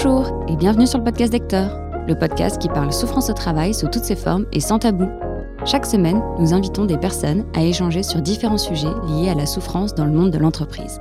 Bonjour 0.00 0.44
et 0.46 0.54
bienvenue 0.54 0.86
sur 0.86 0.98
le 0.98 1.04
podcast 1.04 1.32
d'Hector, 1.32 1.70
le 2.06 2.16
podcast 2.16 2.62
qui 2.62 2.68
parle 2.68 2.92
souffrance 2.92 3.30
au 3.30 3.32
travail 3.32 3.74
sous 3.74 3.88
toutes 3.88 4.04
ses 4.04 4.14
formes 4.14 4.46
et 4.52 4.60
sans 4.60 4.78
tabou. 4.78 5.08
Chaque 5.64 5.86
semaine, 5.86 6.22
nous 6.38 6.54
invitons 6.54 6.84
des 6.84 6.96
personnes 6.96 7.44
à 7.56 7.64
échanger 7.64 8.04
sur 8.04 8.22
différents 8.22 8.58
sujets 8.58 8.92
liés 9.08 9.28
à 9.28 9.34
la 9.34 9.44
souffrance 9.44 9.96
dans 9.96 10.04
le 10.04 10.12
monde 10.12 10.30
de 10.30 10.38
l'entreprise. 10.38 11.00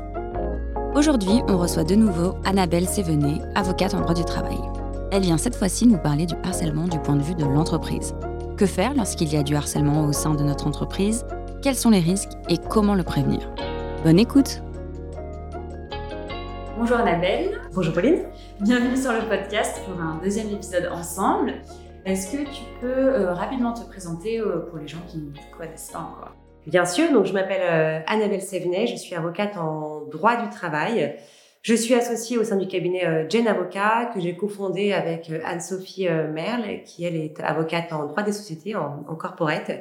Aujourd'hui, 0.95 1.43
on 1.47 1.59
reçoit 1.59 1.83
de 1.83 1.93
nouveau 1.93 2.33
Annabelle 2.43 2.87
Sévenet, 2.87 3.39
avocate 3.53 3.93
en 3.93 4.01
droit 4.01 4.15
du 4.15 4.25
travail. 4.25 4.57
Elle 5.11 5.21
vient 5.21 5.37
cette 5.37 5.55
fois-ci 5.55 5.85
nous 5.85 5.99
parler 5.99 6.25
du 6.25 6.33
harcèlement 6.43 6.87
du 6.87 6.97
point 6.97 7.17
de 7.17 7.23
vue 7.23 7.35
de 7.35 7.45
l'entreprise. 7.45 8.15
Que 8.57 8.65
faire 8.65 8.95
lorsqu'il 8.95 9.31
y 9.31 9.37
a 9.37 9.43
du 9.43 9.55
harcèlement 9.55 10.05
au 10.05 10.11
sein 10.11 10.33
de 10.33 10.43
notre 10.43 10.65
entreprise? 10.65 11.23
Quels 11.61 11.75
sont 11.75 11.91
les 11.91 11.99
risques 11.99 12.33
et 12.49 12.57
comment 12.57 12.95
le 12.95 13.03
prévenir? 13.03 13.47
Bonne 14.03 14.17
écoute 14.17 14.63
Bonjour 16.79 16.97
Annabelle. 16.97 17.59
Bonjour 17.73 17.91
Pauline. 17.91 18.25
Bienvenue 18.61 18.95
sur 18.95 19.11
le 19.11 19.27
podcast 19.27 19.81
pour 19.83 19.99
un 19.99 20.21
deuxième 20.23 20.51
épisode 20.51 20.87
ensemble. 20.91 21.55
Est-ce 22.05 22.31
que 22.31 22.43
tu 22.43 22.61
peux 22.79 22.87
euh, 22.87 23.33
rapidement 23.33 23.73
te 23.73 23.83
présenter 23.87 24.39
euh, 24.39 24.59
pour 24.69 24.77
les 24.77 24.87
gens 24.87 25.01
qui 25.07 25.17
ne 25.17 25.31
te 25.31 25.39
connaissent 25.57 25.89
pas 25.91 25.99
encore? 25.99 26.35
Bien 26.67 26.85
sûr, 26.85 27.11
donc 27.11 27.25
je 27.25 27.33
m'appelle 27.33 27.63
euh, 27.63 27.99
Annabelle 28.05 28.43
Sévenet, 28.43 28.85
je 28.85 28.95
suis 28.95 29.15
avocate 29.15 29.57
en 29.57 30.01
droit 30.01 30.35
du 30.35 30.51
travail. 30.51 31.15
Je 31.63 31.73
suis 31.73 31.95
associée 31.95 32.37
au 32.37 32.43
sein 32.43 32.57
du 32.57 32.67
cabinet 32.67 33.25
Jane 33.27 33.47
Avocat 33.47 34.11
que 34.13 34.19
j'ai 34.19 34.37
cofondé 34.37 34.93
avec 34.93 35.31
Anne-Sophie 35.43 36.07
Merle, 36.07 36.83
qui 36.85 37.03
elle 37.03 37.15
est 37.15 37.39
avocate 37.41 37.91
en 37.91 38.05
droit 38.05 38.21
des 38.21 38.31
sociétés, 38.31 38.75
en, 38.75 39.03
en 39.07 39.15
corporate. 39.15 39.71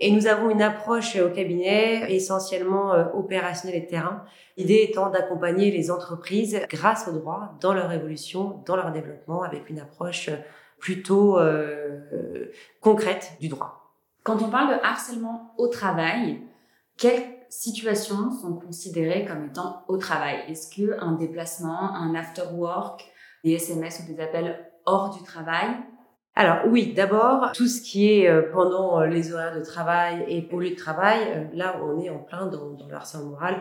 Et 0.00 0.12
nous 0.12 0.26
avons 0.28 0.50
une 0.50 0.62
approche 0.62 1.16
au 1.16 1.28
cabinet 1.28 2.12
essentiellement 2.14 2.94
euh, 2.94 3.06
opérationnelle 3.14 3.82
et 3.82 3.86
terrain. 3.86 4.24
L'idée 4.56 4.86
étant 4.88 5.10
d'accompagner 5.10 5.72
les 5.72 5.90
entreprises 5.90 6.60
grâce 6.68 7.08
au 7.08 7.12
droit 7.12 7.56
dans 7.60 7.74
leur 7.74 7.90
évolution, 7.92 8.62
dans 8.64 8.76
leur 8.76 8.92
développement, 8.92 9.42
avec 9.42 9.68
une 9.70 9.80
approche 9.80 10.30
plutôt 10.78 11.38
euh, 11.38 12.46
concrète 12.80 13.32
du 13.40 13.48
droit. 13.48 13.92
Quand 14.22 14.40
on 14.42 14.50
parle 14.50 14.76
de 14.76 14.84
harcèlement 14.84 15.52
au 15.58 15.66
travail, 15.66 16.42
quelles 16.96 17.24
situations 17.48 18.30
sont 18.30 18.54
considérées 18.54 19.24
comme 19.24 19.46
étant 19.46 19.84
au 19.88 19.96
travail? 19.96 20.44
Est-ce 20.48 20.70
qu'un 20.70 21.12
déplacement, 21.12 21.94
un 21.94 22.14
after 22.14 22.42
work, 22.52 23.04
des 23.42 23.52
SMS 23.52 24.00
ou 24.00 24.12
des 24.12 24.20
appels 24.20 24.70
hors 24.84 25.10
du 25.10 25.22
travail 25.22 25.68
alors 26.38 26.58
oui, 26.68 26.92
d'abord, 26.92 27.50
tout 27.50 27.66
ce 27.66 27.82
qui 27.82 28.12
est 28.12 28.28
euh, 28.28 28.42
pendant 28.52 29.00
euh, 29.00 29.06
les 29.08 29.32
horaires 29.32 29.58
de 29.58 29.64
travail 29.64 30.24
et 30.28 30.48
au 30.52 30.60
lieu 30.60 30.70
de 30.70 30.76
travail, 30.76 31.18
euh, 31.34 31.44
là 31.52 31.80
on 31.82 32.00
est 32.00 32.10
en 32.10 32.18
plein 32.20 32.46
dans, 32.46 32.76
le 32.88 32.94
harcèlement 32.94 33.30
moral 33.30 33.56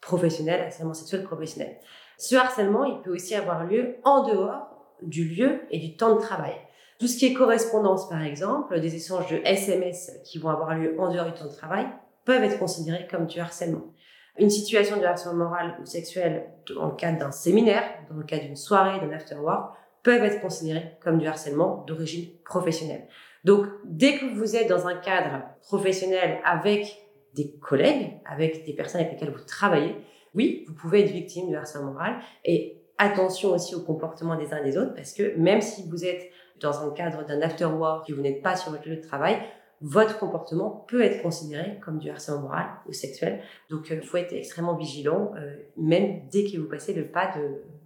professionnel, 0.00 0.60
harcèlement 0.66 0.94
sexuel 0.94 1.24
professionnel. 1.24 1.76
Ce 2.18 2.36
harcèlement, 2.36 2.84
il 2.84 3.00
peut 3.02 3.12
aussi 3.12 3.34
avoir 3.34 3.64
lieu 3.64 3.96
en 4.04 4.22
dehors 4.28 4.68
du 5.02 5.24
lieu 5.24 5.62
et 5.72 5.80
du 5.80 5.96
temps 5.96 6.14
de 6.14 6.20
travail. 6.20 6.54
Tout 7.00 7.08
ce 7.08 7.18
qui 7.18 7.26
est 7.26 7.34
correspondance, 7.34 8.08
par 8.08 8.22
exemple, 8.22 8.78
des 8.78 8.94
échanges 8.94 9.28
de 9.28 9.40
SMS 9.44 10.12
qui 10.22 10.38
vont 10.38 10.50
avoir 10.50 10.76
lieu 10.76 10.94
en 11.00 11.12
dehors 11.12 11.26
du 11.26 11.32
temps 11.32 11.46
de 11.46 11.56
travail, 11.56 11.88
peuvent 12.24 12.44
être 12.44 12.60
considérés 12.60 13.08
comme 13.10 13.26
du 13.26 13.40
harcèlement. 13.40 13.92
Une 14.38 14.50
situation 14.50 14.98
de 14.98 15.04
harcèlement 15.04 15.46
moral 15.46 15.76
ou 15.82 15.84
sexuel 15.84 16.46
dans 16.76 16.90
le 16.90 16.94
cadre 16.94 17.18
d'un 17.18 17.32
séminaire, 17.32 17.82
dans 18.08 18.18
le 18.18 18.22
cadre 18.22 18.44
d'une 18.44 18.54
soirée, 18.54 19.00
d'un 19.00 19.12
after-work, 19.12 19.74
peuvent 20.02 20.24
être 20.24 20.40
considérés 20.40 20.96
comme 21.02 21.18
du 21.18 21.26
harcèlement 21.26 21.84
d'origine 21.86 22.28
professionnelle. 22.44 23.06
Donc, 23.44 23.66
dès 23.84 24.18
que 24.18 24.26
vous 24.34 24.56
êtes 24.56 24.68
dans 24.68 24.86
un 24.86 24.94
cadre 24.94 25.42
professionnel 25.62 26.40
avec 26.44 26.98
des 27.34 27.52
collègues, 27.58 28.20
avec 28.26 28.64
des 28.64 28.74
personnes 28.74 29.00
avec 29.00 29.14
lesquelles 29.14 29.32
vous 29.32 29.44
travaillez, 29.44 29.96
oui, 30.34 30.64
vous 30.68 30.74
pouvez 30.74 31.00
être 31.04 31.10
victime 31.10 31.50
de 31.50 31.56
harcèlement 31.56 31.92
moral. 31.92 32.16
Et 32.44 32.82
attention 32.98 33.50
aussi 33.50 33.74
au 33.74 33.80
comportement 33.80 34.36
des 34.36 34.52
uns 34.52 34.58
et 34.58 34.64
des 34.64 34.76
autres, 34.76 34.94
parce 34.94 35.12
que 35.12 35.36
même 35.36 35.60
si 35.60 35.88
vous 35.88 36.04
êtes 36.04 36.30
dans 36.60 36.86
un 36.86 36.90
cadre 36.90 37.24
d'un 37.24 37.40
after 37.40 37.64
work 37.64 38.08
et 38.10 38.12
vous 38.12 38.20
n'êtes 38.20 38.42
pas 38.42 38.56
sur 38.56 38.70
votre 38.70 38.86
lieu 38.86 38.96
de 38.96 39.02
travail, 39.02 39.38
votre 39.80 40.18
comportement 40.18 40.84
peut 40.88 41.02
être 41.02 41.22
considéré 41.22 41.78
comme 41.82 41.98
du 41.98 42.10
harcèlement 42.10 42.42
moral 42.42 42.66
ou 42.86 42.92
sexuel. 42.92 43.40
Donc, 43.70 43.88
il 43.88 43.96
euh, 43.96 44.02
faut 44.02 44.18
être 44.18 44.34
extrêmement 44.34 44.76
vigilant, 44.76 45.32
euh, 45.36 45.56
même 45.78 46.28
dès 46.30 46.44
que 46.44 46.58
vous 46.58 46.68
passez 46.68 46.92
le 46.92 47.06
pas 47.06 47.32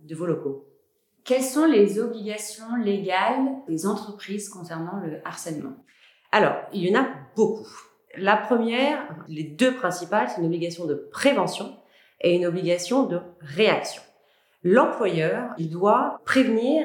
de 0.03 0.15
vos 0.17 0.27
locaux. 0.27 0.67
Quelles 1.25 1.43
sont 1.43 1.65
les 1.65 1.99
obligations 1.99 2.77
légales 2.77 3.49
des 3.67 3.87
entreprises 3.87 4.51
concernant 4.51 5.01
le 5.01 5.21
harcèlement? 5.25 5.73
Alors, 6.33 6.55
il 6.75 6.87
y 6.87 6.95
en 6.95 7.01
a 7.01 7.07
beaucoup. 7.35 7.67
La 8.19 8.37
première, 8.37 9.17
les 9.27 9.45
deux 9.45 9.75
principales, 9.75 10.29
c'est 10.29 10.43
une 10.43 10.47
obligation 10.47 10.85
de 10.85 10.95
prévention 10.95 11.79
et 12.21 12.37
une 12.37 12.45
obligation 12.45 13.07
de 13.07 13.21
réaction. 13.41 14.03
L'employeur, 14.65 15.55
il 15.57 15.71
doit 15.71 16.21
prévenir 16.27 16.85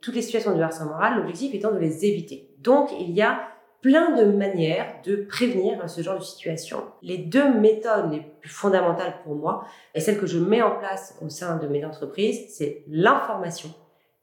toutes 0.00 0.16
les 0.16 0.22
situations 0.22 0.56
de 0.56 0.62
harcèlement 0.62 0.94
moral, 0.94 1.18
l'objectif 1.18 1.54
étant 1.54 1.70
de 1.70 1.78
les 1.78 2.04
éviter. 2.04 2.50
Donc, 2.58 2.90
il 2.98 3.12
y 3.12 3.22
a 3.22 3.40
plein 3.82 4.16
de 4.16 4.24
manières 4.24 5.00
de 5.04 5.16
prévenir 5.16 5.88
ce 5.88 6.00
genre 6.00 6.18
de 6.18 6.24
situation. 6.24 6.84
Les 7.02 7.18
deux 7.18 7.52
méthodes 7.52 8.10
les 8.10 8.20
plus 8.20 8.50
fondamentales 8.50 9.22
pour 9.22 9.34
moi, 9.34 9.64
et 9.94 10.00
celles 10.00 10.18
que 10.18 10.26
je 10.26 10.38
mets 10.38 10.62
en 10.62 10.78
place 10.78 11.16
au 11.22 11.28
sein 11.28 11.56
de 11.56 11.66
mes 11.68 11.84
entreprises, 11.84 12.46
c'est 12.48 12.84
l'information 12.88 13.70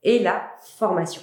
et 0.03 0.19
la 0.19 0.51
formation. 0.59 1.21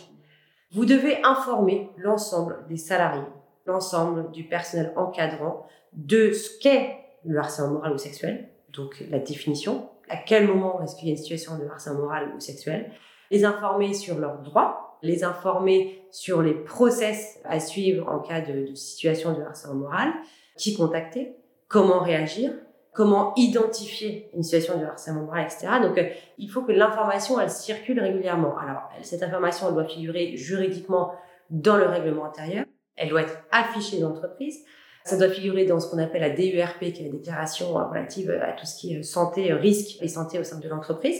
Vous 0.72 0.84
devez 0.84 1.22
informer 1.24 1.90
l'ensemble 1.96 2.64
des 2.68 2.76
salariés, 2.76 3.22
l'ensemble 3.66 4.30
du 4.30 4.44
personnel 4.44 4.92
encadrant 4.96 5.66
de 5.92 6.32
ce 6.32 6.58
qu'est 6.60 6.96
le 7.24 7.38
harcèlement 7.38 7.72
moral 7.72 7.92
ou 7.92 7.98
sexuel, 7.98 8.48
donc 8.72 9.04
la 9.10 9.18
définition, 9.18 9.88
à 10.08 10.16
quel 10.16 10.46
moment 10.46 10.80
est-ce 10.82 10.96
qu'il 10.96 11.08
y 11.08 11.10
a 11.10 11.12
une 11.12 11.18
situation 11.18 11.58
de 11.58 11.66
harcèlement 11.66 12.00
moral 12.00 12.32
ou 12.36 12.40
sexuel, 12.40 12.90
les 13.30 13.44
informer 13.44 13.94
sur 13.94 14.18
leurs 14.18 14.38
droits, 14.38 14.89
les 15.02 15.24
informer 15.24 16.02
sur 16.10 16.42
les 16.42 16.54
process 16.54 17.40
à 17.44 17.60
suivre 17.60 18.08
en 18.08 18.18
cas 18.20 18.40
de, 18.40 18.74
situation 18.74 19.32
de 19.32 19.42
harcèlement 19.42 19.76
moral, 19.76 20.12
qui 20.56 20.76
contacter, 20.76 21.36
comment 21.68 22.00
réagir, 22.00 22.52
comment 22.92 23.32
identifier 23.36 24.30
une 24.34 24.42
situation 24.42 24.78
de 24.78 24.84
harcèlement 24.84 25.22
moral, 25.22 25.44
etc. 25.44 25.68
Donc, 25.82 25.96
euh, 25.98 26.08
il 26.38 26.50
faut 26.50 26.62
que 26.62 26.72
l'information, 26.72 27.40
elle 27.40 27.50
circule 27.50 28.00
régulièrement. 28.00 28.56
Alors, 28.58 28.82
cette 29.02 29.22
information, 29.22 29.68
elle 29.68 29.74
doit 29.74 29.84
figurer 29.84 30.36
juridiquement 30.36 31.12
dans 31.50 31.76
le 31.76 31.86
règlement 31.86 32.24
intérieur. 32.24 32.64
Elle 32.96 33.08
doit 33.08 33.22
être 33.22 33.38
affichée 33.52 34.00
dans 34.00 34.10
l'entreprise. 34.10 34.58
Ça 35.04 35.16
doit 35.16 35.30
figurer 35.30 35.64
dans 35.64 35.80
ce 35.80 35.90
qu'on 35.90 35.98
appelle 35.98 36.20
la 36.20 36.30
DURP, 36.30 36.92
qui 36.92 37.02
est 37.02 37.06
la 37.06 37.12
déclaration 37.12 37.72
relative 37.72 38.30
à 38.30 38.52
tout 38.52 38.66
ce 38.66 38.76
qui 38.78 38.94
est 38.94 39.02
santé, 39.02 39.52
risque 39.52 40.02
et 40.02 40.08
santé 40.08 40.38
au 40.38 40.44
sein 40.44 40.58
de 40.58 40.68
l'entreprise. 40.68 41.18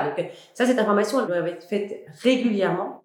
Donc 0.00 0.24
ça, 0.54 0.66
cette 0.66 0.78
information, 0.78 1.20
elle 1.20 1.26
doit 1.26 1.48
être 1.48 1.64
faite 1.64 2.04
régulièrement, 2.22 3.04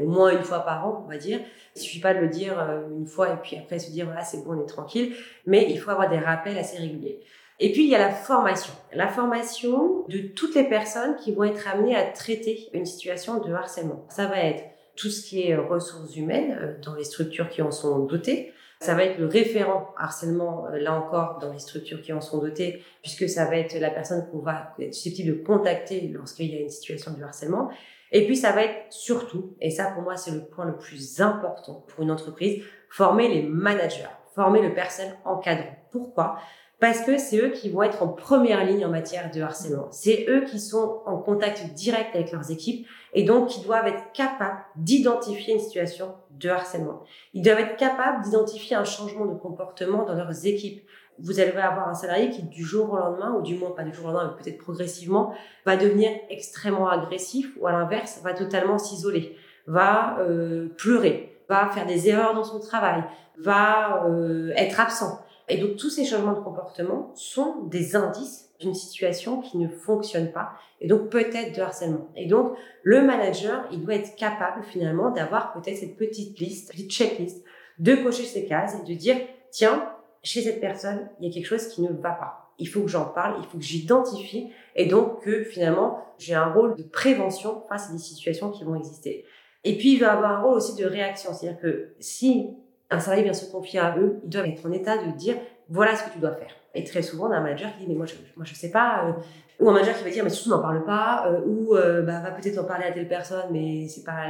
au 0.00 0.06
moins 0.06 0.30
une 0.30 0.42
fois 0.42 0.60
par 0.60 0.86
an, 0.86 1.04
on 1.04 1.10
va 1.10 1.18
dire. 1.18 1.40
Il 1.74 1.82
suffit 1.82 2.00
pas 2.00 2.14
de 2.14 2.20
le 2.20 2.28
dire 2.28 2.58
euh, 2.58 2.88
une 2.90 3.06
fois 3.06 3.34
et 3.34 3.36
puis 3.36 3.56
après 3.56 3.78
se 3.78 3.90
dire 3.90 4.06
voilà 4.06 4.22
c'est 4.22 4.42
bon, 4.44 4.56
on 4.56 4.62
est 4.62 4.66
tranquille, 4.66 5.14
mais 5.44 5.66
il 5.70 5.78
faut 5.78 5.90
avoir 5.90 6.08
des 6.08 6.18
rappels 6.18 6.56
assez 6.56 6.78
réguliers. 6.78 7.20
Et 7.58 7.72
puis 7.72 7.84
il 7.84 7.90
y 7.90 7.94
a 7.94 7.98
la 7.98 8.10
formation, 8.10 8.72
la 8.92 9.08
formation 9.08 10.04
de 10.08 10.18
toutes 10.18 10.54
les 10.54 10.64
personnes 10.64 11.16
qui 11.16 11.32
vont 11.32 11.44
être 11.44 11.68
amenées 11.68 11.96
à 11.96 12.04
traiter 12.04 12.68
une 12.72 12.86
situation 12.86 13.40
de 13.40 13.52
harcèlement. 13.52 14.06
Ça 14.08 14.26
va 14.26 14.38
être 14.38 14.64
tout 14.94 15.10
ce 15.10 15.26
qui 15.26 15.46
est 15.46 15.56
ressources 15.56 16.16
humaines 16.16 16.58
euh, 16.60 16.74
dans 16.82 16.94
les 16.94 17.04
structures 17.04 17.48
qui 17.48 17.62
en 17.62 17.70
sont 17.70 18.00
dotées. 18.00 18.52
Ça 18.80 18.94
va 18.94 19.04
être 19.04 19.18
le 19.18 19.26
référent 19.26 19.94
harcèlement, 19.96 20.66
euh, 20.66 20.78
là 20.78 20.94
encore, 20.94 21.38
dans 21.38 21.52
les 21.52 21.58
structures 21.58 22.02
qui 22.02 22.12
en 22.12 22.20
sont 22.20 22.38
dotées, 22.38 22.82
puisque 23.02 23.28
ça 23.28 23.46
va 23.46 23.56
être 23.56 23.78
la 23.78 23.90
personne 23.90 24.28
qu'on 24.30 24.40
va 24.40 24.74
être 24.78 24.94
susceptible 24.94 25.38
de 25.38 25.44
contacter 25.44 26.08
lorsqu'il 26.08 26.54
y 26.54 26.56
a 26.56 26.60
une 26.60 26.68
situation 26.68 27.12
de 27.12 27.22
harcèlement. 27.22 27.70
Et 28.12 28.26
puis, 28.26 28.36
ça 28.36 28.52
va 28.52 28.64
être 28.64 28.86
surtout, 28.90 29.56
et 29.60 29.70
ça 29.70 29.90
pour 29.90 30.02
moi 30.02 30.16
c'est 30.16 30.30
le 30.30 30.44
point 30.44 30.64
le 30.64 30.76
plus 30.76 31.20
important 31.20 31.84
pour 31.88 32.04
une 32.04 32.10
entreprise, 32.10 32.62
former 32.88 33.28
les 33.28 33.42
managers, 33.42 34.04
former 34.34 34.62
le 34.62 34.74
personnel 34.74 35.16
encadrant. 35.24 35.76
Pourquoi? 35.90 36.38
Parce 36.78 37.00
que 37.00 37.16
c'est 37.16 37.38
eux 37.38 37.50
qui 37.50 37.70
vont 37.70 37.82
être 37.82 38.02
en 38.02 38.08
première 38.08 38.64
ligne 38.64 38.84
en 38.84 38.90
matière 38.90 39.30
de 39.30 39.40
harcèlement. 39.40 39.88
C'est 39.90 40.26
eux 40.28 40.44
qui 40.44 40.60
sont 40.60 41.00
en 41.06 41.16
contact 41.16 41.72
direct 41.72 42.14
avec 42.14 42.32
leurs 42.32 42.50
équipes 42.50 42.86
et 43.14 43.22
donc 43.22 43.48
qui 43.48 43.62
doivent 43.62 43.86
être 43.86 44.12
capables 44.12 44.60
d'identifier 44.76 45.54
une 45.54 45.60
situation 45.60 46.14
de 46.30 46.50
harcèlement. 46.50 47.02
Ils 47.32 47.42
doivent 47.42 47.60
être 47.60 47.76
capables 47.76 48.22
d'identifier 48.24 48.76
un 48.76 48.84
changement 48.84 49.24
de 49.24 49.34
comportement 49.34 50.04
dans 50.04 50.14
leurs 50.14 50.44
équipes. 50.44 50.86
Vous 51.18 51.40
allez 51.40 51.52
avoir 51.52 51.88
un 51.88 51.94
salarié 51.94 52.28
qui, 52.28 52.42
du 52.42 52.62
jour 52.62 52.92
au 52.92 52.96
lendemain, 52.98 53.34
ou 53.38 53.40
du 53.40 53.56
moins 53.56 53.70
pas 53.70 53.82
du 53.82 53.94
jour 53.94 54.04
au 54.04 54.08
lendemain, 54.08 54.34
mais 54.36 54.44
peut-être 54.44 54.62
progressivement, 54.62 55.32
va 55.64 55.78
devenir 55.78 56.10
extrêmement 56.28 56.90
agressif 56.90 57.50
ou 57.58 57.66
à 57.66 57.72
l'inverse, 57.72 58.20
va 58.22 58.34
totalement 58.34 58.76
s'isoler, 58.76 59.34
va 59.66 60.18
euh, 60.20 60.68
pleurer, 60.76 61.40
va 61.48 61.68
faire 61.68 61.86
des 61.86 62.10
erreurs 62.10 62.34
dans 62.34 62.44
son 62.44 62.60
travail, 62.60 63.02
va 63.38 64.04
euh, 64.04 64.52
être 64.56 64.78
absent. 64.78 65.22
Et 65.48 65.58
donc 65.58 65.76
tous 65.76 65.90
ces 65.90 66.04
changements 66.04 66.32
de 66.32 66.40
comportement 66.40 67.12
sont 67.14 67.62
des 67.64 67.94
indices 67.94 68.50
d'une 68.58 68.74
situation 68.74 69.40
qui 69.40 69.58
ne 69.58 69.68
fonctionne 69.68 70.32
pas 70.32 70.52
et 70.80 70.88
donc 70.88 71.08
peut-être 71.08 71.56
de 71.56 71.60
harcèlement. 71.60 72.08
Et 72.16 72.26
donc 72.26 72.56
le 72.82 73.02
manager, 73.02 73.66
il 73.70 73.82
doit 73.82 73.94
être 73.94 74.16
capable 74.16 74.64
finalement 74.64 75.10
d'avoir 75.10 75.52
peut-être 75.52 75.76
cette 75.76 75.96
petite 75.96 76.38
liste, 76.38 76.70
petite 76.70 76.90
checklist, 76.90 77.44
de 77.78 77.94
cocher 77.94 78.24
ces 78.24 78.46
cases 78.46 78.76
et 78.80 78.84
de 78.84 78.98
dire 78.98 79.16
tiens, 79.50 79.88
chez 80.22 80.42
cette 80.42 80.60
personne, 80.60 81.08
il 81.20 81.28
y 81.28 81.30
a 81.30 81.34
quelque 81.34 81.46
chose 81.46 81.68
qui 81.68 81.82
ne 81.82 81.88
va 81.88 82.10
pas. 82.10 82.52
il 82.58 82.66
faut 82.68 82.80
que 82.80 82.88
j'en 82.88 83.04
parle, 83.04 83.36
il 83.38 83.46
faut 83.46 83.58
que 83.58 83.64
j'identifie, 83.64 84.50
et 84.74 84.86
donc 84.86 85.22
que 85.22 85.44
finalement, 85.44 86.02
j'ai 86.18 86.34
un 86.34 86.50
rôle 86.52 86.74
de 86.74 86.82
prévention 86.82 87.62
face 87.68 87.90
à 87.90 87.92
des 87.92 87.98
situations 87.98 88.50
qui 88.50 88.64
vont 88.64 88.74
exister. 88.74 89.26
Et 89.62 89.76
puis, 89.76 89.92
il 89.92 90.00
va 90.00 90.12
avoir 90.12 90.30
un 90.32 90.42
rôle 90.42 90.56
aussi 90.56 90.74
de 90.74 90.86
réaction, 90.86 91.32
c'est-à-dire 91.32 91.60
que 91.60 91.94
si 92.00 92.56
un 92.90 93.00
salarié 93.00 93.24
vient 93.24 93.32
se 93.32 93.50
confier 93.50 93.80
à 93.80 93.96
eux, 93.98 94.20
ils 94.24 94.30
doivent 94.30 94.46
être 94.46 94.66
en 94.66 94.72
état 94.72 94.96
de 94.98 95.10
dire, 95.12 95.36
voilà 95.68 95.96
ce 95.96 96.04
que 96.04 96.12
tu 96.12 96.18
dois 96.18 96.32
faire. 96.32 96.50
Et 96.74 96.84
très 96.84 97.02
souvent, 97.02 97.28
on 97.28 97.32
a 97.32 97.36
un 97.36 97.40
manager 97.40 97.72
qui 97.72 97.80
dit, 97.80 97.86
mais 97.88 97.94
moi, 97.94 98.06
je, 98.06 98.14
moi, 98.36 98.44
je 98.44 98.54
sais 98.54 98.70
pas, 98.70 99.06
euh, 99.06 99.12
ou 99.58 99.70
un 99.70 99.72
manager 99.72 99.96
qui 99.96 100.04
va 100.04 100.10
dire, 100.10 100.24
mais 100.24 100.30
surtout, 100.30 100.50
n'en 100.50 100.60
parle 100.62 100.84
pas, 100.84 101.26
euh, 101.26 101.40
ou 101.46 101.74
euh, 101.74 102.02
bah, 102.02 102.20
va 102.20 102.30
peut-être 102.30 102.58
en 102.58 102.64
parler 102.64 102.84
à 102.84 102.92
telle 102.92 103.08
personne, 103.08 103.46
mais 103.50 103.88
c'est 103.88 104.04
pas... 104.04 104.26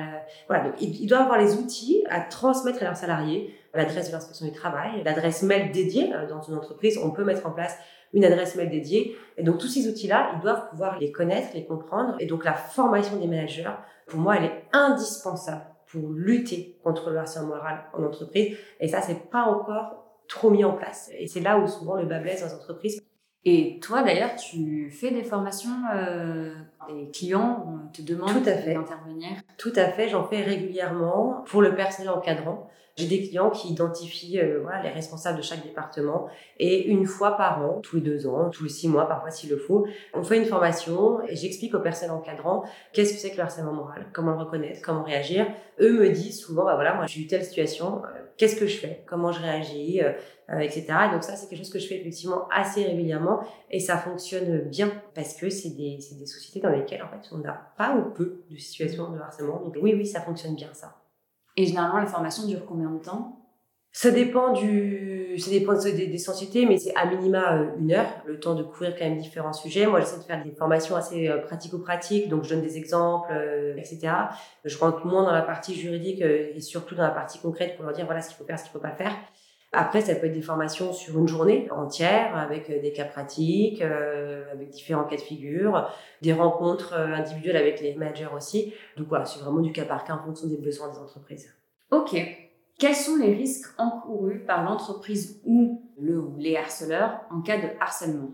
Voilà, 0.49 0.65
donc 0.65 0.81
il, 0.81 1.03
il 1.03 1.07
doit 1.07 1.19
avoir 1.19 1.39
les 1.39 1.55
outils 1.57 2.05
à 2.09 2.21
transmettre 2.21 2.83
à 2.83 2.87
leurs 2.87 2.97
salariés, 2.97 3.55
l'adresse 3.75 4.09
de 4.09 4.13
l'inspection 4.13 4.47
du 4.47 4.53
travail, 4.53 5.03
l'adresse 5.05 5.43
mail 5.43 5.73
dédiée 5.73 6.13
dans 6.29 6.41
une 6.41 6.55
entreprise, 6.55 6.99
on 7.03 7.11
peut 7.11 7.25
mettre 7.25 7.47
en 7.47 7.51
place 7.51 7.77
une 8.15 8.25
adresse 8.25 8.57
mail 8.57 8.71
dédiée. 8.71 9.17
Et 9.37 9.43
donc 9.43 9.59
tous 9.59 9.69
ces 9.69 9.89
outils-là, 9.89 10.31
ils 10.35 10.41
doivent 10.41 10.71
pouvoir 10.71 10.99
les 10.99 11.13
connaître, 11.13 11.49
les 11.55 11.67
comprendre. 11.67 12.15
Et 12.19 12.27
donc 12.27 12.45
la 12.45 12.55
formation 12.55 13.17
des 13.19 13.27
managers, 13.27 13.71
pour 14.07 14.21
moi, 14.21 14.37
elle 14.37 14.45
est 14.45 14.65
indispensable 14.73 15.63
pour 15.87 16.11
lutter 16.11 16.79
contre 16.83 17.11
le 17.11 17.19
harcèlement 17.19 17.49
moral 17.49 17.85
en 17.93 18.05
entreprise. 18.05 18.57
Et 18.81 18.89
ça, 18.89 19.01
c'est 19.01 19.31
pas 19.31 19.43
encore 19.43 20.05
trop 20.29 20.51
mis 20.51 20.65
en 20.65 20.73
place. 20.73 21.11
Et 21.19 21.27
c'est 21.27 21.41
là 21.41 21.59
où 21.59 21.67
souvent 21.67 21.97
le 21.97 22.07
bas 22.07 22.19
blesse 22.19 22.41
dans 22.41 22.49
les 22.49 22.55
entreprises. 22.55 23.03
Et 23.45 23.79
toi, 23.81 24.03
d'ailleurs, 24.03 24.35
tu 24.35 24.91
fais 24.91 25.13
des 25.13 25.23
formations, 25.23 25.71
euh, 25.95 26.53
des 26.89 27.11
clients 27.13 27.89
te 27.93 28.03
demandent 28.03 28.43
d'intervenir? 28.43 29.31
Tout 29.57 29.73
à 29.77 29.85
fait, 29.85 30.09
j'en 30.09 30.25
fais 30.25 30.43
régulièrement 30.43 31.45
pour 31.47 31.63
le 31.63 31.77
personnel 31.77 32.11
encadrant. 32.11 32.69
J'ai 32.99 33.09
des 33.09 33.21
clients 33.21 33.51
qui 33.51 33.69
identifient 33.69 34.41
euh, 34.41 34.61
voilà, 34.63 34.83
les 34.83 34.89
responsables 34.89 35.37
de 35.37 35.43
chaque 35.43 35.63
département 35.63 36.29
et 36.59 36.87
une 36.87 37.05
fois 37.05 37.37
par 37.37 37.63
an, 37.63 37.81
tous 37.83 37.97
les 37.97 38.03
deux 38.03 38.27
ans, 38.27 38.49
tous 38.49 38.65
les 38.65 38.71
six 38.71 38.89
mois 38.89 39.07
parfois 39.07 39.31
s'il 39.31 39.51
le 39.51 39.59
faut, 39.59 39.87
on 40.15 40.23
fait 40.23 40.39
une 40.39 40.47
formation 40.47 41.21
et 41.29 41.37
j'explique 41.37 41.75
aux 41.75 41.81
personnes 41.81 42.11
encadrant 42.11 42.65
qu'est-ce 42.95 43.13
que 43.13 43.19
c'est 43.19 43.33
que 43.33 43.37
le 43.37 43.43
harcèlement 43.43 43.75
moral, 43.75 44.07
comment 44.15 44.33
le 44.33 44.39
reconnaître, 44.39 44.81
comment 44.81 45.03
réagir. 45.03 45.47
Eux 45.79 45.93
me 45.93 46.09
disent 46.09 46.41
souvent, 46.41 46.65
bah 46.65 46.75
voilà, 46.75 46.95
moi 46.95 47.05
j'ai 47.07 47.21
eu 47.21 47.27
telle 47.27 47.45
situation, 47.45 48.03
euh, 48.03 48.09
qu'est-ce 48.39 48.57
que 48.57 48.67
je 48.67 48.79
fais, 48.79 49.05
comment 49.07 49.31
je 49.31 49.43
réagis, 49.43 50.01
euh, 50.01 50.59
etc. 50.61 50.87
donc 51.13 51.23
ça 51.23 51.37
c'est 51.37 51.51
quelque 51.51 51.59
chose 51.59 51.73
que 51.73 51.79
je 51.79 51.89
fais 51.89 51.97
effectivement 51.97 52.49
assez 52.49 52.83
régulièrement 52.83 53.41
et 53.71 53.79
ça 53.79 53.99
fonctionne 53.99 54.71
bien 54.71 54.91
parce 55.15 55.35
que 55.35 55.51
c'est 55.51 55.77
des, 55.77 55.99
des 56.19 56.27
sociétés 56.27 56.61
dans 56.61 56.71
lesquelles 56.71 57.03
en 57.03 57.09
fait 57.09 57.29
on 57.31 57.39
n'a 57.39 57.73
pas 57.77 57.95
ou 57.95 58.11
peu 58.15 58.41
de 58.51 58.57
situations 58.57 59.11
de 59.11 59.19
harcèlement. 59.19 59.61
Donc 59.61 59.77
oui, 59.83 59.93
oui, 59.95 60.07
ça 60.07 60.23
fonctionne 60.23 60.55
bien 60.55 60.73
ça. 60.73 60.95
Et 61.57 61.67
généralement, 61.67 61.99
la 61.99 62.07
formation 62.07 62.47
dure 62.47 62.65
combien 62.67 62.91
de 62.91 62.99
temps? 62.99 63.37
Ça 63.93 64.11
dépend 64.11 64.53
du, 64.53 65.39
ça 65.39 65.51
dépend 65.51 65.73
des, 65.73 66.07
des 66.07 66.19
sensibilités, 66.19 66.67
mais 66.67 66.77
c'est 66.77 66.95
à 66.97 67.07
minima 67.07 67.57
euh, 67.57 67.71
une 67.79 67.93
heure, 67.93 68.09
le 68.27 68.39
temps 68.39 68.55
de 68.55 68.63
couvrir 68.63 68.95
quand 68.95 69.07
même 69.07 69.17
différents 69.17 69.55
sujets. 69.55 69.87
Moi, 69.87 70.01
j'essaie 70.01 70.19
de 70.19 70.23
faire 70.25 70.45
des 70.45 70.51
formations 70.51 70.97
assez 70.97 71.29
euh, 71.29 71.39
pratico-pratiques, 71.39 72.29
donc 72.29 72.45
je 72.45 72.51
donne 72.51 72.61
des 72.61 72.77
exemples, 72.77 73.33
euh, 73.33 73.75
etc. 73.77 74.09
Je 74.67 74.77
rentre 74.77 75.07
moins 75.07 75.25
dans 75.25 75.33
la 75.33 75.41
partie 75.41 75.75
juridique 75.75 76.21
et 76.21 76.61
surtout 76.61 76.95
dans 76.95 77.05
la 77.05 77.11
partie 77.11 77.39
concrète 77.39 77.77
pour 77.77 77.87
leur 77.87 77.95
dire 77.95 78.05
voilà 78.05 78.21
ce 78.21 78.29
qu'il 78.29 78.37
faut 78.37 78.45
faire, 78.45 78.59
ce 78.59 78.65
qu'il 78.65 78.73
faut 78.73 78.81
pas 78.81 78.93
faire. 78.93 79.13
Après, 79.79 80.01
ça 80.01 80.15
peut 80.15 80.27
être 80.27 80.33
des 80.33 80.43
formations 80.43 80.93
sur 80.93 81.19
une 81.19 81.29
journée 81.29 81.69
entière 81.71 82.37
avec 82.37 82.69
des 82.69 82.93
cas 82.93 83.05
pratiques, 83.05 83.83
avec 83.83 84.71
différents 84.71 85.05
cas 85.05 85.17
de 85.17 85.21
figure, 85.21 85.91
des 86.23 86.33
rencontres 86.33 86.95
individuelles 86.95 87.59
avec 87.59 87.81
les 87.83 87.95
managers 87.95 88.29
aussi. 88.35 88.73
Donc 88.97 89.09
voilà, 89.09 89.27
c'est 89.27 89.41
vraiment 89.41 89.61
du 89.61 89.73
cas 89.73 89.85
par 89.85 90.05
cas 90.05 90.15
en 90.15 90.25
fonction 90.25 90.49
des 90.49 90.57
besoins 90.57 90.91
des 90.91 90.99
entreprises. 90.99 91.55
Ok. 91.91 92.17
Quels 92.79 92.95
sont 92.95 93.17
les 93.17 93.35
risques 93.35 93.69
encourus 93.79 94.41
par 94.47 94.65
l'entreprise 94.65 95.41
ou 95.45 95.83
le 95.99 96.19
ou 96.19 96.37
les 96.39 96.57
harceleurs 96.57 97.21
en 97.31 97.41
cas 97.41 97.59
de 97.59 97.69
harcèlement? 97.81 98.31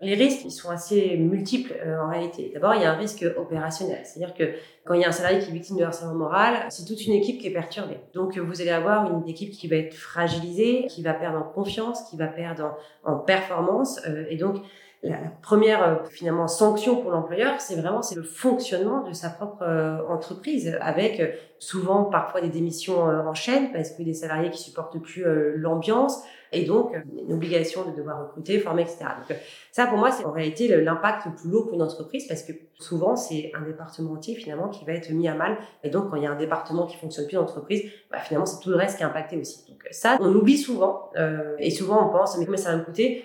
Les 0.00 0.14
risques, 0.14 0.44
ils 0.44 0.50
sont 0.50 0.70
assez 0.70 1.16
multiples 1.16 1.74
euh, 1.84 1.98
en 2.00 2.10
réalité. 2.10 2.50
D'abord, 2.52 2.74
il 2.74 2.82
y 2.82 2.84
a 2.84 2.92
un 2.92 2.96
risque 2.96 3.24
opérationnel, 3.36 4.00
c'est-à-dire 4.04 4.34
que 4.34 4.44
quand 4.84 4.94
il 4.94 5.00
y 5.00 5.04
a 5.04 5.08
un 5.08 5.12
salarié 5.12 5.40
qui 5.40 5.50
est 5.50 5.52
victime 5.52 5.76
de 5.76 5.84
harcèlement 5.84 6.14
moral, 6.14 6.66
c'est 6.68 6.84
toute 6.84 7.04
une 7.06 7.12
équipe 7.12 7.40
qui 7.40 7.48
est 7.48 7.52
perturbée. 7.52 7.98
Donc, 8.14 8.38
vous 8.38 8.60
allez 8.60 8.70
avoir 8.70 9.10
une 9.12 9.28
équipe 9.28 9.50
qui 9.50 9.68
va 9.68 9.76
être 9.76 9.94
fragilisée, 9.94 10.86
qui 10.88 11.02
va 11.02 11.14
perdre 11.14 11.38
en 11.38 11.42
confiance, 11.42 12.08
qui 12.10 12.16
va 12.16 12.26
perdre 12.26 12.76
en, 13.04 13.16
performance, 13.16 14.00
euh, 14.06 14.24
et 14.28 14.36
donc 14.36 14.62
la 15.08 15.18
première 15.42 15.82
euh, 15.82 16.04
finalement 16.10 16.48
sanction 16.48 17.00
pour 17.00 17.10
l'employeur, 17.10 17.60
c'est 17.60 17.76
vraiment 17.76 18.02
c'est 18.02 18.14
le 18.14 18.22
fonctionnement 18.22 19.06
de 19.06 19.12
sa 19.12 19.30
propre 19.30 19.62
euh, 19.62 19.98
entreprise, 20.08 20.76
avec 20.80 21.20
euh, 21.20 21.28
souvent 21.58 22.04
parfois 22.04 22.40
des 22.40 22.48
démissions 22.48 23.00
en 23.00 23.34
chaîne 23.34 23.72
parce 23.72 23.90
que 23.92 24.02
des 24.02 24.14
salariés 24.14 24.50
qui 24.50 24.62
supportent 24.62 24.98
plus 25.00 25.24
l'ambiance 25.54 26.22
et 26.52 26.66
donc 26.66 26.92
une 27.16 27.32
obligation 27.32 27.90
de 27.90 27.96
devoir 27.96 28.20
recruter, 28.20 28.58
former, 28.58 28.82
etc. 28.82 29.06
Donc 29.18 29.38
ça 29.72 29.86
pour 29.86 29.96
moi 29.96 30.10
c'est 30.10 30.26
en 30.26 30.32
réalité 30.32 30.68
l'impact 30.82 31.24
le 31.24 31.34
plus 31.34 31.48
lourd 31.48 31.64
pour 31.64 31.74
une 31.74 31.82
entreprise 31.82 32.28
parce 32.28 32.42
que 32.42 32.52
souvent 32.74 33.16
c'est 33.16 33.52
un 33.54 33.62
département 33.62 34.12
entier 34.12 34.34
finalement 34.34 34.68
qui 34.68 34.84
va 34.84 34.92
être 34.92 35.10
mis 35.12 35.28
à 35.28 35.34
mal 35.34 35.56
et 35.82 35.88
donc 35.88 36.10
quand 36.10 36.16
il 36.16 36.24
y 36.24 36.26
a 36.26 36.30
un 36.30 36.36
département 36.36 36.86
qui 36.86 36.98
fonctionne 36.98 37.26
plus 37.26 37.36
d'entreprise, 37.36 37.90
bah, 38.10 38.18
finalement 38.18 38.44
c'est 38.44 38.62
tout 38.62 38.68
le 38.68 38.76
reste 38.76 38.98
qui 38.98 39.02
est 39.02 39.06
impacté 39.06 39.38
aussi. 39.38 39.64
Donc 39.66 39.82
ça 39.90 40.18
on 40.20 40.34
oublie 40.34 40.58
souvent 40.58 41.10
et 41.58 41.70
souvent 41.70 42.06
on 42.06 42.12
pense 42.12 42.36
mais 42.36 42.44
combien 42.44 42.60
ça 42.60 42.72
va 42.72 42.76
me 42.76 42.84
coûter 42.84 43.24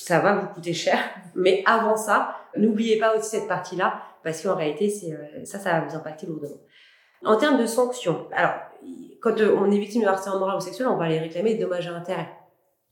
ça 0.00 0.20
va 0.20 0.34
vous 0.34 0.48
coûter 0.48 0.72
cher. 0.72 0.98
Mais 1.34 1.62
avant 1.66 1.96
ça, 1.96 2.36
n'oubliez 2.56 2.98
pas 2.98 3.16
aussi 3.16 3.30
cette 3.30 3.48
partie-là, 3.48 4.00
parce 4.22 4.42
qu'en 4.42 4.54
réalité, 4.54 4.92
euh, 5.12 5.44
ça, 5.44 5.58
ça 5.58 5.72
va 5.72 5.86
vous 5.86 5.96
impacter 5.96 6.26
lourdement. 6.26 6.60
En 7.24 7.36
termes 7.36 7.58
de 7.60 7.66
sanctions, 7.66 8.26
alors, 8.32 8.54
quand 9.20 9.40
euh, 9.40 9.56
on 9.58 9.70
est 9.70 9.78
victime 9.78 10.02
de 10.02 10.06
harcèlement 10.06 10.38
moral 10.38 10.56
ou 10.56 10.60
sexuel, 10.60 10.88
on 10.88 10.96
va 10.96 11.06
aller 11.06 11.18
réclamer 11.18 11.54
dommages 11.54 11.88
à 11.88 11.94
intérêt. 11.94 12.28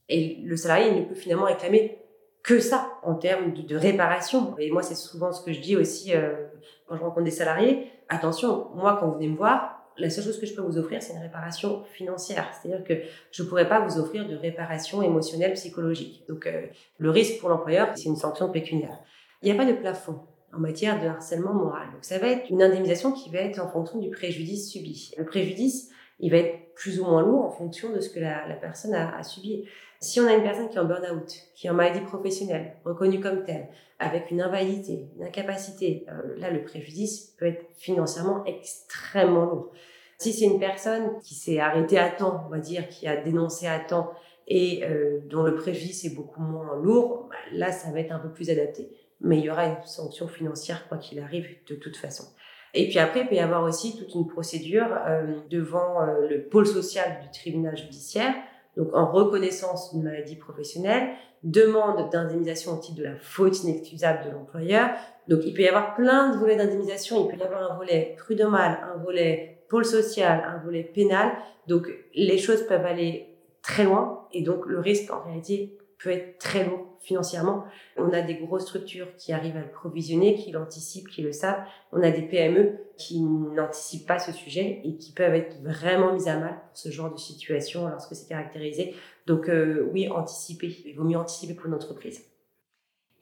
Et 0.09 0.39
le 0.43 0.55
salarié 0.55 0.91
ne 0.91 1.05
peut 1.05 1.15
finalement 1.15 1.45
réclamer 1.45 2.01
que 2.43 2.59
ça 2.59 2.93
en 3.03 3.15
termes 3.15 3.53
de, 3.53 3.75
réparation. 3.75 4.55
Et 4.57 4.71
moi, 4.71 4.81
c'est 4.81 4.95
souvent 4.95 5.31
ce 5.31 5.43
que 5.43 5.51
je 5.51 5.59
dis 5.59 5.75
aussi 5.75 6.15
euh, 6.15 6.47
quand 6.87 6.95
je 6.95 7.01
rencontre 7.01 7.25
des 7.25 7.31
salariés. 7.31 7.91
Attention, 8.09 8.69
moi, 8.75 8.97
quand 8.99 9.07
vous 9.07 9.15
venez 9.15 9.27
me 9.27 9.35
voir, 9.35 9.76
la 9.97 10.09
seule 10.09 10.23
chose 10.23 10.39
que 10.39 10.45
je 10.45 10.53
peux 10.53 10.61
vous 10.61 10.77
offrir, 10.77 11.01
c'est 11.01 11.13
une 11.13 11.21
réparation 11.21 11.83
financière. 11.93 12.47
C'est-à-dire 12.53 12.83
que 12.83 12.93
je 13.31 13.43
ne 13.43 13.47
pourrais 13.47 13.67
pas 13.67 13.79
vous 13.79 13.99
offrir 13.99 14.27
de 14.27 14.35
réparation 14.35 15.01
émotionnelle, 15.01 15.53
psychologique. 15.53 16.23
Donc, 16.27 16.45
euh, 16.45 16.67
le 16.97 17.09
risque 17.09 17.39
pour 17.39 17.49
l'employeur, 17.49 17.89
c'est 17.95 18.05
une 18.05 18.15
sanction 18.15 18.49
pécuniaire. 18.49 18.97
Il 19.41 19.51
n'y 19.51 19.59
a 19.59 19.63
pas 19.63 19.69
de 19.69 19.77
plafond 19.77 20.19
en 20.53 20.59
matière 20.59 21.01
de 21.01 21.07
harcèlement 21.07 21.53
moral. 21.53 21.87
Donc, 21.93 22.03
ça 22.03 22.17
va 22.19 22.27
être 22.27 22.49
une 22.49 22.61
indemnisation 22.61 23.11
qui 23.11 23.29
va 23.29 23.39
être 23.39 23.59
en 23.59 23.69
fonction 23.69 23.99
du 23.99 24.09
préjudice 24.09 24.71
subi. 24.71 25.11
Le 25.17 25.25
préjudice, 25.25 25.89
il 26.19 26.31
va 26.31 26.37
être 26.37 26.73
plus 26.75 26.99
ou 26.99 27.05
moins 27.05 27.23
lourd 27.23 27.45
en 27.45 27.51
fonction 27.51 27.91
de 27.91 27.99
ce 27.99 28.09
que 28.09 28.19
la, 28.19 28.41
personne 28.61 28.93
a, 28.93 29.21
subi. 29.23 29.65
Si 29.99 30.19
on 30.19 30.27
a 30.27 30.33
une 30.33 30.43
personne 30.43 30.69
qui 30.69 30.77
est 30.77 30.79
en 30.79 30.85
burn-out, 30.85 31.33
qui 31.55 31.67
est 31.67 31.69
en 31.69 31.73
maladie 31.73 32.01
professionnelle, 32.01 32.75
reconnue 32.85 33.19
comme 33.19 33.43
telle, 33.43 33.67
avec 33.99 34.29
une 34.29 34.41
invalidité, 34.41 35.07
une 35.17 35.23
incapacité, 35.23 36.05
euh, 36.09 36.35
là, 36.37 36.51
le 36.51 36.63
préjudice 36.63 37.33
peut 37.39 37.47
être 37.47 37.65
financièrement 37.77 38.45
extrêmement 38.45 39.45
lourd. 39.45 39.71
Si 40.19 40.33
c'est 40.33 40.45
une 40.45 40.59
personne 40.59 41.19
qui 41.23 41.33
s'est 41.35 41.59
arrêtée 41.59 41.97
à 41.97 42.09
temps, 42.09 42.43
on 42.45 42.49
va 42.49 42.59
dire, 42.59 42.87
qui 42.89 43.07
a 43.07 43.17
dénoncé 43.17 43.67
à 43.67 43.79
temps 43.79 44.11
et 44.47 44.83
euh, 44.83 45.19
dont 45.25 45.43
le 45.43 45.55
préjudice 45.55 46.05
est 46.05 46.15
beaucoup 46.15 46.41
moins 46.41 46.75
lourd, 46.75 47.27
bah, 47.29 47.35
là, 47.53 47.71
ça 47.71 47.91
va 47.91 47.99
être 47.99 48.11
un 48.11 48.19
peu 48.19 48.31
plus 48.31 48.49
adapté. 48.49 48.89
Mais 49.21 49.39
il 49.39 49.45
y 49.45 49.49
aura 49.49 49.65
une 49.65 49.83
sanction 49.83 50.27
financière, 50.27 50.87
quoi 50.87 50.97
qu'il 50.97 51.19
arrive, 51.19 51.47
de 51.67 51.75
toute 51.75 51.97
façon. 51.97 52.23
Et 52.73 52.87
puis 52.89 52.99
après, 52.99 53.21
il 53.21 53.27
peut 53.27 53.35
y 53.35 53.39
avoir 53.39 53.63
aussi 53.63 53.97
toute 53.97 54.13
une 54.13 54.27
procédure 54.27 54.87
euh, 55.07 55.35
devant 55.49 56.01
euh, 56.01 56.27
le 56.29 56.43
pôle 56.43 56.67
social 56.67 57.19
du 57.21 57.31
tribunal 57.31 57.77
judiciaire, 57.77 58.33
donc 58.75 58.93
en 58.93 59.11
reconnaissance 59.11 59.93
d'une 59.93 60.03
maladie 60.03 60.35
professionnelle, 60.35 61.09
demande 61.43 62.09
d'indemnisation 62.11 62.73
au 62.73 62.77
titre 62.77 62.97
de 62.97 63.03
la 63.03 63.15
faute 63.15 63.63
inexcusable 63.63 64.25
de 64.25 64.31
l'employeur. 64.31 64.89
Donc 65.27 65.41
il 65.45 65.53
peut 65.53 65.61
y 65.61 65.67
avoir 65.67 65.95
plein 65.95 66.33
de 66.33 66.37
volets 66.37 66.55
d'indemnisation, 66.55 67.25
il 67.25 67.35
peut 67.35 67.41
y 67.41 67.43
avoir 67.43 67.71
un 67.71 67.75
volet 67.75 68.15
prud'homal, 68.17 68.79
un 68.93 68.97
volet 68.97 69.63
pôle 69.69 69.85
social, 69.85 70.43
un 70.45 70.63
volet 70.63 70.83
pénal. 70.83 71.31
Donc 71.67 71.89
les 72.13 72.37
choses 72.37 72.65
peuvent 72.67 72.85
aller 72.85 73.37
très 73.61 73.83
loin 73.83 74.27
et 74.31 74.41
donc 74.41 74.65
le 74.65 74.79
risque 74.79 75.11
en 75.11 75.23
réalité 75.23 75.77
peut 75.99 76.11
être 76.11 76.37
très 76.37 76.65
lourd 76.65 76.97
financièrement. 76.99 77.63
On 77.95 78.11
a 78.11 78.21
des 78.21 78.35
grosses 78.35 78.63
structures 78.63 79.07
qui 79.17 79.33
arrivent 79.33 79.57
à 79.57 79.61
le 79.61 79.71
provisionner, 79.71 80.35
qui 80.35 80.51
l'anticipent, 80.51 81.07
qui 81.07 81.21
le 81.21 81.31
savent. 81.31 81.63
On 81.91 82.03
a 82.03 82.11
des 82.11 82.21
PME 82.21 82.77
qui 82.97 83.21
n'anticipent 83.21 84.07
pas 84.07 84.19
ce 84.19 84.31
sujet 84.31 84.81
et 84.83 84.97
qui 84.97 85.11
peuvent 85.11 85.33
être 85.33 85.61
vraiment 85.61 86.13
mises 86.13 86.27
à 86.27 86.37
mal 86.37 86.59
pour 86.67 86.77
ce 86.77 86.89
genre 86.89 87.11
de 87.11 87.17
situation 87.17 87.87
lorsque 87.87 88.15
c'est 88.15 88.27
caractérisé. 88.27 88.95
Donc 89.25 89.49
euh, 89.49 89.89
oui, 89.91 90.07
anticiper. 90.09 90.75
Il 90.85 90.95
vaut 90.95 91.03
mieux 91.03 91.17
anticiper 91.17 91.53
pour 91.53 91.67
une 91.67 91.75
entreprise. 91.75 92.23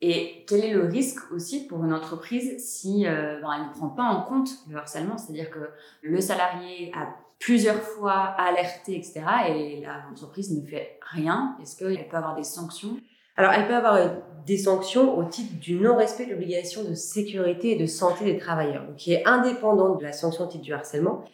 Et 0.01 0.43
quel 0.47 0.63
est 0.65 0.73
le 0.73 0.83
risque 0.85 1.31
aussi 1.31 1.67
pour 1.67 1.83
une 1.83 1.93
entreprise 1.93 2.63
si 2.63 3.07
euh, 3.07 3.39
ben, 3.41 3.49
elle 3.55 3.67
ne 3.67 3.71
prend 3.71 3.89
pas 3.89 4.03
en 4.03 4.23
compte 4.23 4.49
le 4.69 4.75
harcèlement? 4.75 5.17
C'est-à-dire 5.17 5.49
que 5.49 5.69
le 6.01 6.19
salarié 6.19 6.91
a 6.93 7.15
plusieurs 7.39 7.81
fois 7.81 8.13
alerté, 8.13 8.95
etc. 8.95 9.21
et 9.49 9.83
l'entreprise 9.83 10.51
ne 10.51 10.65
fait 10.65 10.97
rien. 11.01 11.57
Est-ce 11.61 11.77
qu'elle 11.77 12.07
peut 12.07 12.17
avoir 12.17 12.35
des 12.35 12.43
sanctions? 12.43 12.97
Alors, 13.37 13.51
elle 13.51 13.67
peut 13.67 13.75
avoir 13.75 13.99
des 14.45 14.57
sanctions 14.57 15.17
au 15.17 15.23
titre 15.25 15.59
du 15.59 15.75
non-respect 15.75 16.25
de 16.25 16.31
l'obligation 16.31 16.83
de 16.83 16.93
sécurité 16.93 17.71
et 17.71 17.75
de 17.75 17.85
santé 17.85 18.23
des 18.25 18.37
travailleurs, 18.37 18.85
qui 18.95 19.13
est 19.13 19.25
indépendante 19.25 19.99
de 19.99 20.05
la 20.05 20.13
sanction 20.13 20.45
au 20.45 20.47
titre 20.47 20.63
du 20.63 20.73
harcèlement. 20.73 21.25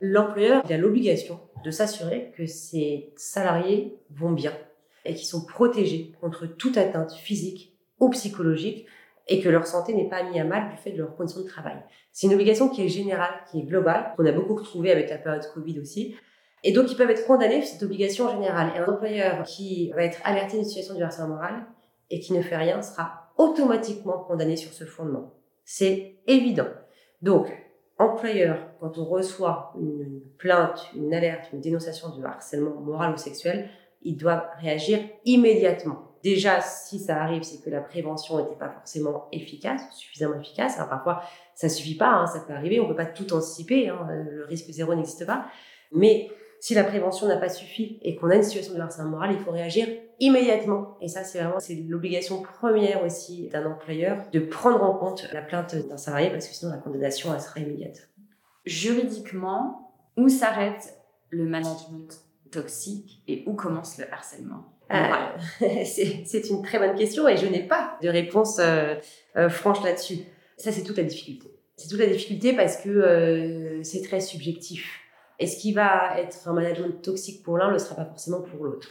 L'employeur 0.00 0.62
a 0.66 0.76
l'obligation 0.78 1.38
de 1.62 1.70
s'assurer 1.70 2.32
que 2.34 2.46
ses 2.46 3.12
salariés 3.16 3.98
vont 4.10 4.32
bien, 4.32 4.54
et 5.04 5.14
qui 5.14 5.26
sont 5.26 5.44
protégés 5.44 6.12
contre 6.20 6.46
toute 6.46 6.78
atteinte 6.78 7.12
physique 7.12 7.76
ou 7.98 8.08
psychologique 8.08 8.86
et 9.30 9.40
que 9.40 9.48
leur 9.48 9.66
santé 9.66 9.94
n'est 9.94 10.08
pas 10.08 10.24
mise 10.24 10.40
à 10.40 10.44
mal 10.44 10.70
du 10.70 10.76
fait 10.76 10.90
de 10.90 10.98
leurs 10.98 11.16
conditions 11.16 11.42
de 11.42 11.46
travail. 11.46 11.76
C'est 12.12 12.26
une 12.26 12.34
obligation 12.34 12.68
qui 12.68 12.84
est 12.84 12.88
générale, 12.88 13.32
qui 13.50 13.60
est 13.60 13.62
globale, 13.62 14.12
qu'on 14.16 14.26
a 14.26 14.32
beaucoup 14.32 14.56
retrouvé 14.56 14.90
avec 14.90 15.08
la 15.08 15.18
période 15.18 15.46
Covid 15.54 15.78
aussi. 15.78 16.16
Et 16.64 16.72
donc, 16.72 16.90
ils 16.90 16.96
peuvent 16.96 17.10
être 17.10 17.26
condamnés 17.26 17.62
cette 17.62 17.82
obligation 17.84 18.28
générale. 18.28 18.72
Et 18.74 18.80
un 18.80 18.92
employeur 18.92 19.44
qui 19.44 19.92
va 19.92 20.02
être 20.02 20.18
alerté 20.24 20.56
d'une 20.56 20.66
situation 20.66 20.98
de 20.98 21.02
harcèlement 21.02 21.36
moral 21.36 21.64
et 22.10 22.18
qui 22.18 22.32
ne 22.32 22.42
fait 22.42 22.56
rien 22.56 22.82
sera 22.82 23.30
automatiquement 23.38 24.18
condamné 24.18 24.56
sur 24.56 24.72
ce 24.72 24.84
fondement. 24.84 25.32
C'est 25.64 26.16
évident. 26.26 26.68
Donc, 27.22 27.46
employeur, 27.98 28.66
quand 28.80 28.98
on 28.98 29.04
reçoit 29.04 29.72
une 29.80 30.22
plainte, 30.38 30.90
une 30.96 31.14
alerte, 31.14 31.52
une 31.52 31.60
dénonciation 31.60 32.08
de 32.16 32.24
harcèlement 32.24 32.80
moral 32.80 33.14
ou 33.14 33.16
sexuel, 33.16 33.70
il 34.02 34.16
doit 34.16 34.50
réagir 34.58 34.98
immédiatement 35.24 36.09
déjà, 36.22 36.60
si 36.60 36.98
ça 36.98 37.22
arrive, 37.22 37.42
c'est 37.42 37.62
que 37.62 37.70
la 37.70 37.80
prévention 37.80 38.38
n'était 38.38 38.58
pas 38.58 38.70
forcément 38.70 39.28
efficace, 39.32 39.82
suffisamment 39.92 40.38
efficace. 40.40 40.76
Alors, 40.76 40.88
parfois, 40.88 41.22
ça 41.54 41.68
suffit 41.68 41.96
pas, 41.96 42.10
hein, 42.10 42.26
ça 42.26 42.40
peut 42.40 42.52
arriver, 42.52 42.80
on 42.80 42.88
peut 42.88 42.96
pas 42.96 43.06
tout 43.06 43.32
anticiper, 43.32 43.88
hein, 43.88 44.06
le 44.30 44.44
risque 44.44 44.70
zéro 44.70 44.94
n'existe 44.94 45.26
pas. 45.26 45.46
Mais 45.92 46.30
si 46.60 46.74
la 46.74 46.84
prévention 46.84 47.26
n'a 47.26 47.38
pas 47.38 47.48
suffi 47.48 47.98
et 48.02 48.16
qu'on 48.16 48.30
a 48.30 48.36
une 48.36 48.42
situation 48.42 48.74
de 48.74 48.80
harcèlement 48.80 49.12
moral, 49.12 49.32
il 49.32 49.38
faut 49.38 49.50
réagir 49.50 49.88
immédiatement. 50.20 50.98
Et 51.00 51.08
ça, 51.08 51.24
c'est 51.24 51.40
vraiment 51.40 51.58
c'est 51.58 51.74
l'obligation 51.74 52.42
première 52.42 53.02
aussi 53.02 53.48
d'un 53.48 53.64
employeur 53.66 54.22
de 54.32 54.40
prendre 54.40 54.82
en 54.82 54.94
compte 54.94 55.26
la 55.32 55.40
plainte 55.40 55.74
d'un 55.74 55.96
salarié 55.96 56.30
parce 56.30 56.46
que 56.46 56.54
sinon 56.54 56.70
la 56.72 56.78
condamnation 56.78 57.34
elle 57.34 57.40
sera 57.40 57.60
immédiate. 57.60 58.10
Juridiquement, 58.66 59.94
où 60.18 60.28
s'arrête 60.28 60.98
le 61.30 61.44
management 61.46 62.20
toxique 62.50 63.22
et 63.26 63.42
où 63.46 63.54
commence 63.54 63.96
le 63.96 64.12
harcèlement? 64.12 64.64
Euh, 64.92 65.84
c'est 65.84 66.50
une 66.50 66.62
très 66.62 66.78
bonne 66.78 66.96
question 66.96 67.28
et 67.28 67.36
je 67.36 67.46
n'ai 67.46 67.62
pas 67.62 67.96
de 68.02 68.08
réponse 68.08 68.58
euh, 68.58 68.94
euh, 69.36 69.48
franche 69.48 69.82
là-dessus. 69.84 70.18
Ça, 70.56 70.72
c'est 70.72 70.82
toute 70.82 70.96
la 70.96 71.04
difficulté. 71.04 71.48
C'est 71.76 71.88
toute 71.88 72.00
la 72.00 72.06
difficulté 72.06 72.54
parce 72.54 72.76
que 72.76 73.80
c'est 73.82 74.02
très 74.02 74.20
subjectif. 74.20 75.00
Et 75.38 75.46
ce 75.46 75.56
qui 75.56 75.72
va 75.72 76.20
être 76.20 76.46
un 76.46 76.52
management 76.52 77.00
toxique 77.00 77.42
pour 77.42 77.56
l'un 77.56 77.68
ne 77.68 77.72
le 77.72 77.78
sera 77.78 77.94
pas 77.94 78.04
forcément 78.04 78.42
pour 78.42 78.64
l'autre. 78.64 78.88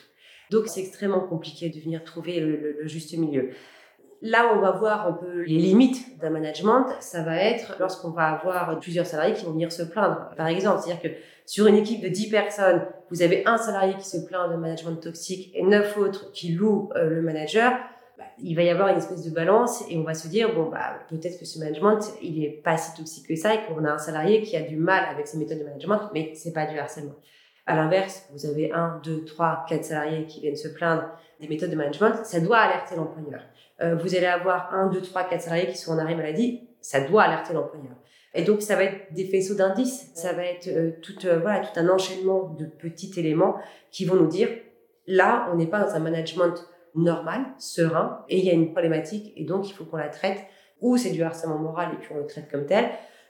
Donc, 0.49 0.67
c'est 0.67 0.79
extrêmement 0.79 1.19
compliqué 1.19 1.69
de 1.69 1.79
venir 1.79 2.03
trouver 2.03 2.39
le, 2.39 2.79
juste 2.87 3.15
milieu. 3.15 3.51
Là, 4.21 4.51
on 4.53 4.59
va 4.59 4.71
voir 4.71 5.07
un 5.07 5.13
peu 5.13 5.43
les 5.43 5.57
limites 5.57 6.19
d'un 6.19 6.29
management. 6.29 6.87
Ça 6.99 7.23
va 7.23 7.37
être 7.37 7.75
lorsqu'on 7.79 8.09
va 8.09 8.27
avoir 8.27 8.79
plusieurs 8.79 9.05
salariés 9.05 9.33
qui 9.33 9.45
vont 9.45 9.51
venir 9.51 9.71
se 9.71 9.83
plaindre. 9.83 10.29
Par 10.35 10.47
exemple, 10.47 10.81
c'est-à-dire 10.83 11.01
que 11.01 11.15
sur 11.45 11.67
une 11.67 11.75
équipe 11.75 12.01
de 12.01 12.09
10 12.09 12.29
personnes, 12.29 12.85
vous 13.09 13.21
avez 13.21 13.43
un 13.45 13.57
salarié 13.57 13.95
qui 13.95 14.07
se 14.07 14.17
plaint 14.17 14.51
de 14.51 14.55
management 14.55 14.97
toxique 14.97 15.51
et 15.55 15.63
neuf 15.63 15.97
autres 15.97 16.31
qui 16.31 16.51
louent 16.51 16.91
euh, 16.95 17.09
le 17.09 17.21
manager. 17.21 17.71
Bah, 18.17 18.25
il 18.37 18.55
va 18.55 18.63
y 18.63 18.69
avoir 18.69 18.89
une 18.89 18.97
espèce 18.97 19.23
de 19.23 19.31
balance 19.31 19.83
et 19.89 19.97
on 19.97 20.03
va 20.03 20.13
se 20.13 20.27
dire 20.27 20.53
bon 20.53 20.69
bah 20.69 20.99
peut-être 21.09 21.39
que 21.39 21.45
ce 21.45 21.57
management 21.57 22.01
il 22.21 22.43
est 22.43 22.49
pas 22.49 22.77
si 22.77 22.93
toxique 22.95 23.27
que 23.27 23.35
ça 23.35 23.55
et 23.55 23.59
qu'on 23.65 23.85
a 23.85 23.91
un 23.91 23.97
salarié 23.97 24.41
qui 24.41 24.57
a 24.57 24.61
du 24.61 24.75
mal 24.75 25.05
avec 25.09 25.25
ses 25.25 25.37
méthodes 25.37 25.59
de 25.59 25.63
management, 25.63 26.09
mais 26.13 26.33
c'est 26.35 26.51
pas 26.51 26.65
du 26.65 26.77
harcèlement. 26.77 27.15
À 27.65 27.75
l'inverse, 27.75 28.27
vous 28.33 28.45
avez 28.45 28.71
un, 28.73 28.99
deux, 29.03 29.23
trois, 29.23 29.65
quatre 29.69 29.85
salariés 29.85 30.25
qui 30.25 30.41
viennent 30.41 30.55
se 30.55 30.67
plaindre 30.67 31.05
des 31.39 31.47
méthodes 31.47 31.71
de 31.71 31.75
management, 31.75 32.25
ça 32.25 32.39
doit 32.39 32.57
alerter 32.57 32.95
l'employeur. 32.95 33.41
Euh, 33.81 33.95
vous 33.95 34.15
allez 34.15 34.25
avoir 34.25 34.73
un, 34.73 34.87
deux, 34.89 35.01
trois, 35.01 35.23
quatre 35.23 35.41
salariés 35.41 35.67
qui 35.67 35.77
sont 35.77 35.93
en 35.93 35.97
arrêt 35.97 36.15
maladie, 36.15 36.67
ça 36.81 37.01
doit 37.01 37.23
alerter 37.23 37.53
l'employeur. 37.53 37.95
Et 38.33 38.43
donc, 38.43 38.61
ça 38.61 38.75
va 38.75 38.83
être 38.83 39.13
des 39.13 39.25
faisceaux 39.25 39.55
d'indices, 39.55 40.11
ça 40.13 40.33
va 40.33 40.45
être 40.45 40.67
euh, 40.67 40.91
tout, 41.01 41.25
euh, 41.25 41.39
voilà, 41.39 41.61
tout 41.61 41.79
un 41.79 41.89
enchaînement 41.89 42.55
de 42.57 42.65
petits 42.65 43.11
éléments 43.17 43.55
qui 43.91 44.05
vont 44.05 44.15
nous 44.15 44.27
dire, 44.27 44.49
là, 45.07 45.49
on 45.51 45.55
n'est 45.55 45.67
pas 45.67 45.83
dans 45.83 45.95
un 45.95 45.99
management 45.99 46.53
normal, 46.95 47.45
serein, 47.57 48.23
et 48.29 48.37
il 48.37 48.45
y 48.45 48.49
a 48.49 48.53
une 48.53 48.71
problématique, 48.71 49.33
et 49.35 49.45
donc 49.45 49.69
il 49.69 49.73
faut 49.73 49.85
qu'on 49.85 49.97
la 49.97 50.09
traite, 50.09 50.39
ou 50.81 50.97
c'est 50.97 51.11
du 51.11 51.23
harcèlement 51.23 51.57
moral, 51.57 51.93
et 51.93 51.97
puis 51.97 52.09
on 52.13 52.17
le 52.17 52.27
traite 52.27 52.49
comme 52.51 52.65
tel, 52.65 52.89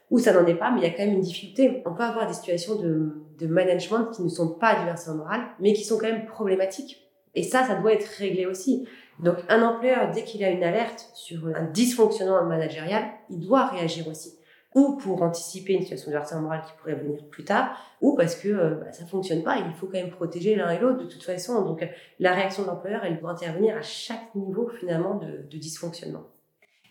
ou 0.10 0.20
ça 0.20 0.34
n'en 0.34 0.46
est 0.48 0.56
pas, 0.56 0.72
mais 0.72 0.82
il 0.82 0.84
y 0.84 0.88
a 0.88 0.90
quand 0.90 1.06
même 1.06 1.16
une 1.16 1.22
difficulté. 1.22 1.84
On 1.86 1.94
peut 1.94 2.04
avoir 2.04 2.28
des 2.28 2.34
situations 2.34 2.76
de, 2.76 3.24
de 3.38 3.48
management 3.48 4.10
qui 4.12 4.24
ne 4.24 4.30
sont 4.30 4.56
pas 4.56 4.82
du 4.82 4.90
harcèlement 4.90 5.20
moral, 5.20 5.42
mais 5.60 5.74
qui 5.74 5.84
sont 5.84 5.98
quand 5.98 6.08
même 6.08 6.26
problématiques. 6.26 7.10
Et 7.36 7.44
ça, 7.44 7.64
ça 7.64 7.76
doit 7.76 7.94
être 7.94 8.08
réglé 8.18 8.48
aussi. 8.48 8.88
Donc, 9.20 9.36
un 9.50 9.62
employeur, 9.62 10.12
dès 10.12 10.24
qu'il 10.24 10.44
a 10.44 10.50
une 10.50 10.64
alerte 10.64 11.10
sur 11.14 11.48
un 11.48 11.66
dysfonctionnement 11.66 12.44
managérial, 12.46 13.04
il 13.30 13.40
doit 13.40 13.68
réagir 13.68 14.08
aussi 14.08 14.40
ou 14.76 14.98
pour 14.98 15.22
anticiper 15.24 15.74
une 15.74 15.82
situation 15.82 16.12
de 16.12 16.16
harcèlement 16.16 16.44
moral 16.44 16.62
qui 16.62 16.72
pourrait 16.78 16.96
venir 16.96 17.26
plus 17.30 17.44
tard, 17.44 17.76
ou 18.02 18.16
parce 18.16 18.36
que 18.36 18.50
euh, 18.50 18.76
bah, 18.76 18.92
ça 18.92 19.06
fonctionne 19.06 19.44
pas 19.44 19.58
il 19.58 19.74
faut 19.74 19.88
quand 19.88 19.98
même 19.98 20.12
protéger 20.12 20.56
l'un 20.56 20.70
et 20.70 20.80
l'autre 20.80 21.00
de 21.00 21.10
toute 21.10 21.24
façon. 21.24 21.64
Donc 21.64 21.88
la 22.20 22.34
réaction 22.34 22.64
de 22.64 22.68
l'employeur, 22.68 23.04
elle 23.04 23.20
doit 23.20 23.32
intervenir 23.32 23.76
à 23.76 23.82
chaque 23.82 24.34
niveau 24.36 24.70
finalement 24.80 25.16
de, 25.16 25.48
de 25.50 25.58
dysfonctionnement. 25.58 26.24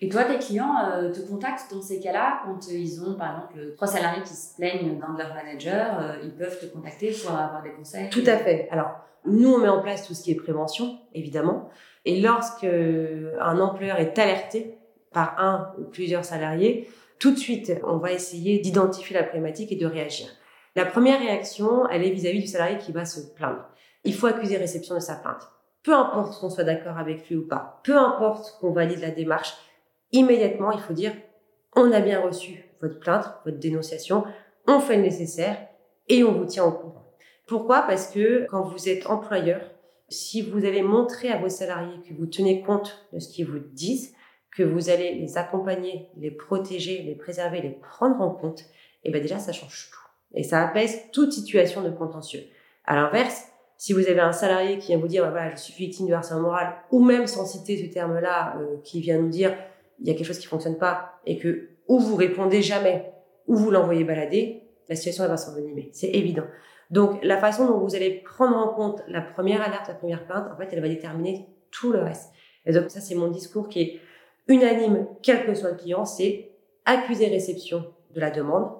Et 0.00 0.08
toi, 0.08 0.24
tes 0.24 0.38
clients 0.38 0.74
euh, 0.92 1.12
te 1.12 1.20
contactent 1.20 1.72
dans 1.72 1.82
ces 1.82 1.98
cas-là 1.98 2.42
quand 2.44 2.68
euh, 2.68 2.72
ils 2.72 3.02
ont, 3.02 3.14
par 3.14 3.30
exemple, 3.30 3.74
trois 3.74 3.88
salariés 3.88 4.22
qui 4.22 4.34
se 4.34 4.54
plaignent 4.56 4.96
d'un 4.98 5.12
de 5.12 5.18
leurs 5.18 5.34
managers, 5.34 6.18
ils 6.22 6.30
peuvent 6.30 6.58
te 6.60 6.66
contacter 6.66 7.12
pour 7.12 7.32
avoir 7.32 7.62
des 7.62 7.72
conseils? 7.72 8.08
Tout 8.08 8.22
à 8.26 8.36
fait. 8.36 8.68
Alors, 8.70 8.90
nous, 9.24 9.52
on 9.52 9.58
met 9.58 9.68
en 9.68 9.82
place 9.82 10.06
tout 10.06 10.14
ce 10.14 10.22
qui 10.22 10.30
est 10.30 10.36
prévention, 10.36 10.98
évidemment. 11.14 11.68
Et 12.08 12.22
lorsque 12.22 12.64
un 12.64 13.60
employeur 13.60 13.98
est 13.98 14.18
alerté 14.18 14.78
par 15.12 15.38
un 15.38 15.74
ou 15.78 15.84
plusieurs 15.84 16.24
salariés, 16.24 16.88
tout 17.18 17.32
de 17.32 17.36
suite, 17.36 17.70
on 17.84 17.98
va 17.98 18.12
essayer 18.12 18.60
d'identifier 18.60 19.14
la 19.14 19.24
problématique 19.24 19.72
et 19.72 19.76
de 19.76 19.84
réagir. 19.84 20.26
La 20.74 20.86
première 20.86 21.20
réaction, 21.20 21.86
elle 21.90 22.02
est 22.02 22.10
vis-à-vis 22.10 22.40
du 22.40 22.46
salarié 22.46 22.78
qui 22.78 22.92
va 22.92 23.04
se 23.04 23.20
plaindre. 23.34 23.62
Il 24.04 24.14
faut 24.14 24.26
accuser 24.26 24.56
réception 24.56 24.94
de 24.94 25.00
sa 25.00 25.16
plainte. 25.16 25.50
Peu 25.82 25.92
importe 25.92 26.40
qu'on 26.40 26.48
soit 26.48 26.64
d'accord 26.64 26.96
avec 26.96 27.28
lui 27.28 27.36
ou 27.36 27.46
pas, 27.46 27.82
peu 27.84 27.98
importe 27.98 28.56
qu'on 28.58 28.72
valide 28.72 29.02
la 29.02 29.10
démarche, 29.10 29.58
immédiatement, 30.10 30.72
il 30.72 30.80
faut 30.80 30.94
dire, 30.94 31.12
on 31.76 31.92
a 31.92 32.00
bien 32.00 32.22
reçu 32.22 32.64
votre 32.80 33.00
plainte, 33.00 33.30
votre 33.44 33.58
dénonciation, 33.58 34.24
on 34.66 34.80
fait 34.80 34.96
le 34.96 35.02
nécessaire 35.02 35.58
et 36.08 36.24
on 36.24 36.32
vous 36.32 36.46
tient 36.46 36.64
au 36.64 36.72
courant. 36.72 37.12
Pourquoi? 37.46 37.82
Parce 37.82 38.06
que 38.06 38.46
quand 38.48 38.62
vous 38.62 38.88
êtes 38.88 39.06
employeur, 39.08 39.60
si 40.08 40.42
vous 40.42 40.64
allez 40.64 40.82
montrer 40.82 41.30
à 41.30 41.38
vos 41.38 41.48
salariés 41.48 42.00
que 42.08 42.14
vous 42.14 42.26
tenez 42.26 42.62
compte 42.62 43.06
de 43.12 43.18
ce 43.18 43.28
qu'ils 43.28 43.46
vous 43.46 43.58
disent, 43.58 44.14
que 44.56 44.62
vous 44.62 44.90
allez 44.90 45.14
les 45.14 45.38
accompagner, 45.38 46.08
les 46.16 46.30
protéger, 46.30 47.02
les 47.02 47.14
préserver, 47.14 47.60
les 47.60 47.70
prendre 47.70 48.20
en 48.20 48.30
compte, 48.30 48.64
et 49.04 49.10
bien 49.10 49.20
déjà, 49.20 49.38
ça 49.38 49.52
change 49.52 49.90
tout. 49.92 49.98
Et 50.34 50.42
ça 50.42 50.66
apaise 50.66 51.02
toute 51.12 51.32
situation 51.32 51.82
de 51.82 51.90
contentieux. 51.90 52.42
À 52.84 52.96
l'inverse, 52.96 53.44
si 53.76 53.92
vous 53.92 54.08
avez 54.08 54.20
un 54.20 54.32
salarié 54.32 54.78
qui 54.78 54.88
vient 54.88 54.98
vous 54.98 55.08
dire, 55.08 55.22
bah 55.22 55.30
voilà, 55.30 55.50
je 55.54 55.60
suis 55.60 55.74
victime 55.74 56.08
de 56.08 56.12
harcèlement 56.12 56.42
moral, 56.42 56.74
ou 56.90 57.02
même 57.02 57.26
sans 57.26 57.46
citer 57.46 57.76
ce 57.76 57.92
terme-là, 57.92 58.56
euh, 58.58 58.76
qui 58.82 59.00
vient 59.00 59.18
nous 59.18 59.28
dire, 59.28 59.54
il 60.00 60.08
y 60.08 60.10
a 60.10 60.14
quelque 60.14 60.26
chose 60.26 60.38
qui 60.38 60.46
fonctionne 60.46 60.78
pas, 60.78 61.20
et 61.26 61.38
que 61.38 61.68
ou 61.86 62.00
vous 62.00 62.16
répondez 62.16 62.60
jamais, 62.60 63.12
ou 63.46 63.56
vous 63.56 63.70
l'envoyez 63.70 64.04
balader, 64.04 64.67
la 64.88 64.96
situation 64.96 65.24
elle 65.24 65.30
va 65.30 65.36
s'envenimer. 65.36 65.90
C'est 65.92 66.10
évident. 66.10 66.46
Donc, 66.90 67.22
la 67.22 67.38
façon 67.38 67.66
dont 67.66 67.78
vous 67.78 67.94
allez 67.94 68.10
prendre 68.10 68.56
en 68.56 68.68
compte 68.68 69.02
la 69.08 69.20
première 69.20 69.62
alerte, 69.62 69.88
la 69.88 69.94
première 69.94 70.26
plainte, 70.26 70.48
en 70.52 70.56
fait, 70.56 70.68
elle 70.72 70.80
va 70.80 70.88
déterminer 70.88 71.46
tout 71.70 71.92
le 71.92 71.98
reste. 71.98 72.30
Et 72.64 72.72
donc, 72.72 72.90
ça, 72.90 73.00
c'est 73.00 73.14
mon 73.14 73.28
discours 73.28 73.68
qui 73.68 73.80
est 73.80 74.00
unanime, 74.48 75.06
quel 75.22 75.44
que 75.44 75.54
soit 75.54 75.70
le 75.70 75.76
client, 75.76 76.04
c'est 76.06 76.52
accuser 76.86 77.28
réception 77.28 77.84
de 78.14 78.20
la 78.20 78.30
demande, 78.30 78.70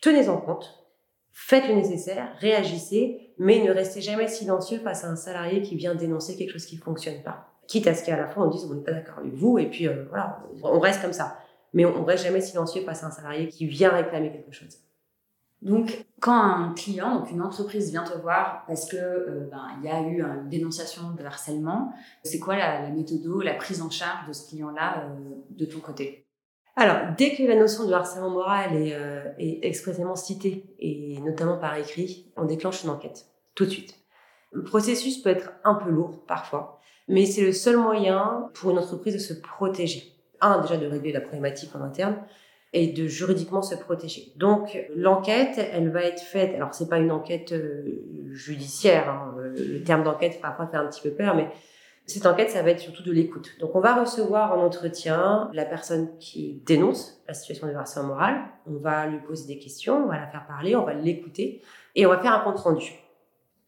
tenez 0.00 0.28
en 0.28 0.38
compte, 0.38 0.84
faites 1.32 1.68
le 1.68 1.74
nécessaire, 1.74 2.34
réagissez, 2.40 3.32
mais 3.38 3.60
ne 3.62 3.70
restez 3.70 4.00
jamais 4.00 4.28
silencieux 4.28 4.78
face 4.78 5.04
à 5.04 5.08
un 5.08 5.16
salarié 5.16 5.62
qui 5.62 5.76
vient 5.76 5.94
dénoncer 5.94 6.36
quelque 6.36 6.52
chose 6.52 6.66
qui 6.66 6.76
ne 6.76 6.82
fonctionne 6.82 7.22
pas. 7.22 7.50
Quitte 7.66 7.86
à 7.86 7.94
ce 7.94 8.04
qu'à 8.04 8.16
la 8.16 8.28
fin 8.28 8.42
on 8.42 8.50
dise 8.50 8.66
on 8.70 8.74
n'est 8.74 8.82
pas 8.82 8.92
d'accord 8.92 9.18
avec 9.20 9.32
vous 9.32 9.58
et 9.58 9.66
puis 9.70 9.88
euh, 9.88 10.04
voilà, 10.10 10.40
on 10.62 10.78
reste 10.78 11.00
comme 11.00 11.12
ça. 11.12 11.38
Mais 11.72 11.84
on, 11.84 12.00
ne 12.00 12.04
reste 12.04 12.24
jamais 12.24 12.40
silencieux 12.40 12.82
face 12.82 13.02
à 13.02 13.06
un 13.06 13.10
salarié 13.10 13.48
qui 13.48 13.66
vient 13.66 13.90
réclamer 13.90 14.30
quelque 14.30 14.52
chose. 14.52 14.78
Donc, 15.64 16.04
quand 16.20 16.38
un 16.38 16.74
client, 16.74 17.20
donc 17.20 17.30
une 17.30 17.40
entreprise 17.40 17.90
vient 17.90 18.04
te 18.04 18.16
voir 18.18 18.64
parce 18.66 18.86
que 18.86 18.96
euh, 18.96 19.48
ben, 19.50 19.66
il 19.78 19.86
y 19.86 19.90
a 19.90 20.02
eu 20.02 20.22
une 20.22 20.48
dénonciation 20.50 21.12
de 21.18 21.24
harcèlement, 21.24 21.92
c'est 22.22 22.38
quoi 22.38 22.56
la, 22.56 22.82
la 22.82 22.90
méthode, 22.90 23.24
la 23.42 23.54
prise 23.54 23.80
en 23.80 23.88
charge 23.88 24.28
de 24.28 24.34
ce 24.34 24.50
client-là 24.50 25.06
euh, 25.06 25.14
de 25.48 25.64
ton 25.64 25.80
côté? 25.80 26.26
Alors, 26.76 27.14
dès 27.16 27.34
que 27.34 27.44
la 27.44 27.56
notion 27.56 27.86
de 27.86 27.92
harcèlement 27.94 28.30
moral 28.30 28.76
est, 28.76 28.94
euh, 28.94 29.32
est, 29.38 29.60
expressément 29.62 30.16
citée 30.16 30.66
et 30.78 31.18
notamment 31.22 31.56
par 31.56 31.76
écrit, 31.76 32.30
on 32.36 32.44
déclenche 32.44 32.84
une 32.84 32.90
enquête 32.90 33.26
tout 33.54 33.64
de 33.64 33.70
suite. 33.70 33.94
Le 34.52 34.64
processus 34.64 35.22
peut 35.22 35.30
être 35.30 35.52
un 35.64 35.74
peu 35.74 35.88
lourd 35.88 36.26
parfois, 36.26 36.78
mais 37.08 37.24
c'est 37.24 37.42
le 37.42 37.52
seul 37.52 37.78
moyen 37.78 38.50
pour 38.54 38.70
une 38.70 38.78
entreprise 38.78 39.14
de 39.14 39.18
se 39.18 39.32
protéger. 39.32 40.12
Un, 40.42 40.60
déjà 40.60 40.76
de 40.76 40.86
régler 40.86 41.12
la 41.12 41.22
problématique 41.22 41.74
en 41.74 41.80
interne, 41.80 42.18
et 42.74 42.88
de 42.88 43.06
juridiquement 43.06 43.62
se 43.62 43.76
protéger. 43.76 44.32
Donc 44.36 44.76
l'enquête, 44.94 45.58
elle 45.72 45.90
va 45.90 46.02
être 46.02 46.20
faite. 46.20 46.54
Alors 46.54 46.74
c'est 46.74 46.88
pas 46.88 46.98
une 46.98 47.12
enquête 47.12 47.52
euh, 47.52 48.02
judiciaire. 48.32 49.08
Hein, 49.08 49.34
le 49.56 49.82
terme 49.82 50.02
d'enquête 50.02 50.40
parfois 50.42 50.66
fait 50.66 50.76
un 50.76 50.86
petit 50.86 51.00
peu 51.00 51.10
peur, 51.10 51.36
mais 51.36 51.48
cette 52.06 52.26
enquête, 52.26 52.50
ça 52.50 52.62
va 52.62 52.70
être 52.70 52.80
surtout 52.80 53.02
de 53.02 53.12
l'écoute. 53.12 53.52
Donc 53.60 53.74
on 53.76 53.80
va 53.80 53.94
recevoir 53.94 54.58
en 54.58 54.62
entretien 54.62 55.48
la 55.54 55.64
personne 55.64 56.18
qui 56.18 56.60
dénonce 56.66 57.22
la 57.28 57.32
situation 57.32 57.68
de 57.68 57.72
harcèlement 57.72 58.08
moral. 58.08 58.40
On 58.66 58.76
va 58.76 59.06
lui 59.06 59.20
poser 59.20 59.46
des 59.46 59.58
questions, 59.58 60.04
on 60.04 60.08
va 60.08 60.18
la 60.18 60.26
faire 60.26 60.46
parler, 60.46 60.76
on 60.76 60.84
va 60.84 60.92
l'écouter 60.92 61.62
et 61.94 62.04
on 62.06 62.10
va 62.10 62.18
faire 62.18 62.34
un 62.34 62.40
compte 62.40 62.58
rendu. 62.58 62.92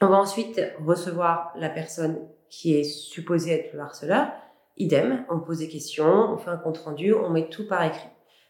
On 0.02 0.08
va 0.08 0.16
ensuite 0.16 0.60
recevoir 0.84 1.54
la 1.56 1.70
personne 1.70 2.18
qui 2.50 2.74
est 2.74 2.84
supposé 2.84 3.52
être 3.52 3.72
le 3.72 3.80
harceleur, 3.80 4.28
idem, 4.76 5.24
on 5.30 5.40
pose 5.40 5.58
des 5.58 5.68
questions, 5.68 6.32
on 6.32 6.36
fait 6.36 6.50
un 6.50 6.58
compte 6.58 6.78
rendu, 6.78 7.14
on 7.14 7.30
met 7.30 7.48
tout 7.48 7.66
par 7.66 7.82
écrit. 7.84 8.08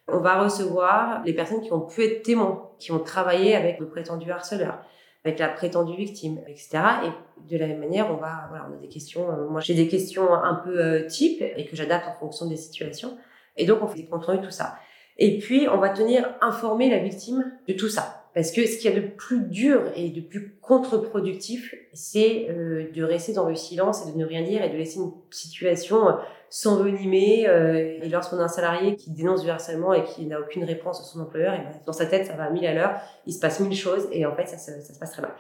On 0.09 0.19
va 0.19 0.43
recevoir 0.43 1.23
les 1.25 1.33
personnes 1.33 1.61
qui 1.61 1.73
ont 1.73 1.81
pu 1.81 2.05
être 2.05 2.23
témoins, 2.23 2.71
qui 2.79 2.93
ont 2.93 3.01
travaillé 3.01 3.57
avec 3.57 3.81
le 3.81 3.89
prétendu 3.89 4.31
harceleur, 4.31 4.79
avec 5.25 5.39
la 5.39 5.49
prétendue 5.49 5.97
victime, 5.97 6.41
etc. 6.47 6.79
Et 7.05 7.55
de 7.55 7.59
la 7.59 7.67
même 7.67 7.81
manière, 7.81 8.11
on 8.11 8.17
va, 8.17 8.47
voilà, 8.49 8.69
on 8.71 8.77
a 8.77 8.81
des 8.81 8.89
questions. 8.89 9.31
Euh, 9.31 9.49
moi, 9.49 9.61
j'ai 9.61 9.75
des 9.75 9.89
questions 9.89 10.33
un 10.33 10.55
peu 10.55 10.79
euh, 10.79 11.07
type 11.07 11.43
et 11.43 11.67
que 11.67 11.75
j'adapte 11.75 12.07
en 12.09 12.15
fonction 12.15 12.47
des 12.47 12.57
situations. 12.57 13.19
Et 13.57 13.67
donc, 13.67 13.83
on 13.83 13.89
fait 13.89 13.99
des 13.99 14.07
comptes 14.07 14.25
rendus, 14.25 14.45
tout 14.45 14.51
ça. 14.51 14.77
Et 15.19 15.39
puis, 15.39 15.67
on 15.69 15.79
va 15.79 15.89
tenir 15.89 16.35
informer 16.41 16.91
la 16.91 16.99
victime 16.99 17.53
de 17.67 17.73
tout 17.73 17.89
ça. 17.89 18.27
Parce 18.37 18.51
que 18.51 18.67
ce 18.67 18.77
qu'il 18.77 18.91
y 18.91 18.95
a 18.95 19.01
de 19.01 19.07
plus 19.07 19.41
dur 19.41 19.91
et 19.97 20.11
de 20.11 20.21
plus 20.21 20.59
contre-productif, 20.61 21.75
c'est 21.95 22.51
euh, 22.51 22.93
de 22.93 23.03
rester 23.03 23.33
dans 23.33 23.49
le 23.49 23.55
silence 23.55 24.07
et 24.07 24.13
de 24.13 24.19
ne 24.19 24.27
rien 24.27 24.43
dire 24.43 24.63
et 24.63 24.69
de 24.69 24.77
laisser 24.77 24.99
une 24.99 25.13
situation 25.31 26.07
euh, 26.07 26.13
s'envenimer. 26.51 27.49
Euh, 27.49 27.99
et 28.03 28.09
lorsqu'on 28.09 28.39
a 28.39 28.45
un 28.45 28.49
salarié 28.49 28.97
qui 28.97 29.11
dénonce 29.11 29.43
du 29.43 29.51
harcèlement 29.51 29.93
et 29.93 30.05
qui 30.05 30.27
n'a 30.27 30.41
aucune 30.41 30.65
réponse 30.65 31.01
à 31.01 31.05
son 31.05 31.21
employeur, 31.21 31.55
et 31.55 31.59
ben, 31.59 31.73
dans 31.87 31.93
sa 31.93 32.07
tête, 32.07 32.27
ça 32.27 32.35
va 32.35 32.45
à 32.45 32.51
mille 32.51 32.67
à 32.67 32.75
l'heure, 32.75 32.97
il 33.27 33.33
se 33.33 33.41
passe 33.41 33.61
mille 33.61 33.77
choses 33.77 34.09
et 34.13 34.27
en 34.27 34.35
fait, 34.35 34.47
ça, 34.47 34.59
ça, 34.59 34.81
ça 34.81 34.95
se 34.95 34.99
passe 34.99 35.13
très 35.13 35.23
mal. 35.23 35.33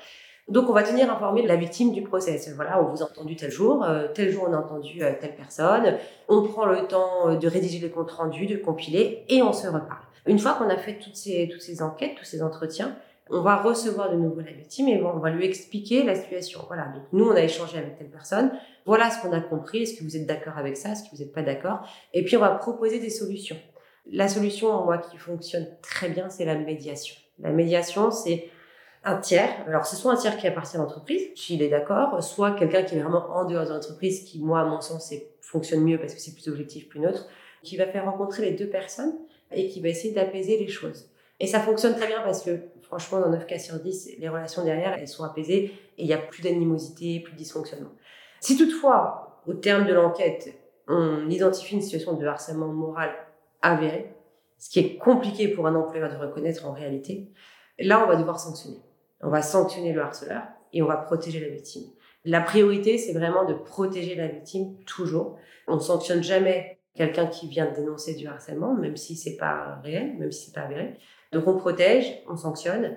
Donc, 0.48 0.70
on 0.70 0.72
va 0.72 0.84
tenir 0.84 1.10
informé 1.10 1.44
la 1.44 1.56
victime 1.56 1.92
du 1.92 2.02
process. 2.02 2.48
Voilà, 2.54 2.80
on 2.80 2.88
vous 2.88 3.02
a 3.02 3.06
entendu 3.06 3.34
tel 3.34 3.50
jour, 3.50 3.82
euh, 3.82 4.06
tel 4.14 4.30
jour 4.30 4.46
on 4.48 4.52
a 4.52 4.58
entendu 4.58 5.02
euh, 5.02 5.12
telle 5.20 5.34
personne. 5.34 5.96
On 6.28 6.42
prend 6.42 6.66
le 6.66 6.86
temps 6.86 7.28
euh, 7.28 7.36
de 7.36 7.48
rédiger 7.48 7.80
les 7.80 7.90
comptes 7.90 8.12
rendus, 8.12 8.46
de 8.46 8.56
compiler 8.56 9.24
et 9.28 9.42
on 9.42 9.52
se 9.52 9.66
reparle. 9.66 10.04
Une 10.24 10.38
fois 10.38 10.52
qu'on 10.52 10.68
a 10.68 10.76
fait 10.76 10.98
toutes 10.98 11.16
ces, 11.16 11.48
toutes 11.50 11.62
ces 11.62 11.82
enquêtes, 11.82 12.14
tous 12.16 12.24
ces 12.24 12.44
entretiens, 12.44 12.96
on 13.30 13.40
va 13.40 13.56
recevoir 13.56 14.10
de 14.10 14.16
nouveau 14.16 14.40
la 14.40 14.52
victime 14.52 14.88
et 14.88 15.02
on 15.02 15.18
va 15.18 15.30
lui 15.30 15.44
expliquer 15.44 16.04
la 16.04 16.14
situation. 16.14 16.60
Voilà, 16.68 16.84
donc 16.94 17.02
nous, 17.12 17.26
on 17.26 17.34
a 17.34 17.42
échangé 17.42 17.78
avec 17.78 17.98
telle 17.98 18.10
personne. 18.10 18.52
Voilà 18.84 19.10
ce 19.10 19.20
qu'on 19.20 19.32
a 19.32 19.40
compris. 19.40 19.82
Est-ce 19.82 19.98
que 19.98 20.04
vous 20.04 20.16
êtes 20.16 20.26
d'accord 20.26 20.58
avec 20.58 20.76
ça? 20.76 20.90
Est-ce 20.90 21.04
que 21.04 21.16
vous 21.16 21.22
n'êtes 21.22 21.32
pas 21.32 21.42
d'accord? 21.42 21.80
Et 22.14 22.24
puis, 22.24 22.36
on 22.36 22.40
va 22.40 22.50
proposer 22.50 23.00
des 23.00 23.10
solutions. 23.10 23.56
La 24.12 24.28
solution, 24.28 24.84
moi, 24.84 24.98
qui 24.98 25.16
fonctionne 25.16 25.66
très 25.82 26.08
bien, 26.08 26.28
c'est 26.30 26.44
la 26.44 26.54
médiation. 26.54 27.16
La 27.40 27.50
médiation, 27.50 28.12
c'est 28.12 28.48
un 29.02 29.16
tiers. 29.16 29.50
Alors, 29.66 29.86
c'est 29.86 29.96
soit 29.96 30.12
un 30.12 30.16
tiers 30.16 30.36
qui 30.36 30.46
appartient 30.46 30.76
à 30.76 30.80
l'entreprise, 30.80 31.22
s'il 31.34 31.62
est 31.62 31.68
d'accord, 31.68 32.22
soit 32.22 32.52
quelqu'un 32.52 32.82
qui 32.82 32.94
est 32.94 33.00
vraiment 33.00 33.26
en 33.30 33.44
dehors 33.44 33.64
de 33.64 33.70
l'entreprise, 33.70 34.22
qui, 34.22 34.40
moi, 34.40 34.60
à 34.60 34.64
mon 34.64 34.80
sens, 34.80 35.12
fonctionne 35.40 35.82
mieux 35.82 35.98
parce 35.98 36.14
que 36.14 36.20
c'est 36.20 36.34
plus 36.34 36.48
objectif, 36.48 36.88
plus 36.88 37.00
neutre, 37.00 37.26
qui 37.64 37.76
va 37.76 37.86
faire 37.86 38.04
rencontrer 38.04 38.44
les 38.44 38.52
deux 38.52 38.68
personnes 38.68 39.14
et 39.52 39.68
qui 39.68 39.80
va 39.80 39.88
essayer 39.88 40.14
d'apaiser 40.14 40.58
les 40.58 40.68
choses. 40.68 41.10
Et 41.38 41.46
ça 41.46 41.60
fonctionne 41.60 41.94
très 41.94 42.06
bien 42.06 42.20
parce 42.22 42.42
que, 42.42 42.60
franchement, 42.86 43.20
dans 43.20 43.30
9 43.30 43.46
cas 43.46 43.58
sur 43.58 43.78
10, 43.78 44.16
les 44.18 44.28
relations 44.28 44.64
derrière, 44.64 44.94
elles 44.94 45.08
sont 45.08 45.24
apaisées 45.24 45.72
et 45.98 46.02
il 46.02 46.06
n'y 46.06 46.14
a 46.14 46.18
plus 46.18 46.42
d'animosité, 46.42 47.20
plus 47.20 47.32
de 47.32 47.38
dysfonctionnement. 47.38 47.92
Si 48.40 48.56
toutefois, 48.56 49.42
au 49.46 49.54
terme 49.54 49.86
de 49.86 49.92
l'enquête, 49.92 50.54
on 50.88 51.28
identifie 51.28 51.74
une 51.74 51.82
situation 51.82 52.14
de 52.14 52.26
harcèlement 52.26 52.68
moral 52.68 53.10
avéré, 53.62 54.12
ce 54.58 54.70
qui 54.70 54.78
est 54.78 54.96
compliqué 54.96 55.48
pour 55.48 55.66
un 55.66 55.74
employeur 55.74 56.10
de 56.10 56.16
reconnaître 56.16 56.66
en 56.66 56.72
réalité, 56.72 57.28
là, 57.78 58.02
on 58.04 58.08
va 58.08 58.16
devoir 58.16 58.38
sanctionner 58.40 58.80
on 59.20 59.28
va 59.28 59.42
sanctionner 59.42 59.92
le 59.92 60.02
harceleur 60.02 60.42
et 60.72 60.82
on 60.82 60.86
va 60.86 60.96
protéger 60.96 61.40
la 61.40 61.48
victime. 61.48 61.84
La 62.24 62.40
priorité, 62.40 62.98
c'est 62.98 63.12
vraiment 63.12 63.44
de 63.44 63.54
protéger 63.54 64.14
la 64.14 64.26
victime 64.26 64.76
toujours. 64.84 65.38
On 65.68 65.78
sanctionne 65.78 66.22
jamais 66.22 66.75
quelqu'un 66.96 67.26
qui 67.26 67.48
vient 67.48 67.70
de 67.70 67.74
dénoncer 67.74 68.14
du 68.14 68.26
harcèlement, 68.26 68.74
même 68.74 68.96
si 68.96 69.16
c'est 69.16 69.36
pas 69.36 69.80
réel, 69.82 70.16
même 70.18 70.32
si 70.32 70.46
c'est 70.46 70.54
pas 70.54 70.62
avéré. 70.62 70.94
Donc 71.32 71.46
on 71.46 71.56
protège, 71.56 72.22
on 72.28 72.36
sanctionne. 72.36 72.96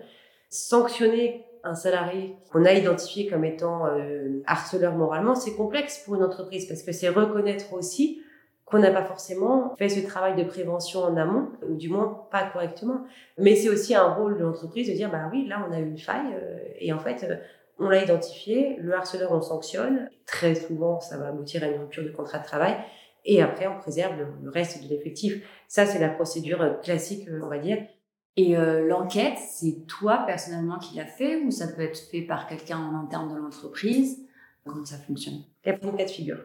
Sanctionner 0.49 1.45
un 1.63 1.75
salarié 1.75 2.35
qu'on 2.51 2.65
a 2.65 2.73
identifié 2.73 3.27
comme 3.27 3.43
étant 3.43 3.85
euh, 3.85 4.41
harceleur 4.47 4.95
moralement, 4.95 5.35
c'est 5.35 5.55
complexe 5.55 6.01
pour 6.05 6.15
une 6.15 6.23
entreprise 6.23 6.67
parce 6.67 6.83
que 6.83 6.91
c'est 6.91 7.09
reconnaître 7.09 7.73
aussi 7.73 8.21
qu'on 8.69 8.79
n'a 8.79 8.91
pas 8.91 9.03
forcément 9.03 9.75
fait 9.77 9.89
ce 9.89 10.05
travail 10.05 10.35
de 10.35 10.43
prévention 10.43 11.01
en 11.01 11.17
amont, 11.17 11.49
ou 11.67 11.75
du 11.75 11.89
moins 11.89 12.27
pas 12.31 12.43
correctement. 12.43 13.03
Mais 13.37 13.55
c'est 13.55 13.69
aussi 13.69 13.95
un 13.95 14.13
rôle 14.13 14.37
de 14.37 14.43
l'entreprise 14.43 14.87
de 14.87 14.93
dire, 14.93 15.11
bah 15.11 15.29
oui, 15.31 15.47
là, 15.47 15.65
on 15.67 15.73
a 15.73 15.79
eu 15.79 15.87
une 15.87 15.97
faille, 15.97 16.35
euh, 16.35 16.59
et 16.79 16.93
en 16.93 16.99
fait, 16.99 17.23
euh, 17.23 17.37
on 17.79 17.89
l'a 17.89 18.03
identifié, 18.03 18.77
le 18.79 18.93
harceleur, 18.93 19.31
on 19.31 19.41
sanctionne. 19.41 20.09
Très 20.25 20.53
souvent, 20.53 20.99
ça 20.99 21.17
va 21.17 21.29
aboutir 21.29 21.63
à 21.63 21.67
une 21.67 21.79
rupture 21.79 22.03
de 22.03 22.09
contrat 22.09 22.39
de 22.39 22.43
travail. 22.43 22.75
Et 23.25 23.41
après, 23.41 23.67
on 23.67 23.77
préserve 23.77 24.15
le, 24.17 24.49
reste 24.49 24.83
de 24.83 24.89
l'effectif. 24.89 25.43
Ça, 25.67 25.85
c'est 25.85 25.99
la 25.99 26.09
procédure 26.09 26.61
euh, 26.61 26.73
classique, 26.75 27.27
on 27.41 27.47
va 27.47 27.59
dire. 27.59 27.77
Et 28.37 28.55
l'enquête, 28.55 29.37
c'est 29.37 29.85
toi 29.85 30.23
personnellement 30.25 30.79
qui 30.79 30.95
l'as 30.95 31.05
fait 31.05 31.41
ou 31.41 31.51
ça 31.51 31.67
peut 31.67 31.81
être 31.81 31.99
fait 32.09 32.21
par 32.21 32.47
quelqu'un 32.47 32.77
en 32.77 32.95
interne 32.95 33.33
de 33.33 33.37
l'entreprise? 33.37 34.25
Comment 34.65 34.85
ça 34.85 34.95
fonctionne? 34.97 35.43
Il 35.65 35.69
y 35.69 35.71
a 35.73 35.77
plein 35.77 35.91
de 35.91 35.97
cas 35.97 36.05
de 36.05 36.09
figure. 36.09 36.39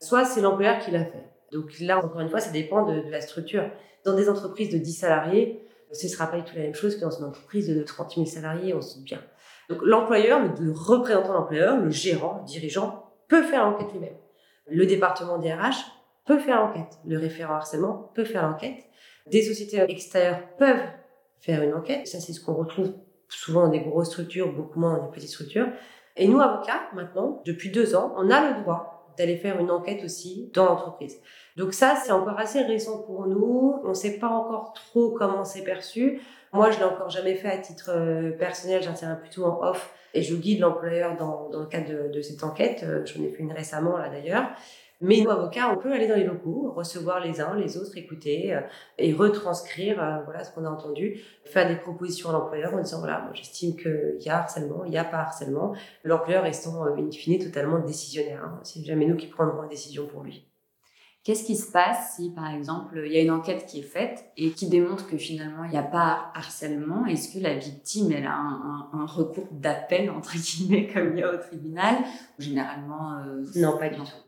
Soit 0.00 0.24
c'est 0.26 0.40
l'employeur 0.40 0.78
qui 0.78 0.92
l'a 0.92 1.04
fait. 1.04 1.34
Donc 1.50 1.78
là, 1.80 1.98
encore 1.98 2.20
une 2.20 2.28
fois, 2.28 2.40
ça 2.40 2.50
dépend 2.50 2.86
de, 2.86 3.02
la 3.10 3.20
structure. 3.20 3.70
Dans 4.04 4.14
des 4.14 4.28
entreprises 4.28 4.70
de 4.70 4.78
10 4.78 4.92
salariés, 4.92 5.66
ce 5.92 6.06
ne 6.06 6.10
sera 6.10 6.26
pas 6.26 6.38
du 6.38 6.44
tout 6.44 6.56
la 6.56 6.62
même 6.62 6.74
chose 6.74 6.96
que 6.96 7.00
dans 7.00 7.10
une 7.10 7.24
entreprise 7.24 7.68
de 7.68 7.82
30 7.82 8.14
000 8.14 8.26
salariés, 8.26 8.74
on 8.74 8.80
se 8.80 8.98
doute 8.98 9.04
bien. 9.04 9.22
Donc 9.68 9.78
l'employeur, 9.82 10.40
le 10.60 10.72
représentant 10.72 11.28
de 11.28 11.34
l'employeur, 11.34 11.78
le 11.78 11.90
gérant, 11.90 12.40
le 12.40 12.44
dirigeant, 12.44 13.12
peut 13.28 13.42
faire 13.42 13.64
l'enquête 13.64 13.92
lui-même. 13.92 14.16
Le 14.66 14.86
département 14.86 15.38
des 15.38 15.52
RH 15.52 15.93
peut 16.24 16.38
faire 16.38 16.60
l'enquête. 16.60 16.98
Le 17.06 17.18
référent 17.18 17.54
harcèlement 17.54 18.10
peut 18.14 18.24
faire 18.24 18.48
l'enquête. 18.48 18.84
Des 19.30 19.42
sociétés 19.42 19.80
extérieures 19.88 20.40
peuvent 20.58 20.82
faire 21.40 21.62
une 21.62 21.74
enquête. 21.74 22.06
Ça, 22.06 22.20
c'est 22.20 22.32
ce 22.32 22.40
qu'on 22.40 22.54
retrouve 22.54 22.92
souvent 23.28 23.64
dans 23.64 23.70
des 23.70 23.80
grosses 23.80 24.08
structures, 24.08 24.52
beaucoup 24.52 24.78
moins 24.78 24.96
dans 24.96 25.06
des 25.06 25.12
petites 25.12 25.30
structures. 25.30 25.68
Et 26.16 26.28
nous, 26.28 26.40
avocats, 26.40 26.82
maintenant, 26.94 27.42
depuis 27.44 27.70
deux 27.70 27.96
ans, 27.96 28.14
on 28.16 28.30
a 28.30 28.50
le 28.50 28.62
droit 28.62 28.94
d'aller 29.16 29.36
faire 29.36 29.58
une 29.60 29.70
enquête 29.70 30.02
aussi 30.04 30.50
dans 30.54 30.64
l'entreprise. 30.64 31.20
Donc 31.56 31.72
ça, 31.72 31.94
c'est 32.04 32.12
encore 32.12 32.38
assez 32.38 32.62
récent 32.62 33.02
pour 33.02 33.26
nous. 33.26 33.80
On 33.84 33.90
ne 33.90 33.94
sait 33.94 34.18
pas 34.18 34.28
encore 34.28 34.72
trop 34.72 35.10
comment 35.10 35.44
c'est 35.44 35.62
perçu. 35.62 36.20
Moi, 36.52 36.70
je 36.70 36.78
l'ai 36.78 36.84
encore 36.84 37.10
jamais 37.10 37.34
fait 37.34 37.48
à 37.48 37.58
titre 37.58 37.90
euh, 37.90 38.30
personnel. 38.32 38.82
J'interviens 38.82 39.16
plutôt 39.16 39.44
en 39.44 39.62
off 39.62 39.94
et 40.14 40.22
je 40.22 40.34
guide 40.34 40.60
l'employeur 40.60 41.16
dans, 41.16 41.48
le 41.52 41.66
cadre 41.66 41.88
de, 41.88 42.12
de 42.12 42.22
cette 42.22 42.42
enquête. 42.44 42.84
Euh, 42.84 43.04
j'en 43.04 43.22
ai 43.22 43.30
fait 43.30 43.42
une 43.42 43.52
récemment 43.52 43.96
là 43.96 44.08
d'ailleurs. 44.08 44.48
Mais 45.00 45.20
nous, 45.20 45.30
avocats, 45.30 45.70
on 45.72 45.76
peut 45.76 45.92
aller 45.92 46.06
dans 46.06 46.14
les 46.14 46.24
locaux, 46.24 46.72
recevoir 46.74 47.20
les 47.20 47.40
uns, 47.40 47.56
les 47.56 47.76
autres, 47.76 47.96
écouter 47.96 48.54
euh, 48.54 48.60
et 48.98 49.12
retranscrire 49.12 49.96
voilà 50.24 50.44
ce 50.44 50.54
qu'on 50.54 50.64
a 50.64 50.70
entendu, 50.70 51.20
faire 51.44 51.68
des 51.68 51.76
propositions 51.76 52.30
à 52.30 52.32
l'employeur 52.32 52.74
en 52.74 52.80
disant 52.80 53.00
voilà, 53.00 53.20
moi 53.20 53.30
j'estime 53.34 53.76
qu'il 53.76 54.16
y 54.20 54.28
a 54.28 54.38
harcèlement, 54.38 54.84
il 54.84 54.90
n'y 54.90 54.98
a 54.98 55.04
pas 55.04 55.18
harcèlement. 55.18 55.74
L'employeur 56.04 56.44
restant 56.44 56.84
in 56.84 57.10
fine 57.10 57.38
totalement 57.38 57.78
décisionnaire. 57.80 58.44
Hein. 58.44 58.60
C'est 58.62 58.84
jamais 58.84 59.06
nous 59.06 59.16
qui 59.16 59.26
prendrons 59.26 59.62
la 59.62 59.68
décision 59.68 60.06
pour 60.06 60.22
lui. 60.22 60.46
Qu'est-ce 61.24 61.44
qui 61.44 61.56
se 61.56 61.72
passe 61.72 62.16
si, 62.16 62.30
par 62.34 62.54
exemple, 62.54 63.02
il 63.06 63.10
y 63.10 63.16
a 63.16 63.22
une 63.22 63.30
enquête 63.30 63.64
qui 63.64 63.80
est 63.80 63.82
faite 63.82 64.26
et 64.36 64.50
qui 64.50 64.68
démontre 64.68 65.08
que 65.08 65.16
finalement, 65.16 65.64
il 65.64 65.70
n'y 65.70 65.78
a 65.78 65.82
pas 65.82 66.30
harcèlement? 66.34 67.06
Est-ce 67.06 67.32
que 67.32 67.42
la 67.42 67.54
victime, 67.54 68.12
elle 68.12 68.26
a 68.26 68.36
un, 68.36 69.06
recours 69.06 69.48
d'appel, 69.50 70.10
entre 70.10 70.36
guillemets, 70.36 70.86
comme 70.94 71.16
il 71.16 71.20
y 71.20 71.22
a 71.22 71.32
au 71.32 71.38
tribunal? 71.38 71.96
Généralement, 72.38 73.16
euh, 73.20 73.42
non, 73.56 73.78
pas 73.78 73.88
du 73.88 73.96
tout. 74.00 74.23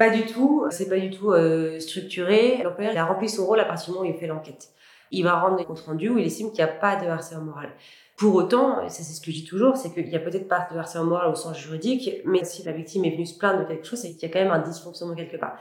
Pas 0.00 0.08
du 0.08 0.24
tout, 0.24 0.64
c'est 0.70 0.88
pas 0.88 0.98
du 0.98 1.10
tout 1.10 1.32
euh, 1.32 1.78
structuré. 1.78 2.62
L'employeur, 2.64 2.96
a 2.96 3.04
rempli 3.04 3.28
son 3.28 3.44
rôle 3.44 3.60
à 3.60 3.66
partir 3.66 3.88
du 3.88 3.98
moment 3.98 4.08
où 4.08 4.10
il 4.10 4.18
fait 4.18 4.26
l'enquête. 4.26 4.70
Il 5.10 5.24
va 5.24 5.38
rendre 5.38 5.58
des 5.58 5.66
comptes 5.66 5.80
rendus 5.80 6.08
où 6.08 6.16
il 6.16 6.24
estime 6.24 6.48
qu'il 6.52 6.64
n'y 6.64 6.70
a 6.70 6.72
pas 6.72 6.96
de 6.96 7.06
harcèlement 7.06 7.44
moral. 7.44 7.68
Pour 8.16 8.34
autant, 8.34 8.88
c'est 8.88 9.02
ce 9.02 9.20
que 9.20 9.30
je 9.30 9.36
dis 9.36 9.44
toujours, 9.44 9.76
c'est 9.76 9.92
qu'il 9.92 10.08
y 10.08 10.16
a 10.16 10.20
peut-être 10.20 10.48
pas 10.48 10.66
de 10.72 10.78
harcèlement 10.78 11.08
moral 11.08 11.30
au 11.30 11.34
sens 11.34 11.58
juridique, 11.58 12.22
mais 12.24 12.44
si 12.44 12.62
la 12.62 12.72
victime 12.72 13.04
est 13.04 13.10
venue 13.10 13.26
se 13.26 13.36
plaindre 13.36 13.60
de 13.60 13.64
quelque 13.66 13.86
chose, 13.86 13.98
c'est 13.98 14.12
qu'il 14.12 14.22
y 14.22 14.24
a 14.24 14.28
quand 14.30 14.42
même 14.42 14.52
un 14.52 14.60
dysfonctionnement 14.60 15.14
quelque 15.14 15.36
part. 15.36 15.58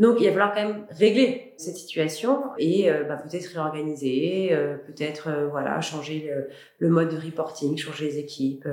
Donc, 0.00 0.16
il 0.18 0.24
va 0.24 0.30
falloir 0.30 0.54
quand 0.54 0.62
même 0.62 0.86
régler 0.88 1.52
cette 1.58 1.76
situation 1.76 2.44
et 2.58 2.90
euh, 2.90 3.04
bah, 3.04 3.16
peut-être 3.16 3.48
réorganiser, 3.48 4.48
euh, 4.50 4.78
peut-être 4.78 5.28
euh, 5.28 5.46
voilà 5.48 5.78
changer 5.82 6.32
le, 6.78 6.88
mode 6.88 7.10
de 7.10 7.18
reporting, 7.18 7.76
changer 7.76 8.06
les 8.06 8.18
équipes, 8.18 8.66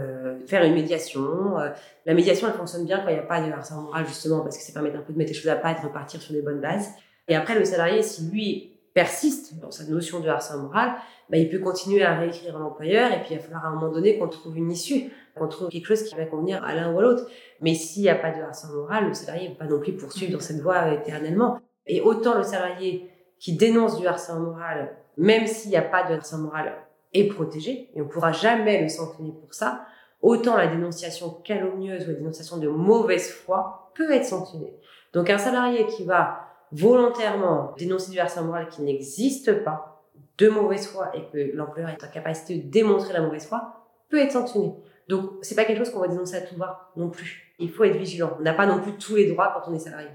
faire 0.47 0.63
une 0.63 0.73
médiation. 0.73 1.57
la 2.05 2.13
médiation, 2.13 2.47
elle 2.47 2.53
fonctionne 2.53 2.85
bien 2.85 3.01
quand 3.01 3.09
il 3.09 3.15
n'y 3.15 3.19
a 3.19 3.23
pas 3.23 3.41
de 3.41 3.51
harcèlement 3.51 3.83
moral 3.83 4.07
justement 4.07 4.39
parce 4.39 4.57
que 4.57 4.63
ça 4.63 4.71
permet 4.71 4.95
un 4.95 5.01
peu 5.01 5.11
de 5.11 5.17
mettre 5.17 5.31
les 5.31 5.37
choses 5.37 5.49
à 5.49 5.57
pas 5.57 5.73
et 5.73 5.75
de 5.75 5.81
repartir 5.81 6.21
sur 6.21 6.33
des 6.33 6.41
bonnes 6.41 6.61
bases. 6.61 6.91
Et 7.27 7.35
après, 7.35 7.59
le 7.59 7.65
salarié, 7.65 8.01
si 8.03 8.29
lui 8.31 8.71
persiste 8.93 9.59
dans 9.59 9.69
sa 9.69 9.83
notion 9.83 10.21
de 10.21 10.29
harcèlement 10.29 10.63
moral, 10.63 10.93
bah, 11.29 11.37
il 11.37 11.49
peut 11.49 11.59
continuer 11.59 12.03
à 12.03 12.17
réécrire 12.17 12.57
l'employeur 12.57 13.11
et 13.11 13.21
puis 13.21 13.31
il 13.31 13.37
va 13.37 13.43
falloir 13.43 13.65
à 13.65 13.67
un 13.67 13.75
moment 13.75 13.91
donné 13.91 14.17
qu'on 14.17 14.29
trouve 14.29 14.57
une 14.57 14.71
issue, 14.71 15.11
qu'on 15.37 15.47
trouve 15.47 15.69
quelque 15.69 15.87
chose 15.87 16.03
qui 16.03 16.15
va 16.15 16.25
convenir 16.25 16.63
à 16.63 16.73
l'un 16.75 16.93
ou 16.93 16.99
à 16.99 17.01
l'autre. 17.01 17.25
Mais 17.61 17.73
s'il 17.73 18.03
n'y 18.03 18.09
a 18.09 18.15
pas 18.15 18.31
de 18.31 18.41
harcèlement 18.41 18.81
moral, 18.81 19.07
le 19.07 19.13
salarié 19.13 19.49
ne 19.49 19.53
va 19.53 19.59
pas 19.59 19.65
non 19.65 19.79
plus 19.79 19.93
poursuivre 19.93 20.33
dans 20.33 20.39
cette 20.39 20.61
voie 20.61 20.93
éternellement. 20.93 21.59
Et 21.85 22.01
autant 22.01 22.35
le 22.35 22.43
salarié 22.43 23.09
qui 23.39 23.55
dénonce 23.55 23.97
du 23.99 24.07
harcèlement 24.07 24.51
moral, 24.51 24.95
même 25.17 25.47
s'il 25.47 25.71
n'y 25.71 25.77
a 25.77 25.81
pas 25.81 26.03
de 26.03 26.15
harcèlement 26.15 26.45
moral, 26.45 26.73
est 27.13 27.27
protégé, 27.27 27.89
et 27.95 28.01
on 28.01 28.05
ne 28.05 28.09
pourra 28.09 28.31
jamais 28.31 28.81
le 28.81 28.89
sanctionner 28.89 29.31
pour 29.31 29.53
ça, 29.53 29.85
autant 30.21 30.57
la 30.57 30.67
dénonciation 30.67 31.29
calomnieuse 31.43 32.05
ou 32.05 32.11
la 32.11 32.15
dénonciation 32.15 32.57
de 32.57 32.67
mauvaise 32.67 33.31
foi 33.31 33.91
peut 33.95 34.11
être 34.11 34.25
sanctionnée. 34.25 34.73
Donc 35.13 35.29
un 35.29 35.37
salarié 35.37 35.85
qui 35.87 36.03
va 36.03 36.41
volontairement 36.71 37.73
dénoncer 37.77 38.11
du 38.11 38.19
harcèlement 38.19 38.49
moral 38.49 38.67
qui 38.67 38.81
n'existe 38.81 39.63
pas, 39.63 40.03
de 40.37 40.49
mauvaise 40.49 40.87
foi, 40.87 41.11
et 41.15 41.23
que 41.31 41.55
l'employeur 41.55 41.89
est 41.89 42.03
en 42.03 42.09
capacité 42.09 42.57
de 42.57 42.69
démontrer 42.69 43.13
la 43.13 43.21
mauvaise 43.21 43.47
foi, 43.47 43.85
peut 44.09 44.19
être 44.19 44.33
sanctionné. 44.33 44.75
Donc, 45.07 45.31
c'est 45.41 45.55
pas 45.55 45.65
quelque 45.65 45.79
chose 45.79 45.91
qu'on 45.91 45.99
va 45.99 46.07
dénoncer 46.07 46.35
à 46.35 46.41
tout 46.41 46.55
va 46.55 46.91
non 46.95 47.09
plus. 47.09 47.53
Il 47.59 47.71
faut 47.71 47.83
être 47.83 47.97
vigilant. 47.97 48.35
On 48.39 48.43
n'a 48.43 48.53
pas 48.53 48.65
non 48.65 48.81
plus 48.81 48.93
tous 48.97 49.15
les 49.15 49.29
droits 49.31 49.53
quand 49.53 49.71
on 49.71 49.73
est 49.73 49.79
salarié. 49.79 50.09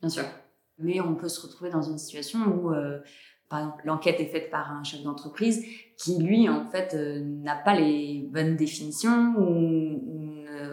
Bien 0.00 0.10
sûr. 0.10 0.24
Mais 0.78 1.00
on 1.00 1.14
peut 1.14 1.28
se 1.28 1.40
retrouver 1.40 1.70
dans 1.70 1.82
une 1.82 1.98
situation 1.98 2.40
où, 2.40 2.72
euh, 2.72 3.00
par 3.48 3.60
exemple, 3.60 3.82
l'enquête 3.84 4.20
est 4.20 4.26
faite 4.26 4.50
par 4.50 4.70
un 4.72 4.84
chef 4.84 5.02
d'entreprise 5.02 5.64
qui, 5.96 6.18
lui, 6.22 6.48
en 6.48 6.66
fait, 6.66 6.94
euh, 6.94 7.20
n'a 7.24 7.56
pas 7.56 7.74
les 7.74 8.28
bonnes 8.30 8.56
définitions 8.56 9.34
ou, 9.38 10.02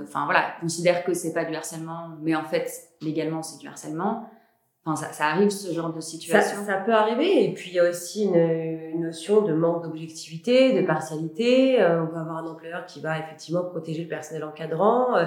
enfin 0.03 0.25
voilà, 0.25 0.55
considère 0.59 1.03
que 1.03 1.13
c'est 1.13 1.33
pas 1.33 1.45
du 1.45 1.55
harcèlement, 1.55 2.17
mais 2.21 2.35
en 2.35 2.43
fait, 2.43 2.69
légalement, 3.01 3.41
c'est 3.43 3.59
du 3.59 3.67
harcèlement. 3.67 4.29
Enfin, 4.85 5.07
ça, 5.13 5.27
arrive 5.27 5.49
ce 5.49 5.73
genre 5.73 5.93
de 5.93 6.01
situation. 6.01 6.65
Ça, 6.65 6.75
peut 6.75 6.93
arriver. 6.93 7.45
Et 7.45 7.53
puis 7.53 7.69
il 7.69 7.75
y 7.75 7.79
a 7.79 7.89
aussi 7.89 8.25
une, 8.25 8.99
notion 8.99 9.41
de 9.41 9.53
manque 9.53 9.83
d'objectivité, 9.83 10.73
de 10.73 10.85
partialité. 10.85 11.81
Euh, 11.81 12.03
on 12.03 12.07
peut 12.07 12.17
avoir 12.17 12.37
un 12.37 12.47
employeur 12.47 12.85
qui 12.85 12.99
va 12.99 13.17
effectivement 13.19 13.63
protéger 13.63 14.03
le 14.03 14.09
personnel 14.09 14.43
encadrant. 14.43 15.15
Euh, 15.15 15.25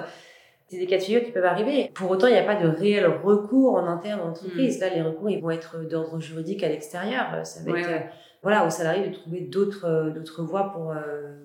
c'est 0.69 0.79
des 0.79 0.87
cas 0.87 0.99
de 0.99 1.03
figure 1.03 1.25
qui 1.25 1.31
peuvent 1.31 1.45
arriver. 1.45 1.90
Pour 1.95 2.11
autant, 2.11 2.27
il 2.27 2.33
n'y 2.33 2.38
a 2.38 2.45
pas 2.45 2.57
de 2.57 2.69
réel 2.69 3.07
recours 3.07 3.75
en 3.75 3.87
interne 3.87 4.21
en 4.21 4.31
entreprise. 4.31 4.77
Mm. 4.77 4.81
Là, 4.81 4.95
les 4.95 5.03
recours, 5.03 5.31
ils 5.31 5.40
vont 5.40 5.51
être 5.51 5.88
d'ordre 5.88 6.21
juridique 6.21 6.62
à 6.62 6.69
l'extérieur. 6.69 7.27
Euh, 7.35 7.45
ça 7.45 7.61
va 7.64 7.79
être 7.79 8.07
voilà, 8.42 8.66
aux 8.66 8.70
salariés 8.70 9.09
de 9.09 9.14
trouver 9.14 9.40
d'autres 9.40 10.12
d'autres 10.14 10.42
voies 10.42 10.72
pour, 10.72 10.94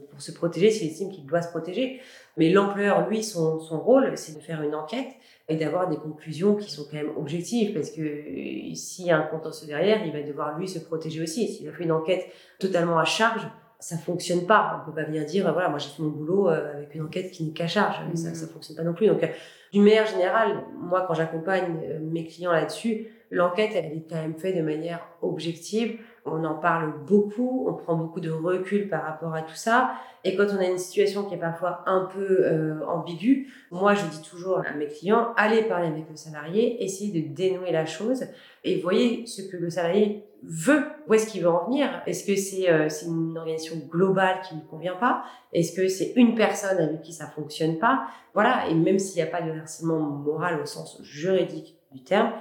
pour 0.09 0.21
se 0.21 0.31
protéger 0.31 0.69
s'il 0.69 0.89
estime 0.89 1.11
qu'il 1.11 1.25
doit 1.25 1.41
se 1.41 1.49
protéger. 1.49 1.99
Mais 2.37 2.49
l'employeur, 2.49 3.09
lui, 3.09 3.23
son, 3.23 3.59
son 3.59 3.79
rôle, 3.79 4.11
c'est 4.15 4.35
de 4.35 4.39
faire 4.41 4.61
une 4.61 4.75
enquête 4.75 5.09
et 5.49 5.57
d'avoir 5.57 5.89
des 5.89 5.97
conclusions 5.97 6.55
qui 6.55 6.71
sont 6.71 6.85
quand 6.89 6.97
même 6.97 7.11
objectives 7.17 7.73
parce 7.73 7.91
que 7.91 8.01
euh, 8.01 8.73
s'il 8.73 9.05
y 9.05 9.11
a 9.11 9.17
un 9.17 9.23
contentieux 9.23 9.67
derrière, 9.67 10.05
il 10.05 10.13
va 10.13 10.21
devoir 10.21 10.57
lui 10.57 10.67
se 10.67 10.79
protéger 10.79 11.21
aussi. 11.21 11.47
S'il 11.47 11.67
a 11.67 11.73
fait 11.73 11.83
une 11.83 11.91
enquête 11.91 12.25
totalement 12.57 12.97
à 12.97 13.05
charge, 13.05 13.45
ça 13.79 13.97
fonctionne 13.97 14.45
pas. 14.45 14.81
On 14.81 14.89
peut 14.89 14.95
pas 14.95 15.03
venir 15.03 15.25
dire 15.25 15.51
voilà 15.51 15.67
moi 15.67 15.79
j'ai 15.79 15.89
fait 15.89 16.01
mon 16.01 16.09
boulot 16.09 16.49
euh, 16.49 16.77
avec 16.77 16.95
une 16.95 17.01
enquête 17.01 17.31
qui 17.31 17.43
n'est 17.43 17.51
qu'à 17.51 17.67
charge. 17.67 17.95
Ça 18.13 18.29
mmh. 18.29 18.35
ça 18.35 18.47
fonctionne 18.47 18.77
pas 18.77 18.83
non 18.83 18.93
plus. 18.93 19.07
Donc 19.07 19.23
euh, 19.23 19.27
d'une 19.73 19.83
manière 19.83 20.05
générale, 20.05 20.63
moi 20.79 21.03
quand 21.05 21.15
j'accompagne 21.15 21.99
mes 22.01 22.25
clients 22.25 22.51
là-dessus, 22.51 23.07
l'enquête 23.29 23.71
elle 23.73 23.85
est 23.85 24.05
quand 24.09 24.21
même 24.21 24.35
faite 24.35 24.55
de 24.55 24.61
manière 24.61 25.05
objective 25.21 25.99
on 26.25 26.43
en 26.43 26.55
parle 26.55 26.93
beaucoup, 27.05 27.65
on 27.67 27.73
prend 27.73 27.95
beaucoup 27.95 28.19
de 28.19 28.29
recul 28.29 28.89
par 28.89 29.03
rapport 29.03 29.33
à 29.33 29.41
tout 29.41 29.55
ça. 29.55 29.91
Et 30.23 30.35
quand 30.35 30.45
on 30.51 30.57
a 30.57 30.65
une 30.65 30.77
situation 30.77 31.23
qui 31.23 31.33
est 31.33 31.39
parfois 31.39 31.83
un 31.87 32.05
peu 32.05 32.45
euh, 32.45 32.85
ambiguë, 32.87 33.51
moi 33.71 33.95
je 33.95 34.05
dis 34.05 34.21
toujours 34.21 34.59
à 34.59 34.73
mes 34.73 34.87
clients, 34.87 35.33
allez 35.35 35.63
parler 35.63 35.87
avec 35.87 36.09
le 36.09 36.15
salarié, 36.15 36.83
essayez 36.83 37.21
de 37.21 37.33
dénouer 37.33 37.71
la 37.71 37.85
chose 37.85 38.25
et 38.63 38.79
voyez 38.81 39.25
ce 39.25 39.41
que 39.41 39.57
le 39.57 39.69
salarié 39.71 40.23
veut, 40.43 40.83
où 41.07 41.13
est-ce 41.13 41.27
qu'il 41.27 41.41
veut 41.41 41.49
en 41.49 41.65
venir? 41.65 41.87
Est-ce 42.05 42.25
que 42.25 42.35
c'est 42.35 42.69
euh, 42.69 42.87
une 43.07 43.37
organisation 43.37 43.77
globale 43.89 44.41
qui 44.47 44.55
ne 44.55 44.61
convient 44.61 44.95
pas? 44.95 45.23
Est-ce 45.53 45.75
que 45.75 45.87
c'est 45.87 46.13
une 46.15 46.35
personne 46.35 46.77
avec 46.77 47.01
qui 47.01 47.13
ça 47.13 47.27
fonctionne 47.27 47.79
pas? 47.79 48.07
Voilà, 48.33 48.67
et 48.69 48.75
même 48.75 48.99
s'il 48.99 49.21
n'y 49.21 49.27
a 49.27 49.31
pas 49.31 49.41
de 49.41 49.51
harcèlement 49.51 49.99
moral 49.99 50.59
au 50.61 50.65
sens 50.65 51.01
juridique 51.01 51.77
du 51.91 52.03
terme, 52.03 52.31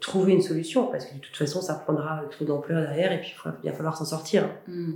trouver 0.00 0.32
une 0.32 0.42
solution 0.42 0.86
parce 0.86 1.06
que 1.06 1.14
de 1.14 1.20
toute 1.20 1.36
façon 1.36 1.60
ça 1.60 1.74
prendra 1.74 2.22
trop 2.30 2.44
d'ampleur 2.44 2.80
derrière 2.80 3.12
et 3.12 3.20
puis 3.20 3.34
il 3.62 3.70
va 3.70 3.76
falloir 3.76 3.96
s'en 3.96 4.04
sortir. 4.04 4.48
Hmm. 4.66 4.94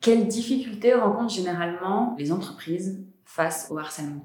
Quelles 0.00 0.28
difficultés 0.28 0.94
rencontrent 0.94 1.34
généralement 1.34 2.14
les 2.18 2.30
entreprises 2.30 3.04
face 3.24 3.68
au 3.70 3.78
harcèlement? 3.78 4.24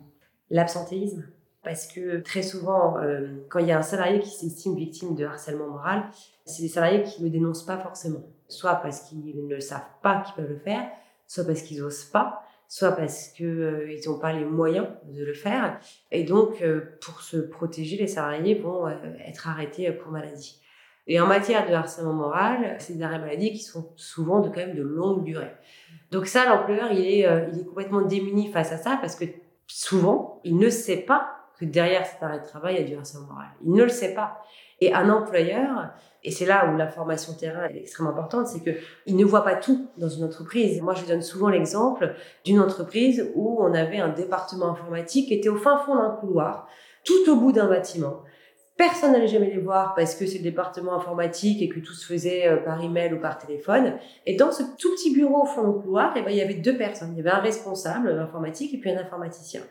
L'absentéisme. 0.49 1.25
Parce 1.63 1.87
que 1.87 2.19
très 2.19 2.43
souvent, 2.43 2.97
euh, 2.97 3.27
quand 3.49 3.59
il 3.59 3.67
y 3.67 3.71
a 3.71 3.79
un 3.79 3.83
salarié 3.83 4.19
qui 4.19 4.29
s'estime 4.29 4.75
victime 4.75 5.15
de 5.15 5.25
harcèlement 5.25 5.67
moral, 5.67 6.03
c'est 6.45 6.61
des 6.61 6.67
salariés 6.67 7.03
qui 7.03 7.21
ne 7.21 7.27
le 7.27 7.31
dénoncent 7.31 7.65
pas 7.65 7.77
forcément. 7.77 8.21
Soit 8.49 8.75
parce 8.75 9.01
qu'ils 9.01 9.47
ne 9.47 9.55
le 9.55 9.61
savent 9.61 9.81
pas 10.01 10.21
qu'ils 10.21 10.35
peuvent 10.35 10.49
le 10.49 10.59
faire, 10.59 10.89
soit 11.25 11.45
parce 11.45 11.61
qu'ils 11.61 11.79
n'osent 11.79 12.03
pas, 12.03 12.43
soit 12.73 12.93
parce 12.93 13.27
qu'ils 13.27 13.45
euh, 13.45 13.99
n'ont 14.07 14.17
pas 14.17 14.33
les 14.33 14.45
moyens 14.45 14.87
de 15.05 15.23
le 15.23 15.35
faire. 15.35 15.79
Et 16.09 16.23
donc, 16.23 16.59
euh, 16.63 16.97
pour 17.01 17.21
se 17.21 17.37
protéger, 17.37 17.97
les 17.97 18.07
salariés 18.07 18.55
vont 18.55 18.87
euh, 18.87 18.95
être 19.27 19.47
arrêtés 19.47 19.91
pour 19.91 20.11
maladie. 20.11 20.59
Et 21.05 21.19
en 21.19 21.27
matière 21.27 21.69
de 21.69 21.73
harcèlement 21.75 22.13
moral, 22.13 22.75
c'est 22.79 22.93
des 22.93 23.03
arrêts 23.03 23.19
maladie 23.19 23.51
qui 23.51 23.59
sont 23.59 23.93
souvent 23.95 24.39
de 24.39 24.49
quand 24.49 24.55
même 24.55 24.75
de 24.75 24.81
longue 24.81 25.23
durée. 25.23 25.51
Donc 26.09 26.25
ça, 26.25 26.47
l'employeur, 26.47 26.91
il 26.91 27.01
est, 27.01 27.51
il 27.51 27.59
est 27.59 27.65
complètement 27.65 28.01
démuni 28.01 28.51
face 28.51 28.71
à 28.71 28.77
ça 28.77 28.97
parce 28.99 29.15
que 29.15 29.25
souvent, 29.67 30.41
il 30.43 30.57
ne 30.57 30.69
sait 30.69 31.01
pas 31.01 31.29
que 31.59 31.65
derrière 31.65 32.07
cet 32.07 32.23
arrêt 32.23 32.39
de 32.39 32.45
travail, 32.45 32.75
il 32.75 32.81
y 32.81 32.85
a 32.85 32.87
du 32.87 32.95
harcèlement 32.95 33.27
moral. 33.27 33.49
Il 33.63 33.73
ne 33.73 33.83
le 33.83 33.89
sait 33.89 34.15
pas. 34.15 34.41
Et 34.81 34.93
un 34.93 35.09
employeur, 35.09 35.89
et 36.23 36.31
c'est 36.31 36.45
là 36.45 36.69
où 36.71 36.77
la 36.77 36.87
formation 36.87 37.33
terrain 37.33 37.67
est 37.67 37.77
extrêmement 37.77 38.11
importante, 38.11 38.47
c'est 38.47 38.61
qu'il 38.61 39.15
ne 39.15 39.25
voit 39.25 39.43
pas 39.43 39.55
tout 39.55 39.87
dans 39.97 40.09
une 40.09 40.23
entreprise. 40.23 40.81
Moi, 40.81 40.93
je 40.93 41.05
donne 41.05 41.21
souvent 41.21 41.49
l'exemple 41.49 42.15
d'une 42.45 42.59
entreprise 42.59 43.29
où 43.35 43.57
on 43.61 43.73
avait 43.73 43.99
un 43.99 44.09
département 44.09 44.71
informatique 44.71 45.27
qui 45.27 45.33
était 45.33 45.49
au 45.49 45.57
fin 45.57 45.77
fond 45.77 45.95
d'un 45.95 46.11
couloir, 46.11 46.67
tout 47.03 47.29
au 47.29 47.35
bout 47.35 47.51
d'un 47.51 47.67
bâtiment. 47.67 48.23
Personne 48.75 49.11
n'allait 49.11 49.27
jamais 49.27 49.51
les 49.51 49.59
voir 49.59 49.93
parce 49.93 50.15
que 50.15 50.25
c'est 50.25 50.39
le 50.39 50.43
département 50.43 50.95
informatique 50.95 51.61
et 51.61 51.69
que 51.69 51.79
tout 51.79 51.93
se 51.93 52.07
faisait 52.07 52.47
euh, 52.47 52.57
par 52.57 52.83
email 52.83 53.13
ou 53.13 53.19
par 53.19 53.37
téléphone. 53.37 53.93
Et 54.25 54.35
dans 54.35 54.51
ce 54.51 54.63
tout 54.79 54.89
petit 54.95 55.13
bureau 55.13 55.43
au 55.43 55.45
fond 55.45 55.67
du 55.69 55.79
couloir, 55.83 56.13
eh 56.15 56.23
ben, 56.23 56.31
il 56.31 56.37
y 56.37 56.41
avait 56.41 56.55
deux 56.55 56.75
personnes. 56.75 57.09
Il 57.13 57.17
y 57.17 57.19
avait 57.19 57.37
un 57.37 57.41
responsable 57.41 58.09
informatique 58.09 58.73
et 58.73 58.79
puis 58.79 58.89
un 58.89 58.97
informaticien. 58.97 59.61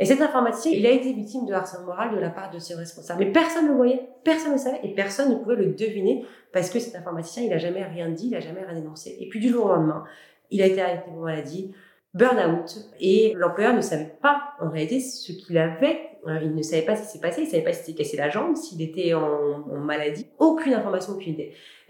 Et 0.00 0.06
cet 0.06 0.22
informaticien, 0.22 0.72
il 0.72 0.86
a 0.86 0.90
été 0.90 1.12
victime 1.12 1.44
de 1.44 1.52
harcèlement 1.52 1.88
moral 1.88 2.14
de 2.14 2.18
la 2.18 2.30
part 2.30 2.50
de 2.50 2.58
ses 2.58 2.74
responsables. 2.74 3.22
Mais 3.22 3.30
personne 3.30 3.64
ne 3.66 3.68
le 3.68 3.76
voyait, 3.76 4.08
personne 4.24 4.48
ne 4.48 4.54
le 4.54 4.58
savait 4.58 4.80
et 4.82 4.94
personne 4.94 5.28
ne 5.28 5.34
pouvait 5.34 5.56
le 5.56 5.74
deviner 5.74 6.24
parce 6.54 6.70
que 6.70 6.78
cet 6.78 6.96
informaticien, 6.96 7.42
il 7.42 7.52
a 7.52 7.58
jamais 7.58 7.84
rien 7.84 8.08
dit, 8.08 8.28
il 8.28 8.34
a 8.34 8.40
jamais 8.40 8.64
rien 8.64 8.80
dénoncé. 8.80 9.14
Et 9.20 9.28
puis 9.28 9.40
du 9.40 9.50
jour 9.50 9.66
au 9.66 9.68
lendemain, 9.68 10.04
il 10.50 10.62
a 10.62 10.66
été 10.66 10.80
arrêté 10.80 11.02
pour 11.04 11.20
maladie, 11.20 11.74
burn-out, 12.14 12.78
et 12.98 13.34
l'employeur 13.36 13.74
ne 13.74 13.82
savait 13.82 14.16
pas 14.22 14.54
en 14.58 14.70
réalité 14.70 15.00
ce 15.00 15.32
qu'il 15.32 15.58
avait. 15.58 16.08
Euh, 16.26 16.38
il 16.42 16.54
ne 16.54 16.62
savait 16.62 16.82
pas 16.82 16.96
ce 16.96 17.02
qui 17.02 17.08
s'est 17.08 17.20
passé, 17.20 17.42
il 17.42 17.44
ne 17.44 17.50
savait 17.50 17.62
pas 17.62 17.72
s'il 17.74 17.84
s'était 17.84 18.02
cassé 18.02 18.16
la 18.16 18.30
jambe, 18.30 18.56
s'il 18.56 18.80
était 18.80 19.12
en, 19.12 19.58
maladie, 19.80 20.26
aucune 20.38 20.72
information, 20.72 21.12
aucune. 21.12 21.36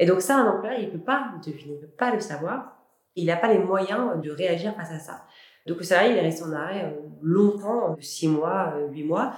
Et 0.01 0.07
donc 0.07 0.21
ça, 0.21 0.37
un 0.37 0.49
employeur, 0.49 0.81
il 0.81 0.87
ne 0.87 0.93
peut 0.93 1.05
pas 1.05 1.31
le 1.35 1.53
deviner, 1.53 1.75
il 1.75 1.77
ne 1.77 1.81
peut 1.81 1.95
pas 1.97 2.13
le 2.13 2.19
savoir. 2.19 2.77
Il 3.15 3.27
n'a 3.27 3.37
pas 3.37 3.53
les 3.53 3.59
moyens 3.59 4.21
de 4.21 4.31
réagir 4.31 4.75
face 4.75 4.93
à 4.93 4.99
ça. 4.99 5.23
Donc 5.67 5.79
le 5.79 5.85
salarié, 5.85 6.13
il 6.13 6.17
est 6.17 6.23
resté 6.23 6.43
en 6.45 6.53
arrêt 6.53 6.85
euh, 6.85 7.01
longtemps, 7.23 7.97
6 7.99 8.29
mois, 8.29 8.75
8 8.91 9.03
euh, 9.03 9.07
mois. 9.07 9.33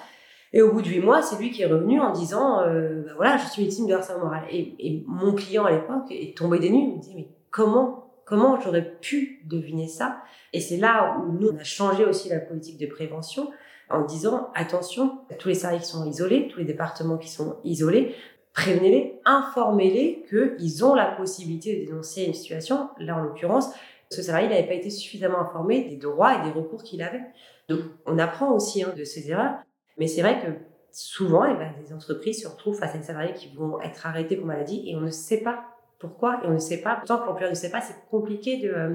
Et 0.53 0.63
au 0.63 0.73
bout 0.73 0.83
de 0.83 0.89
8 0.89 1.01
mois, 1.01 1.23
c'est 1.23 1.39
lui 1.39 1.51
qui 1.51 1.63
est 1.63 1.67
revenu 1.67 2.01
en 2.01 2.13
disant 2.13 2.63
euh, 2.63 3.03
bah 3.07 3.13
voilà, 3.17 3.37
je 3.39 3.47
suis 3.49 3.63
victime 3.65 3.87
de 3.87 3.95
harcèlement 3.95 4.25
moral. 4.25 4.45
Et, 4.51 5.03
mon 5.07 5.35
client 5.35 5.65
à 5.65 5.71
l'époque 5.71 6.11
est 6.11 6.37
tombé 6.37 6.59
des 6.59 6.71
nues. 6.71 6.89
Il 6.91 6.97
me 6.97 7.01
dit 7.01 7.15
mais 7.17 7.29
comment 7.51 7.99
comment 8.25 8.61
j'aurais 8.61 8.99
pu 9.01 9.43
deviner 9.47 9.89
ça? 9.89 10.19
Et 10.53 10.61
c'est 10.61 10.77
là 10.77 11.19
où 11.19 11.33
nous 11.33 11.49
on 11.49 11.59
a 11.59 11.65
changé 11.65 12.05
aussi 12.05 12.29
la 12.29 12.39
politique 12.39 12.79
de 12.79 12.87
prévention 12.87 13.51
en 13.91 14.05
disant 14.05 14.51
attention, 14.55 15.19
tous 15.39 15.49
les 15.49 15.55
salariés 15.55 15.81
qui 15.81 15.89
sont 15.89 16.07
isolés, 16.07 16.49
tous 16.49 16.61
les 16.61 16.65
départements 16.65 17.19
qui 17.19 17.29
sont 17.29 17.57
isolés, 17.65 18.15
prévenez-les, 18.55 19.21
informez-les 19.25 20.25
qu'ils 20.29 20.85
ont 20.85 20.95
la 20.95 21.07
possibilité 21.07 21.81
de 21.81 21.87
dénoncer 21.87 22.25
une 22.25 22.35
situation. 22.35 22.89
Là, 22.99 23.17
en 23.17 23.23
l'occurrence, 23.23 23.71
ce 24.13 24.23
salarié 24.23 24.49
n'avait 24.49 24.67
pas 24.67 24.75
été 24.75 24.91
suffisamment 24.91 25.41
informé 25.41 25.89
des 25.89 25.97
droits 25.97 26.39
et 26.39 26.43
des 26.43 26.51
recours 26.51 26.83
qu'il 26.83 27.03
avait. 27.03 27.23
Donc, 27.69 27.81
on 28.07 28.19
apprend 28.19 28.53
aussi 28.53 28.83
hein, 28.83 28.93
de 28.97 29.05
ses 29.05 29.31
erreurs, 29.31 29.55
mais 29.99 30.07
c'est 30.07 30.23
vrai 30.23 30.41
que 30.41 30.53
souvent, 30.93 31.45
eh 31.45 31.55
ben, 31.55 31.73
les 31.83 31.93
entreprises 31.93 32.43
se 32.43 32.49
retrouvent 32.49 32.79
face 32.79 32.95
à 32.95 32.99
des 32.99 33.05
salariés 33.05 33.35
qui 33.35 33.55
vont 33.55 33.81
être 33.81 34.07
arrêtés 34.07 34.37
pour 34.37 34.47
maladie 34.47 34.83
et 34.87 34.97
on 34.97 35.01
ne 35.01 35.11
sait 35.11 35.41
pas 35.41 35.65
pourquoi 35.99 36.41
et 36.45 36.49
on 36.49 36.55
ne 36.55 36.59
sait 36.59 36.83
pas. 36.83 36.97
Pourtant, 36.97 37.19
quand 37.19 37.27
l'employeur 37.27 37.51
ne 37.51 37.57
sait 37.57 37.71
pas, 37.71 37.81
c'est 37.81 37.97
compliqué 38.11 38.59
de, 38.59 38.69
euh, 38.69 38.95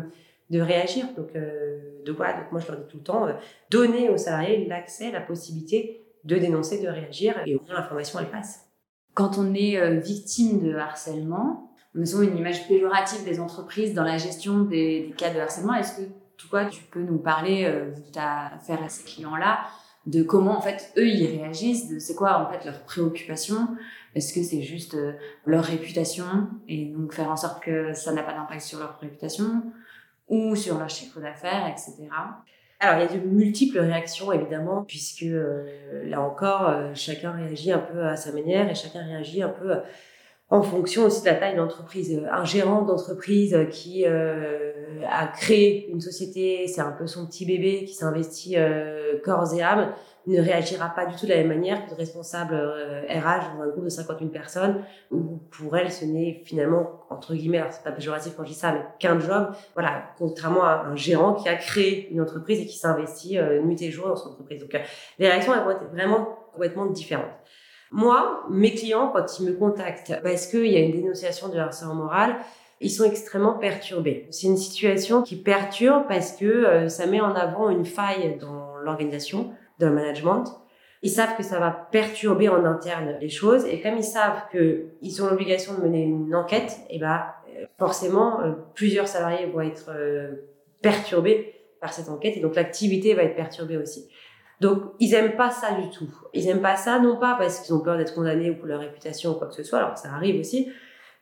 de 0.49 0.61
réagir. 0.61 1.05
Donc, 1.15 1.35
euh, 1.35 1.79
de 2.05 2.11
voilà, 2.11 2.41
donc 2.41 2.51
moi 2.51 2.61
je 2.61 2.71
leur 2.71 2.81
dis 2.81 2.87
tout 2.87 2.97
le 2.97 3.03
temps, 3.03 3.27
euh, 3.27 3.33
donner 3.69 4.09
aux 4.09 4.17
salariés 4.17 4.65
l'accès, 4.67 5.11
la 5.11 5.21
possibilité 5.21 6.05
de 6.23 6.35
dénoncer, 6.37 6.81
de 6.81 6.87
réagir 6.87 7.35
et 7.45 7.55
au 7.55 7.61
moins 7.61 7.75
l'information 7.75 8.19
elle 8.19 8.29
passe. 8.29 8.65
Quand 9.13 9.37
on 9.37 9.53
est 9.55 9.97
victime 9.99 10.61
de 10.61 10.75
harcèlement, 10.75 11.66
nous 11.97 12.15
avons 12.15 12.23
une 12.23 12.37
image 12.37 12.67
péjorative 12.67 13.25
des 13.25 13.39
entreprises 13.39 13.93
dans 13.93 14.03
la 14.03 14.17
gestion 14.17 14.59
des, 14.59 15.13
cas 15.17 15.33
de 15.33 15.39
harcèlement. 15.39 15.73
Est-ce 15.73 16.01
que 16.01 16.07
toi, 16.37 16.65
tu 16.65 16.83
peux 16.83 17.01
nous 17.01 17.17
parler 17.17 17.65
euh, 17.65 17.91
de 17.91 18.11
ta 18.13 18.51
affaire 18.55 18.83
à 18.83 18.89
ces 18.89 19.03
clients-là, 19.03 19.61
de 20.05 20.21
comment 20.21 20.57
en 20.57 20.61
fait 20.61 20.93
eux 20.97 21.07
ils 21.07 21.25
réagissent, 21.25 21.89
de 21.89 21.99
c'est 21.99 22.15
quoi 22.15 22.39
en 22.39 22.51
fait 22.51 22.63
leur 22.65 22.83
préoccupation 22.83 23.69
Est-ce 24.13 24.33
que 24.33 24.43
c'est 24.43 24.61
juste 24.61 24.93
euh, 24.93 25.13
leur 25.45 25.63
réputation 25.63 26.25
et 26.67 26.85
donc 26.85 27.13
faire 27.13 27.29
en 27.29 27.35
sorte 27.35 27.63
que 27.63 27.93
ça 27.93 28.13
n'a 28.13 28.21
pas 28.21 28.33
d'impact 28.33 28.61
sur 28.61 28.79
leur 28.79 28.99
réputation 28.99 29.63
ou 30.29 30.55
sur 30.55 30.77
leur 30.77 30.89
chiffre 30.89 31.19
d'affaires, 31.19 31.67
etc. 31.67 32.07
Alors, 32.79 33.01
il 33.01 33.15
y 33.15 33.17
a 33.17 33.19
de 33.19 33.25
multiples 33.25 33.79
réactions, 33.79 34.31
évidemment, 34.31 34.83
puisque 34.83 35.23
euh, 35.23 35.65
là 36.05 36.21
encore, 36.21 36.71
chacun 36.93 37.31
réagit 37.31 37.71
un 37.71 37.79
peu 37.79 38.05
à 38.05 38.15
sa 38.15 38.31
manière 38.31 38.69
et 38.69 38.75
chacun 38.75 39.03
réagit 39.03 39.41
un 39.41 39.49
peu 39.49 39.77
en 40.49 40.61
fonction 40.61 41.05
aussi 41.05 41.21
de 41.21 41.25
la 41.27 41.35
taille 41.35 41.53
de 41.53 41.59
l'entreprise. 41.59 42.21
Un 42.31 42.45
gérant 42.45 42.81
d'entreprise 42.81 43.57
qui 43.69 44.05
euh, 44.05 44.71
a 45.09 45.27
créé 45.27 45.89
une 45.91 46.01
société, 46.01 46.67
c'est 46.67 46.81
un 46.81 46.91
peu 46.91 47.05
son 47.05 47.27
petit 47.27 47.45
bébé 47.45 47.83
qui 47.85 47.93
s'investit 47.93 48.55
euh, 48.57 49.19
corps 49.23 49.53
et 49.53 49.61
âme, 49.61 49.93
ne 50.27 50.41
réagira 50.41 50.89
pas 50.89 51.05
du 51.05 51.15
tout 51.15 51.25
de 51.25 51.31
la 51.31 51.37
même 51.37 51.47
manière 51.47 51.85
que 51.85 51.91
le 51.91 51.95
responsable 51.95 52.53
euh, 52.53 53.01
RH 53.07 53.55
dans 53.55 53.63
un 53.63 53.67
groupe 53.67 53.85
de 53.85 53.89
50 53.89 54.19
000 54.19 54.29
personnes, 54.29 54.83
où 55.09 55.39
pour 55.51 55.77
elle, 55.77 55.91
ce 55.91 56.05
n'est 56.05 56.41
finalement, 56.45 57.01
entre 57.09 57.33
guillemets, 57.33 57.63
c'est 57.71 57.83
pas 57.83 57.91
péjoratif 57.91 58.33
quand 58.35 58.43
je 58.43 58.49
dis 58.49 58.55
ça, 58.55 58.73
mais 58.73 58.81
qu'un 58.99 59.19
job, 59.19 59.53
voilà, 59.73 60.03
contrairement 60.17 60.63
à 60.63 60.85
un 60.85 60.95
gérant 60.95 61.33
qui 61.33 61.47
a 61.47 61.55
créé 61.55 62.09
une 62.11 62.21
entreprise 62.21 62.59
et 62.59 62.65
qui 62.65 62.77
s'investit 62.77 63.37
euh, 63.37 63.61
nuit 63.61 63.81
et 63.81 63.91
jour 63.91 64.07
dans 64.07 64.15
son 64.15 64.29
entreprise. 64.29 64.61
Donc, 64.61 64.75
euh, 64.75 64.79
les 65.19 65.29
réactions, 65.29 65.53
elles 65.53 65.63
vont 65.63 65.71
être 65.71 65.89
vraiment 65.91 66.37
complètement 66.51 66.87
différentes. 66.87 67.25
Moi, 67.91 68.43
mes 68.49 68.73
clients, 68.73 69.09
quand 69.13 69.39
ils 69.39 69.45
me 69.47 69.53
contactent 69.53 70.13
parce 70.23 70.47
qu'il 70.47 70.67
y 70.67 70.75
a 70.75 70.79
une 70.79 70.91
dénonciation 70.91 71.49
de 71.49 71.57
harcèlement 71.57 71.95
moral, 71.95 72.37
ils 72.79 72.91
sont 72.91 73.05
extrêmement 73.05 73.53
perturbés. 73.53 74.27
C'est 74.29 74.47
une 74.47 74.57
situation 74.57 75.23
qui 75.23 75.35
perturbe 75.35 76.03
parce 76.07 76.33
que 76.33 76.45
euh, 76.45 76.89
ça 76.89 77.07
met 77.07 77.21
en 77.21 77.33
avant 77.33 77.69
une 77.69 77.85
faille 77.85 78.37
dans 78.39 78.77
l'organisation, 78.77 79.51
dans 79.79 79.89
le 79.89 79.95
management. 79.95 80.45
Ils 81.01 81.09
savent 81.09 81.35
que 81.37 81.43
ça 81.43 81.59
va 81.59 81.71
perturber 81.71 82.49
en 82.49 82.65
interne 82.65 83.17
les 83.19 83.29
choses 83.29 83.65
et 83.65 83.81
comme 83.81 83.97
ils 83.97 84.03
savent 84.03 84.43
qu'ils 84.51 85.23
ont 85.23 85.27
l'obligation 85.27 85.73
de 85.75 85.81
mener 85.81 86.03
une 86.03 86.33
enquête, 86.35 86.77
et 86.89 86.95
eh 86.95 86.99
ben 86.99 87.21
forcément 87.77 88.41
euh, 88.41 88.53
plusieurs 88.73 89.07
salariés 89.07 89.45
vont 89.47 89.61
être 89.61 89.89
euh, 89.89 90.31
perturbés 90.81 91.53
par 91.79 91.93
cette 91.93 92.09
enquête 92.09 92.35
et 92.37 92.39
donc 92.39 92.55
l'activité 92.55 93.13
va 93.13 93.23
être 93.23 93.35
perturbée 93.35 93.77
aussi. 93.77 94.09
Donc, 94.59 94.81
ils 94.99 95.13
aiment 95.13 95.35
pas 95.35 95.51
ça 95.51 95.73
du 95.73 95.89
tout. 95.89 96.09
Ils 96.33 96.47
aiment 96.47 96.61
pas 96.61 96.75
ça, 96.75 96.99
non 96.99 97.17
pas 97.17 97.35
parce 97.37 97.59
qu'ils 97.59 97.75
ont 97.75 97.79
peur 97.79 97.97
d'être 97.97 98.15
condamnés 98.15 98.49
ou 98.49 98.55
pour 98.55 98.65
leur 98.65 98.79
réputation 98.79 99.31
ou 99.31 99.33
quoi 99.35 99.47
que 99.47 99.53
ce 99.53 99.63
soit, 99.63 99.79
alors 99.79 99.97
ça 99.97 100.09
arrive 100.13 100.39
aussi, 100.39 100.71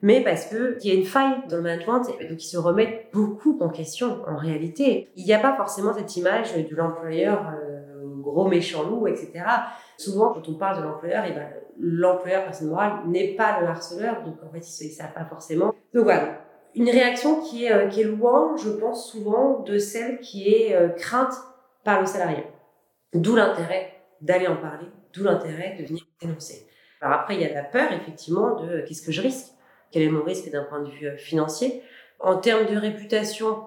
mais 0.01 0.23
parce 0.23 0.45
que 0.45 0.77
il 0.81 0.87
y 0.87 0.91
a 0.91 0.93
une 0.93 1.05
faille 1.05 1.35
dans 1.49 1.57
le 1.57 1.63
management, 1.63 2.03
et 2.19 2.27
donc 2.27 2.41
ils 2.43 2.47
se 2.47 2.57
remettent 2.57 3.07
beaucoup 3.11 3.57
en 3.61 3.69
question 3.69 4.21
en 4.27 4.37
réalité. 4.37 5.09
Il 5.15 5.25
n'y 5.25 5.33
a 5.33 5.39
pas 5.39 5.55
forcément 5.55 5.93
cette 5.93 6.15
image 6.15 6.53
de 6.55 6.75
l'employeur 6.75 7.51
euh, 7.53 7.75
gros 8.21 8.47
méchant 8.47 8.83
loup, 8.83 9.07
etc. 9.07 9.43
Souvent, 9.97 10.33
quand 10.33 10.47
on 10.49 10.55
parle 10.55 10.79
de 10.79 10.83
l'employeur, 10.83 11.23
eh 11.27 11.31
ben, 11.31 11.47
l'employeur 11.79 12.43
personne 12.43 12.69
morale 12.69 12.99
n'est 13.07 13.35
pas 13.35 13.59
le 13.61 13.67
harceleur, 13.67 14.23
donc 14.23 14.35
en 14.43 14.51
fait, 14.51 14.59
ils 14.81 14.87
ne 14.87 14.93
savent 14.93 15.13
pas 15.13 15.25
forcément. 15.25 15.73
Donc 15.93 16.03
voilà, 16.03 16.39
une 16.75 16.89
réaction 16.89 17.41
qui 17.41 17.65
est, 17.65 17.71
euh, 17.71 17.87
qui 17.87 18.01
est 18.01 18.05
loin, 18.05 18.55
je 18.57 18.69
pense 18.69 19.11
souvent, 19.11 19.59
de 19.59 19.77
celle 19.77 20.19
qui 20.19 20.53
est 20.53 20.75
euh, 20.75 20.89
crainte 20.89 21.33
par 21.83 22.01
le 22.01 22.05
salarié. 22.05 22.43
D'où 23.15 23.35
l'intérêt 23.35 23.93
d'aller 24.21 24.47
en 24.47 24.57
parler, 24.57 24.87
d'où 25.13 25.23
l'intérêt 25.23 25.77
de 25.79 25.85
venir 25.85 26.03
dénoncer. 26.21 26.67
Alors 27.01 27.19
après, 27.19 27.35
il 27.35 27.41
y 27.41 27.45
a 27.45 27.53
la 27.53 27.63
peur, 27.63 27.91
effectivement, 27.93 28.55
de 28.61 28.81
qu'est-ce 28.81 29.01
que 29.01 29.11
je 29.11 29.21
risque? 29.21 29.53
Quel 29.91 30.03
est 30.03 30.09
mon 30.09 30.23
risque 30.23 30.51
d'un 30.51 30.63
point 30.63 30.81
de 30.81 30.89
vue 30.89 31.07
euh, 31.07 31.17
financier? 31.17 31.81
En 32.19 32.37
termes 32.37 32.65
de 32.65 32.77
réputation, 32.77 33.63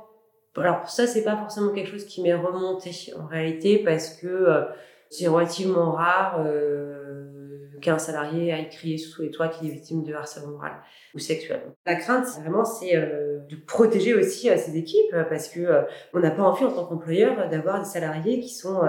alors 0.57 0.89
ça, 0.89 1.07
c'est 1.07 1.23
pas 1.23 1.37
forcément 1.37 1.73
quelque 1.73 1.91
chose 1.91 2.05
qui 2.05 2.23
m'est 2.23 2.35
remonté 2.35 2.91
en 3.19 3.27
réalité 3.27 3.79
parce 3.79 4.11
que 4.17 4.27
euh, 4.27 4.65
c'est 5.11 5.29
relativement 5.29 5.93
rare 5.93 6.43
euh, 6.45 7.79
qu'un 7.81 7.99
salarié 7.99 8.53
aille 8.53 8.69
crier 8.69 8.99
sous 8.99 9.23
les 9.23 9.31
toits 9.31 9.49
qu'il 9.49 9.69
est 9.69 9.73
victime 9.73 10.03
de 10.03 10.13
harcèlement 10.13 10.53
moral 10.53 10.73
ou 11.15 11.19
sexuel. 11.19 11.63
La 11.87 11.95
crainte, 11.95 12.27
vraiment, 12.41 12.65
c'est 12.65 12.97
de 12.97 13.57
protéger 13.67 14.15
aussi 14.15 14.49
ses 14.49 14.77
équipes 14.77 15.15
parce 15.29 15.49
que 15.49 15.85
on 16.13 16.19
n'a 16.19 16.33
pas 16.33 16.43
envie 16.43 16.65
en 16.65 16.73
tant 16.73 16.87
qu'employeur 16.87 17.49
d'avoir 17.49 17.79
des 17.79 17.87
salariés 17.87 18.41
qui 18.41 18.51
sont 18.51 18.81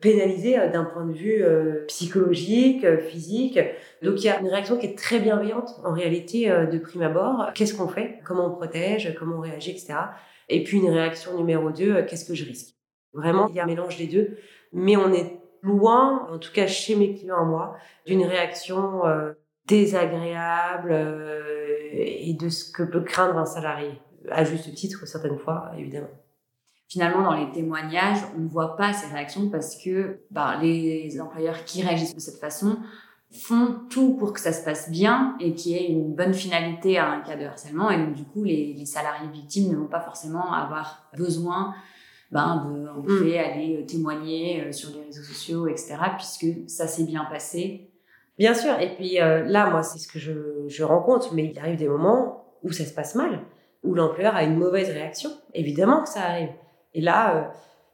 pénalisé 0.00 0.58
euh, 0.58 0.68
d'un 0.68 0.84
point 0.84 1.04
de 1.04 1.12
vue 1.12 1.42
euh, 1.42 1.84
psychologique, 1.86 2.84
euh, 2.84 2.98
physique. 2.98 3.58
Donc 4.02 4.22
il 4.22 4.24
y 4.24 4.28
a 4.28 4.40
une 4.40 4.48
réaction 4.48 4.76
qui 4.76 4.86
est 4.86 4.98
très 4.98 5.20
bienveillante 5.20 5.80
en 5.84 5.92
réalité 5.92 6.48
de 6.48 6.78
prime 6.78 7.02
abord. 7.02 7.50
Qu'est-ce 7.54 7.74
qu'on 7.74 7.88
fait? 7.88 8.20
Comment 8.24 8.46
on 8.46 8.50
protège? 8.50 9.14
Comment 9.18 9.36
on 9.36 9.40
réagit, 9.40 9.70
etc. 9.70 9.94
Et 10.48 10.64
puis 10.64 10.78
une 10.78 10.90
réaction 10.90 11.36
numéro 11.36 11.70
deux, 11.70 12.02
qu'est-ce 12.02 12.24
que 12.24 12.34
je 12.34 12.44
risque? 12.44 12.74
Vraiment, 13.12 13.48
il 13.48 13.56
y 13.56 13.60
a 13.60 13.64
un 13.64 13.66
mélange 13.66 13.96
des 13.98 14.06
deux, 14.06 14.38
mais 14.72 14.96
on 14.96 15.12
est 15.12 15.38
loin, 15.62 16.28
en 16.32 16.38
tout 16.38 16.52
cas 16.52 16.66
chez 16.66 16.96
mes 16.96 17.14
clients 17.14 17.36
à 17.36 17.44
moi, 17.44 17.76
d'une 18.06 18.24
réaction 18.24 19.02
désagréable 19.66 20.96
et 21.92 22.34
de 22.34 22.48
ce 22.48 22.72
que 22.72 22.82
peut 22.82 23.02
craindre 23.02 23.36
un 23.36 23.46
salarié, 23.46 24.00
à 24.30 24.44
juste 24.44 24.72
titre 24.74 25.06
certaines 25.06 25.38
fois, 25.38 25.72
évidemment 25.76 26.08
finalement, 26.90 27.22
dans 27.22 27.34
les 27.34 27.50
témoignages, 27.52 28.18
on 28.36 28.40
ne 28.40 28.48
voit 28.48 28.76
pas 28.76 28.92
ces 28.92 29.06
réactions 29.06 29.48
parce 29.48 29.82
que 29.82 30.20
bah, 30.30 30.58
les 30.60 31.20
employeurs 31.20 31.64
qui 31.64 31.82
réagissent 31.82 32.14
de 32.14 32.20
cette 32.20 32.40
façon 32.40 32.76
font 33.32 33.76
tout 33.88 34.16
pour 34.16 34.32
que 34.32 34.40
ça 34.40 34.52
se 34.52 34.64
passe 34.64 34.90
bien 34.90 35.36
et 35.38 35.54
qu'il 35.54 35.72
y 35.72 35.76
ait 35.76 35.88
une 35.88 36.14
bonne 36.14 36.34
finalité 36.34 36.98
à 36.98 37.08
un 37.08 37.20
cas 37.20 37.36
de 37.36 37.44
harcèlement. 37.44 37.90
Et 37.90 37.96
donc, 37.96 38.14
du 38.14 38.24
coup, 38.24 38.42
les, 38.42 38.74
les 38.76 38.86
salariés 38.86 39.28
victimes 39.32 39.70
ne 39.70 39.76
vont 39.76 39.86
pas 39.86 40.00
forcément 40.00 40.52
avoir 40.52 41.08
besoin 41.16 41.72
ben, 42.32 42.66
de 42.68 42.88
en 42.88 43.02
mm. 43.02 43.22
fait, 43.22 43.38
aller 43.38 43.78
euh, 43.80 43.86
témoigner 43.86 44.64
euh, 44.64 44.72
sur 44.72 44.90
les 44.90 45.04
réseaux 45.04 45.22
sociaux, 45.22 45.68
etc., 45.68 45.96
puisque 46.16 46.68
ça 46.68 46.88
s'est 46.88 47.04
bien 47.04 47.24
passé. 47.24 47.88
Bien 48.36 48.54
sûr. 48.54 48.78
Et 48.80 48.96
puis 48.96 49.20
euh, 49.20 49.44
là, 49.44 49.70
moi, 49.70 49.84
c'est 49.84 49.98
ce 49.98 50.08
que 50.08 50.18
je, 50.18 50.66
je 50.66 50.82
rencontre, 50.82 51.34
mais 51.34 51.44
il 51.52 51.58
arrive 51.58 51.76
des 51.76 51.88
moments 51.88 52.56
où 52.64 52.72
ça 52.72 52.84
se 52.84 52.92
passe 52.92 53.14
mal, 53.14 53.40
où 53.84 53.94
l'employeur 53.94 54.34
a 54.34 54.42
une 54.42 54.56
mauvaise 54.56 54.90
réaction. 54.90 55.30
Évidemment 55.54 56.02
que 56.02 56.08
ça 56.08 56.22
arrive. 56.22 56.50
Et 56.94 57.00
là, 57.00 57.36
euh, 57.36 57.42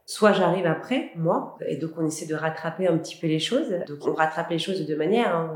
soit 0.04 0.32
j'arrive 0.32 0.66
après, 0.66 1.11
moi, 1.16 1.59
et 1.66 1.76
donc 1.76 1.92
on 1.96 2.06
essaie 2.06 2.26
de 2.26 2.35
rattraper 2.35 2.87
un 2.87 2.96
petit 2.98 3.16
peu 3.16 3.26
les 3.26 3.38
choses. 3.38 3.70
Donc 3.87 4.06
on 4.06 4.14
rattrape 4.14 4.50
les 4.50 4.59
choses 4.59 4.80
de 4.80 4.85
deux 4.85 4.96
manières, 4.96 5.35
hein, 5.35 5.54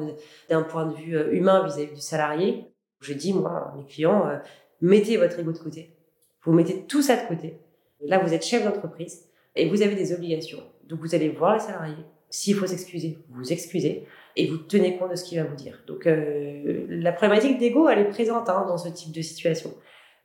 d'un 0.49 0.63
point 0.63 0.87
de 0.87 0.95
vue 0.95 1.17
euh, 1.17 1.33
humain 1.33 1.65
vis-à-vis 1.65 1.95
du 1.95 2.01
salarié. 2.01 2.67
Je 3.01 3.15
dis, 3.15 3.33
moi, 3.33 3.73
à 3.73 3.77
mes 3.77 3.85
clients, 3.85 4.27
euh, 4.29 4.37
mettez 4.81 5.17
votre 5.17 5.39
ego 5.39 5.53
de 5.53 5.59
côté. 5.59 5.97
Vous 6.45 6.53
mettez 6.53 6.83
tout 6.87 7.03
ça 7.03 7.17
de 7.17 7.27
côté. 7.29 7.59
Là, 8.03 8.19
vous 8.19 8.33
êtes 8.33 8.45
chef 8.45 8.65
d'entreprise 8.65 9.29
et 9.57 9.69
vous 9.69 9.83
avez 9.83 9.95
des 9.95 10.13
obligations. 10.13 10.63
Donc 10.85 11.01
vous 11.01 11.15
allez 11.15 11.29
voir 11.29 11.55
les 11.55 11.61
salariés. 11.61 12.05
S'il 12.31 12.55
faut 12.55 12.67
s'excuser, 12.67 13.19
vous 13.29 13.43
vous 13.43 13.53
excusez 13.53 14.07
et 14.37 14.47
vous 14.47 14.57
tenez 14.57 14.97
compte 14.97 15.11
de 15.11 15.17
ce 15.17 15.25
qu'il 15.25 15.39
va 15.39 15.45
vous 15.45 15.57
dire. 15.57 15.83
Donc 15.87 16.07
la 16.07 17.13
problématique 17.13 17.59
d'ego, 17.59 17.89
elle 17.89 17.99
est 17.99 18.09
présente 18.09 18.49
hein, 18.49 18.65
dans 18.69 18.79
ce 18.79 18.89
type 18.89 19.13
de 19.13 19.21
situation. 19.21 19.75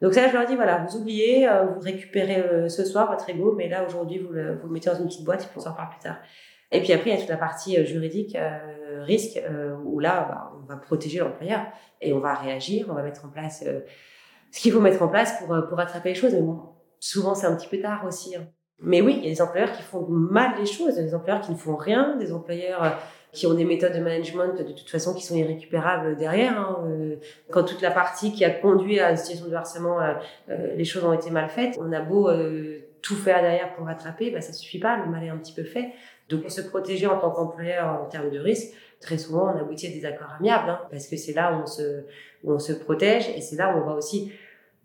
Donc 0.01 0.13
ça, 0.13 0.27
je 0.27 0.33
leur 0.33 0.45
dis, 0.45 0.55
voilà, 0.55 0.85
vous 0.85 0.97
oubliez, 0.97 1.47
euh, 1.47 1.65
vous 1.65 1.79
récupérez 1.79 2.41
euh, 2.41 2.69
ce 2.69 2.83
soir 2.83 3.09
votre 3.09 3.29
ego, 3.29 3.53
mais 3.55 3.69
là, 3.69 3.85
aujourd'hui, 3.85 4.19
vous 4.19 4.31
le, 4.31 4.57
vous 4.57 4.67
mettez 4.67 4.89
dans 4.89 4.97
une 4.97 5.05
petite 5.05 5.23
boîte 5.23 5.43
et 5.43 5.47
puis 5.47 5.57
on 5.57 5.61
s'en 5.61 5.71
reparle 5.71 5.89
plus 5.89 5.99
tard. 5.99 6.17
Et 6.71 6.81
puis 6.81 6.91
après, 6.91 7.11
il 7.11 7.13
y 7.13 7.15
a 7.15 7.19
toute 7.19 7.29
la 7.29 7.37
partie 7.37 7.77
euh, 7.77 7.85
juridique, 7.85 8.37
risque, 9.01 9.41
où 9.85 9.99
là, 9.99 10.27
bah, 10.29 10.51
on 10.61 10.65
va 10.65 10.77
protéger 10.77 11.19
l'employeur 11.19 11.61
et 12.01 12.11
on 12.13 12.19
va 12.19 12.33
réagir, 12.33 12.87
on 12.89 12.93
va 12.93 13.03
mettre 13.03 13.25
en 13.25 13.29
place 13.29 13.63
ce 14.51 14.59
qu'il 14.59 14.71
faut 14.71 14.79
mettre 14.79 15.01
en 15.01 15.07
place 15.07 15.39
pour, 15.39 15.55
pour 15.69 15.79
attraper 15.79 16.09
les 16.09 16.15
choses. 16.15 16.33
Mais 16.33 16.41
bon, 16.41 16.61
souvent, 16.99 17.35
c'est 17.35 17.47
un 17.47 17.55
petit 17.55 17.67
peu 17.67 17.79
tard 17.79 18.03
aussi. 18.05 18.35
Hein. 18.35 18.47
Mais 18.81 19.01
oui, 19.01 19.15
il 19.19 19.23
y 19.23 19.27
a 19.27 19.33
des 19.33 19.41
employeurs 19.41 19.71
qui 19.71 19.81
font 19.81 20.05
mal 20.07 20.51
les 20.59 20.65
choses, 20.65 20.95
des 20.95 21.15
employeurs 21.15 21.41
qui 21.41 21.51
ne 21.51 21.57
font 21.57 21.75
rien, 21.75 22.17
des 22.17 22.33
employeurs 22.33 22.99
qui 23.35 23.45
ont 23.45 23.53
des 23.53 23.65
méthodes 23.65 23.93
de 23.93 23.99
management 23.99 24.57
de 24.57 24.71
toute 24.71 24.89
façon 24.89 25.13
qui 25.13 25.23
sont 25.23 25.35
irrécupérables 25.35 26.15
derrière. 26.15 26.57
Hein. 26.57 26.85
Euh, 26.87 27.17
quand 27.51 27.63
toute 27.63 27.81
la 27.81 27.91
partie 27.91 28.31
qui 28.31 28.45
a 28.45 28.49
conduit 28.49 28.99
à 28.99 29.11
une 29.11 29.17
situation 29.17 29.47
de 29.47 29.53
harcèlement, 29.53 30.01
euh, 30.01 30.13
euh, 30.49 30.75
les 30.75 30.85
choses 30.85 31.03
ont 31.03 31.13
été 31.13 31.29
mal 31.29 31.49
faites, 31.49 31.77
on 31.79 31.91
a 31.91 31.99
beau 31.99 32.31
tout 33.01 33.15
faire 33.15 33.41
derrière 33.41 33.75
pour 33.75 33.85
rattraper, 33.85 34.31
bah, 34.31 34.41
ça 34.41 34.51
suffit 34.51 34.79
pas, 34.79 34.97
le 34.97 35.11
mal 35.11 35.23
est 35.23 35.29
un 35.29 35.37
petit 35.37 35.53
peu 35.53 35.63
fait. 35.63 35.91
Donc 36.29 36.41
pour 36.41 36.51
se 36.51 36.61
protéger 36.61 37.05
en 37.05 37.19
tant 37.19 37.29
qu'employeur 37.29 38.01
en 38.01 38.05
termes 38.05 38.31
de 38.31 38.39
risque, 38.39 38.73
très 38.99 39.17
souvent 39.17 39.53
on 39.53 39.59
aboutit 39.59 39.87
à 39.87 39.91
des 39.91 40.05
accords 40.05 40.33
amiables, 40.39 40.69
hein, 40.69 40.79
parce 40.89 41.07
que 41.07 41.17
c'est 41.17 41.33
là 41.33 41.53
où 41.53 41.61
on 41.61 41.67
se, 41.67 42.05
où 42.43 42.53
on 42.53 42.59
se 42.59 42.73
protège 42.73 43.29
et 43.35 43.41
c'est 43.41 43.57
là 43.57 43.75
où 43.75 43.81
on 43.81 43.85
va 43.85 43.93
aussi 43.93 44.31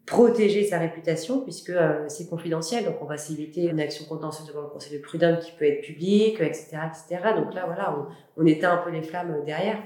protéger 0.07 0.65
sa 0.65 0.79
réputation 0.79 1.41
puisque 1.41 1.71
euh, 1.71 2.05
c'est 2.09 2.29
confidentiel. 2.29 2.85
Donc, 2.85 2.97
on 3.01 3.07
va 3.07 3.17
s'éviter 3.17 3.65
une 3.65 3.81
action 3.81 4.05
contentieuse 4.07 4.47
devant 4.47 4.63
le 4.63 4.69
conseil 4.69 4.99
de 4.99 5.03
prud'homme 5.03 5.39
qui 5.39 5.53
peut 5.53 5.65
être 5.65 5.83
publique, 5.83 6.41
etc., 6.41 6.79
etc. 6.89 7.35
Donc 7.37 7.55
là, 7.55 7.65
voilà, 7.67 7.97
on, 8.37 8.47
éteint 8.47 8.73
un 8.73 8.79
peu 8.79 8.91
les 8.91 9.03
flammes 9.03 9.43
derrière. 9.45 9.79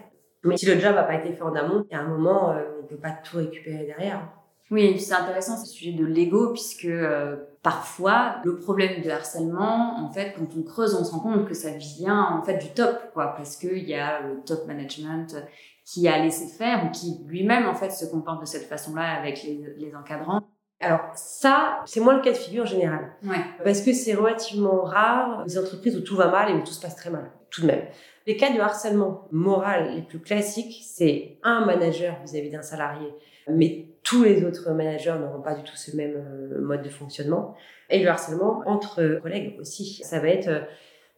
Mais 0.44 0.56
si 0.56 0.66
le 0.66 0.78
job 0.78 0.94
n'a 0.94 1.04
pas 1.04 1.14
été 1.14 1.32
fait 1.32 1.42
en 1.42 1.54
amont, 1.54 1.84
il 1.90 1.94
y 1.94 1.96
a 1.96 2.00
un 2.00 2.08
moment, 2.08 2.50
euh, 2.50 2.62
on 2.78 2.82
ne 2.82 2.88
peut 2.88 2.96
pas 2.96 3.12
tout 3.24 3.38
récupérer 3.38 3.84
derrière. 3.84 4.28
Oui, 4.70 4.98
c'est 4.98 5.14
intéressant 5.14 5.58
ce 5.58 5.66
sujet 5.66 5.92
de 5.92 6.06
l'ego 6.06 6.52
puisque 6.52 6.86
euh, 6.86 7.36
parfois 7.62 8.36
le 8.44 8.56
problème 8.56 9.02
de 9.02 9.10
harcèlement, 9.10 10.02
en 10.02 10.10
fait, 10.10 10.34
quand 10.36 10.48
on 10.58 10.62
creuse, 10.62 10.94
on 10.94 11.04
se 11.04 11.12
rend 11.12 11.20
compte 11.20 11.46
que 11.46 11.54
ça 11.54 11.70
vient 11.72 12.38
en 12.38 12.42
fait 12.42 12.58
du 12.58 12.68
top, 12.70 12.98
quoi, 13.12 13.34
parce 13.36 13.56
qu'il 13.56 13.86
y 13.86 13.94
a 13.94 14.20
le 14.22 14.42
top 14.44 14.66
management 14.66 15.36
qui 15.84 16.08
a 16.08 16.18
laissé 16.18 16.46
faire 16.46 16.84
ou 16.86 16.90
qui 16.90 17.18
lui-même 17.26 17.66
en 17.66 17.74
fait 17.74 17.90
se 17.90 18.06
comporte 18.06 18.40
de 18.40 18.46
cette 18.46 18.64
façon-là 18.64 19.18
avec 19.18 19.42
les, 19.42 19.74
les, 19.76 19.94
encadrants. 19.94 20.42
Alors 20.80 21.00
ça, 21.14 21.82
c'est 21.84 22.00
moins 22.00 22.16
le 22.16 22.22
cas 22.22 22.32
de 22.32 22.36
figure 22.36 22.66
général. 22.66 23.12
Ouais. 23.22 23.36
Parce 23.62 23.80
que 23.82 23.92
c'est 23.92 24.14
relativement 24.14 24.82
rare 24.82 25.44
les 25.46 25.58
entreprises 25.58 25.96
où 25.96 26.00
tout 26.00 26.16
va 26.16 26.28
mal 26.28 26.50
et 26.50 26.54
où 26.54 26.60
tout 26.60 26.72
se 26.72 26.80
passe 26.80 26.96
très 26.96 27.10
mal, 27.10 27.30
tout 27.50 27.62
de 27.62 27.66
même. 27.66 27.82
Les 28.26 28.36
cas 28.36 28.52
de 28.52 28.58
harcèlement 28.58 29.28
moral 29.30 29.94
les 29.94 30.02
plus 30.02 30.18
classiques, 30.18 30.82
c'est 30.86 31.38
un 31.42 31.66
manager 31.66 32.16
vis-à-vis 32.24 32.50
d'un 32.50 32.62
salarié, 32.62 33.08
mais 33.48 33.88
tous 34.02 34.24
les 34.24 34.44
autres 34.44 34.70
managers 34.72 35.16
n'auront 35.20 35.42
pas 35.42 35.54
du 35.54 35.62
tout 35.62 35.76
ce 35.76 35.94
même 35.96 36.14
euh, 36.16 36.60
mode 36.60 36.82
de 36.82 36.88
fonctionnement. 36.88 37.54
Et 37.90 38.02
le 38.02 38.08
harcèlement 38.08 38.62
entre 38.66 39.20
collègues 39.22 39.56
aussi, 39.60 40.02
ça 40.02 40.20
va 40.20 40.28
être 40.28 40.48
euh, 40.48 40.60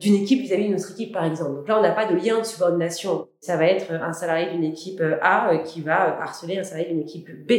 d'une 0.00 0.14
équipe 0.14 0.42
vis-à-vis 0.42 0.64
d'une 0.64 0.74
autre 0.74 0.92
équipe, 0.92 1.12
par 1.12 1.24
exemple. 1.24 1.56
Donc 1.56 1.68
là, 1.68 1.78
on 1.78 1.82
n'a 1.82 1.92
pas 1.92 2.06
de 2.06 2.14
lien 2.14 2.38
de 2.38 2.44
subordination 2.44 3.28
Ça 3.40 3.56
va 3.56 3.66
être 3.66 3.92
un 3.92 4.12
salarié 4.12 4.50
d'une 4.50 4.64
équipe 4.64 5.02
A 5.22 5.56
qui 5.64 5.80
va 5.80 6.20
harceler 6.20 6.58
un 6.58 6.64
salarié 6.64 6.90
d'une 6.90 7.00
équipe 7.00 7.30
B. 7.46 7.52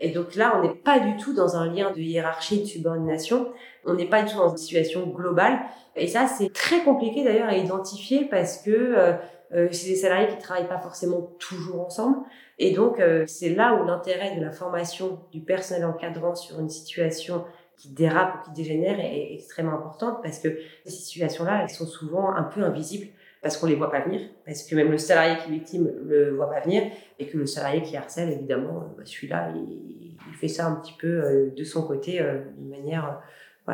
Et 0.00 0.10
donc 0.10 0.34
là, 0.34 0.54
on 0.56 0.62
n'est 0.62 0.74
pas 0.74 0.98
du 0.98 1.16
tout 1.18 1.34
dans 1.34 1.56
un 1.56 1.70
lien 1.70 1.90
de 1.90 2.00
hiérarchie, 2.00 2.62
de 2.62 2.64
subordination. 2.64 3.52
On 3.84 3.94
n'est 3.94 4.08
pas 4.08 4.22
du 4.22 4.32
tout 4.32 4.38
dans 4.38 4.50
une 4.50 4.56
situation 4.56 5.06
globale. 5.06 5.60
Et 5.94 6.06
ça, 6.06 6.26
c'est 6.26 6.52
très 6.52 6.82
compliqué 6.82 7.22
d'ailleurs 7.22 7.48
à 7.48 7.56
identifier 7.56 8.24
parce 8.24 8.58
que 8.58 8.70
euh, 8.70 9.12
euh, 9.52 9.68
c'est 9.72 9.88
des 9.88 9.96
salariés 9.96 10.28
qui 10.28 10.38
travaillent 10.38 10.68
pas 10.68 10.78
forcément 10.78 11.30
toujours 11.38 11.84
ensemble. 11.84 12.18
Et 12.58 12.72
donc, 12.72 12.98
euh, 12.98 13.24
c'est 13.26 13.50
là 13.50 13.74
où 13.74 13.84
l'intérêt 13.86 14.36
de 14.36 14.40
la 14.42 14.52
formation 14.52 15.20
du 15.32 15.40
personnel 15.40 15.84
encadrant 15.84 16.34
sur 16.34 16.58
une 16.60 16.70
situation 16.70 17.44
qui 17.80 17.88
dérape 17.88 18.34
ou 18.34 18.44
qui 18.44 18.50
dégénère 18.52 19.00
est 19.00 19.34
extrêmement 19.34 19.74
importante 19.74 20.22
parce 20.22 20.38
que 20.38 20.48
ces 20.84 20.90
situations-là, 20.90 21.62
elles 21.62 21.70
sont 21.70 21.86
souvent 21.86 22.34
un 22.34 22.42
peu 22.42 22.62
invisibles 22.62 23.08
parce 23.42 23.56
qu'on 23.56 23.66
les 23.66 23.74
voit 23.74 23.90
pas 23.90 24.00
venir, 24.00 24.20
parce 24.44 24.64
que 24.64 24.74
même 24.74 24.90
le 24.90 24.98
salarié 24.98 25.38
qui 25.38 25.48
est 25.48 25.54
victime 25.54 25.90
le 26.04 26.36
voit 26.36 26.50
pas 26.50 26.60
venir, 26.60 26.82
et 27.18 27.26
que 27.26 27.38
le 27.38 27.46
salarié 27.46 27.80
qui 27.80 27.96
harcèle, 27.96 28.30
évidemment, 28.30 28.92
bah, 28.98 29.04
celui-là, 29.06 29.50
il, 29.54 30.14
fait 30.34 30.48
ça 30.48 30.66
un 30.66 30.76
petit 30.76 30.94
peu 30.98 31.06
euh, 31.06 31.50
de 31.56 31.64
son 31.64 31.86
côté, 31.86 32.20
euh, 32.20 32.44
d'une 32.58 32.68
manière 32.68 33.20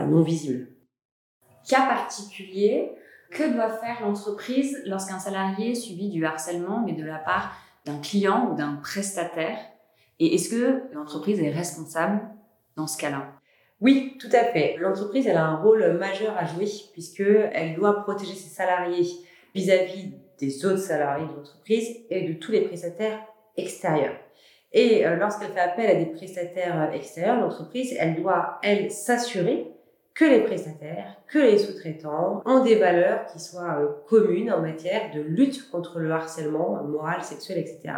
non 0.04 0.22
visible. 0.22 0.68
Cas 1.68 1.86
particulier, 1.86 2.92
que 3.30 3.52
doit 3.52 3.70
faire 3.70 4.02
l'entreprise 4.02 4.82
lorsqu'un 4.86 5.18
salarié 5.18 5.74
subit 5.74 6.10
du 6.10 6.24
harcèlement, 6.24 6.82
mais 6.84 6.92
de 6.92 7.04
la 7.04 7.18
part 7.18 7.56
d'un 7.84 7.98
client 7.98 8.50
ou 8.50 8.56
d'un 8.56 8.74
prestataire? 8.76 9.58
Et 10.18 10.34
est-ce 10.34 10.50
que 10.50 10.82
l'entreprise 10.94 11.40
est 11.40 11.50
responsable 11.50 12.20
dans 12.76 12.86
ce 12.86 12.98
cas-là? 12.98 13.35
Oui, 13.80 14.16
tout 14.18 14.28
à 14.32 14.44
fait. 14.44 14.76
L'entreprise, 14.78 15.26
elle 15.26 15.36
a 15.36 15.44
un 15.44 15.56
rôle 15.56 15.98
majeur 15.98 16.34
à 16.36 16.46
jouer 16.46 16.66
puisqu'elle 16.92 17.74
doit 17.74 18.02
protéger 18.02 18.32
ses 18.32 18.48
salariés 18.48 19.06
vis-à-vis 19.54 20.12
des 20.38 20.64
autres 20.64 20.78
salariés 20.78 21.26
de 21.26 21.36
l'entreprise 21.36 22.04
et 22.10 22.28
de 22.28 22.34
tous 22.34 22.52
les 22.52 22.62
prestataires 22.62 23.20
extérieurs. 23.56 24.16
Et 24.72 25.06
euh, 25.06 25.16
lorsqu'elle 25.16 25.52
fait 25.52 25.60
appel 25.60 25.90
à 25.90 25.94
des 25.94 26.06
prestataires 26.06 26.90
extérieurs, 26.92 27.40
l'entreprise, 27.40 27.94
elle 27.98 28.16
doit, 28.16 28.58
elle, 28.62 28.90
s'assurer 28.90 29.68
que 30.14 30.24
les 30.24 30.40
prestataires, 30.40 31.16
que 31.28 31.38
les 31.38 31.58
sous-traitants 31.58 32.42
ont 32.46 32.64
des 32.64 32.76
valeurs 32.76 33.26
qui 33.26 33.38
soient 33.38 33.78
euh, 33.80 33.88
communes 34.08 34.50
en 34.50 34.62
matière 34.62 35.10
de 35.14 35.20
lutte 35.20 35.70
contre 35.70 35.98
le 35.98 36.10
harcèlement 36.10 36.82
moral, 36.82 37.22
sexuel, 37.22 37.58
etc. 37.58 37.94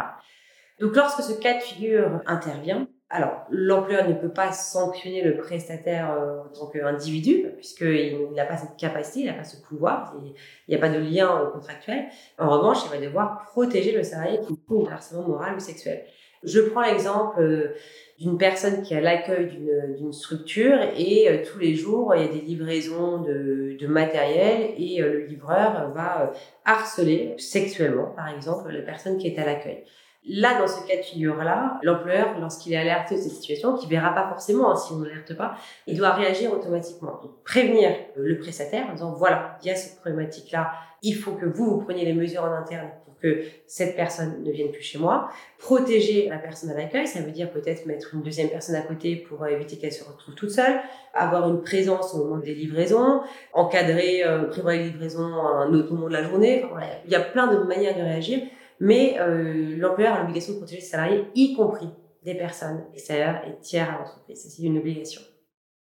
Donc 0.79 0.95
lorsque 0.95 1.21
ce 1.23 1.33
cas 1.33 1.55
de 1.55 1.61
figure 1.61 2.21
intervient, 2.25 2.87
alors, 3.11 3.43
l'employeur 3.49 4.07
ne 4.07 4.13
peut 4.13 4.29
pas 4.29 4.51
sanctionner 4.51 5.23
le 5.23 5.35
prestataire 5.35 6.11
euh, 6.11 6.41
en 6.41 6.47
tant 6.49 6.67
qu'individu, 6.67 7.43
puisqu'il 7.57 8.15
n'a 8.35 8.45
pas 8.45 8.55
cette 8.55 8.77
capacité, 8.77 9.21
il 9.21 9.25
n'a 9.25 9.33
pas 9.33 9.43
ce 9.43 9.57
pouvoir, 9.57 10.13
il 10.21 10.33
n'y 10.69 10.75
a 10.75 10.77
pas 10.77 10.89
de 10.89 10.99
lien 10.99 11.41
euh, 11.41 11.49
contractuel. 11.49 12.05
En 12.37 12.49
revanche, 12.49 12.77
il 12.85 12.99
va 12.99 13.03
devoir 13.03 13.45
protéger 13.45 13.93
le 13.93 14.03
salarié 14.03 14.39
qui 14.47 14.55
court 14.57 14.87
le 14.87 14.93
harcèlement 14.93 15.27
moral 15.27 15.55
ou 15.55 15.59
sexuel. 15.59 16.03
Je 16.43 16.59
prends 16.61 16.83
l'exemple 16.83 17.41
euh, 17.41 17.73
d'une 18.19 18.37
personne 18.37 18.83
qui 18.83 18.93
a 18.93 19.01
l'accueil 19.01 19.57
d'une 19.97 20.13
structure 20.13 20.77
et 20.95 21.43
tous 21.51 21.57
les 21.57 21.73
jours, 21.73 22.13
il 22.15 22.21
y 22.21 22.25
a 22.25 22.31
des 22.31 22.41
livraisons 22.41 23.21
de 23.21 23.87
matériel 23.87 24.73
et 24.77 25.01
le 25.01 25.25
livreur 25.25 25.91
va 25.93 26.33
harceler 26.65 27.33
sexuellement, 27.37 28.11
par 28.15 28.27
exemple, 28.27 28.71
la 28.71 28.81
personne 28.81 29.17
qui 29.17 29.27
est 29.27 29.39
à 29.39 29.45
l'accueil. 29.45 29.85
Là, 30.27 30.59
dans 30.59 30.67
ce 30.67 30.85
cas 30.85 30.97
de 30.97 31.01
figure-là, 31.01 31.79
l'employeur, 31.81 32.37
lorsqu'il 32.39 32.73
est 32.73 32.77
alerté 32.77 33.15
de 33.15 33.21
cette 33.21 33.31
situation, 33.31 33.77
qui 33.77 33.87
verra 33.87 34.13
pas 34.13 34.27
forcément 34.27 34.71
hein, 34.71 34.75
si 34.75 34.91
on 34.91 34.97
n'alerte 34.97 35.35
pas, 35.35 35.55
il 35.87 35.97
doit 35.97 36.11
réagir 36.11 36.51
automatiquement. 36.51 37.21
prévenir 37.45 37.91
le 38.17 38.37
prestataire 38.37 38.87
en 38.89 38.93
disant 38.93 39.13
voilà, 39.13 39.57
il 39.63 39.69
y 39.69 39.71
a 39.71 39.75
cette 39.75 39.99
problématique-là, 40.01 40.71
il 41.01 41.13
faut 41.13 41.31
que 41.31 41.45
vous, 41.45 41.71
vous 41.71 41.81
preniez 41.81 42.03
les 42.03 42.13
mesures 42.13 42.43
en 42.43 42.51
interne 42.51 42.89
pour 43.05 43.17
que 43.17 43.43
cette 43.65 43.95
personne 43.95 44.43
ne 44.43 44.51
vienne 44.51 44.71
plus 44.71 44.83
chez 44.83 44.99
moi. 44.99 45.29
Protéger 45.57 46.27
la 46.27 46.37
personne 46.37 46.69
à 46.71 46.73
l'accueil, 46.73 47.07
ça 47.07 47.21
veut 47.21 47.31
dire 47.31 47.49
peut-être 47.49 47.85
mettre 47.85 48.13
une 48.13 48.21
deuxième 48.21 48.49
personne 48.49 48.75
à 48.75 48.81
côté 48.81 49.15
pour 49.15 49.47
éviter 49.47 49.77
qu'elle 49.77 49.93
se 49.93 50.03
retrouve 50.03 50.35
toute 50.35 50.51
seule, 50.51 50.81
avoir 51.13 51.49
une 51.49 51.61
présence 51.61 52.13
au 52.13 52.25
moment 52.25 52.37
des 52.39 52.53
livraisons, 52.53 53.21
encadrer, 53.53 54.25
euh, 54.25 54.43
prévoir 54.43 54.75
les 54.75 54.83
livraisons 54.83 55.33
à 55.33 55.63
un 55.63 55.73
autre 55.73 55.93
moment 55.93 56.07
de 56.07 56.13
la 56.13 56.23
journée. 56.23 56.65
Il 57.05 57.11
y 57.11 57.15
a 57.15 57.21
plein 57.21 57.47
de 57.47 57.57
manières 57.59 57.95
de 57.95 58.01
réagir 58.01 58.41
mais 58.79 59.17
euh, 59.19 59.75
l'employeur 59.77 60.15
a 60.15 60.19
l'obligation 60.21 60.53
de 60.53 60.57
protéger 60.57 60.81
ses 60.81 60.91
salariés, 60.91 61.27
y 61.35 61.55
compris 61.55 61.89
des 62.23 62.35
personnes 62.35 62.85
extérieures 62.93 63.41
et 63.47 63.59
tiers 63.59 63.89
à 63.89 63.99
l'entreprise. 63.99 64.45
C'est 64.47 64.63
une 64.63 64.77
obligation. 64.77 65.21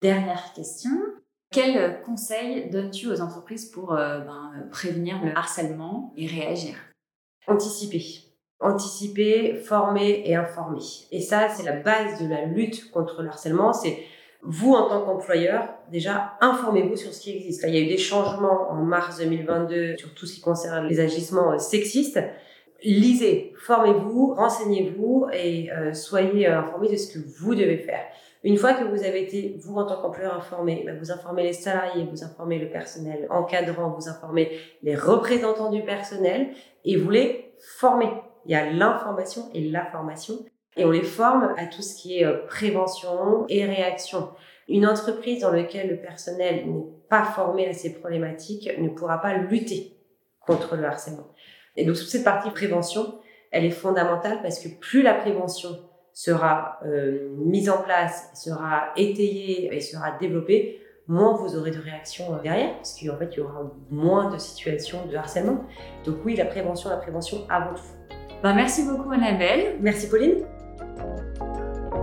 Dernière 0.01 0.53
question. 0.53 0.91
Quel 1.51 2.01
conseil 2.03 2.69
donnes-tu 2.69 3.07
aux 3.07 3.21
entreprises 3.21 3.65
pour 3.65 3.93
euh, 3.93 4.19
ben, 4.19 4.67
prévenir 4.71 5.23
le 5.23 5.35
harcèlement 5.35 6.13
et 6.15 6.27
réagir? 6.27 6.75
Anticiper. 7.47 8.03
Anticiper, 8.59 9.55
former 9.55 10.21
et 10.25 10.35
informer. 10.35 10.83
Et 11.11 11.21
ça, 11.21 11.49
c'est 11.49 11.63
la 11.63 11.77
base 11.77 12.21
de 12.21 12.27
la 12.27 12.45
lutte 12.45 12.91
contre 12.91 13.23
le 13.23 13.29
harcèlement. 13.29 13.73
C'est 13.73 13.97
vous, 14.41 14.73
en 14.73 14.87
tant 14.87 15.01
qu'employeur, 15.01 15.69
déjà, 15.91 16.37
informez-vous 16.39 16.95
sur 16.95 17.13
ce 17.13 17.19
qui 17.19 17.35
existe. 17.35 17.63
il 17.67 17.73
y 17.73 17.77
a 17.77 17.81
eu 17.81 17.87
des 17.87 17.97
changements 17.97 18.69
en 18.69 18.75
mars 18.75 19.17
2022 19.17 19.97
sur 19.97 20.13
tout 20.13 20.25
ce 20.25 20.35
qui 20.35 20.41
concerne 20.41 20.87
les 20.87 20.99
agissements 20.99 21.57
sexistes 21.57 22.19
lisez, 22.83 23.53
formez-vous, 23.57 24.33
renseignez-vous 24.33 25.27
et 25.33 25.71
euh, 25.71 25.93
soyez 25.93 26.47
euh, 26.47 26.59
informés 26.59 26.89
de 26.89 26.95
ce 26.95 27.13
que 27.13 27.19
vous 27.39 27.55
devez 27.55 27.77
faire. 27.77 28.03
Une 28.43 28.57
fois 28.57 28.73
que 28.73 28.85
vous 28.85 29.03
avez 29.03 29.23
été, 29.23 29.57
vous 29.59 29.75
en 29.75 29.85
tant 29.85 30.01
qu'employeur 30.01 30.33
informé, 30.33 30.83
bah, 30.85 30.93
vous 30.97 31.11
informez 31.11 31.43
les 31.43 31.53
salariés, 31.53 32.07
vous 32.09 32.23
informez 32.23 32.57
le 32.57 32.69
personnel 32.69 33.27
encadrant, 33.29 33.89
vous 33.89 34.07
informez 34.07 34.51
les 34.81 34.95
représentants 34.95 35.71
du 35.71 35.83
personnel 35.83 36.49
et 36.85 36.95
vous 36.95 37.09
les 37.09 37.53
formez. 37.59 38.09
Il 38.45 38.51
y 38.51 38.55
a 38.55 38.71
l'information 38.71 39.49
et 39.53 39.69
la 39.69 39.85
formation 39.85 40.35
et 40.77 40.85
on 40.85 40.91
les 40.91 41.03
forme 41.03 41.53
à 41.57 41.65
tout 41.65 41.81
ce 41.81 42.01
qui 42.01 42.19
est 42.19 42.25
euh, 42.25 42.45
prévention 42.47 43.45
et 43.49 43.65
réaction. 43.65 44.29
Une 44.69 44.85
entreprise 44.85 45.41
dans 45.41 45.51
laquelle 45.51 45.89
le 45.89 45.97
personnel 45.97 46.69
n'est 46.69 46.85
pas 47.09 47.23
formé 47.23 47.67
à 47.67 47.73
ces 47.73 47.93
problématiques 47.93 48.69
ne 48.77 48.89
pourra 48.89 49.19
pas 49.19 49.33
lutter 49.35 49.97
contre 50.39 50.75
le 50.75 50.85
harcèlement. 50.85 51.27
Et 51.79 51.85
donc, 51.85 51.95
toute 51.95 52.09
cette 52.09 52.25
partie 52.25 52.49
prévention, 52.51 53.15
elle 53.51 53.63
est 53.63 53.71
fondamentale 53.71 54.39
parce 54.41 54.59
que 54.59 54.67
plus 54.67 55.01
la 55.01 55.13
prévention 55.13 55.69
sera 56.11 56.79
euh, 56.85 57.29
mise 57.37 57.69
en 57.69 57.81
place, 57.81 58.29
sera 58.35 58.89
étayée 58.97 59.73
et 59.73 59.79
sera 59.79 60.17
développée, 60.19 60.81
moins 61.07 61.37
vous 61.37 61.55
aurez 61.55 61.71
de 61.71 61.79
réactions 61.79 62.35
euh, 62.35 62.41
derrière, 62.41 62.75
parce 62.75 62.99
qu'en 62.99 63.17
fait, 63.17 63.29
il 63.31 63.37
y 63.37 63.41
aura 63.41 63.71
moins 63.89 64.29
de 64.29 64.37
situations 64.37 65.05
de 65.09 65.15
harcèlement. 65.15 65.63
Donc 66.05 66.17
oui, 66.25 66.35
la 66.35 66.45
prévention, 66.45 66.89
la 66.89 66.97
prévention 66.97 67.45
avant 67.49 67.73
tout. 67.73 68.15
Ben, 68.43 68.53
merci 68.53 68.85
beaucoup 68.85 69.11
Annabelle. 69.11 69.77
Merci 69.79 70.09
Pauline. 70.09 70.45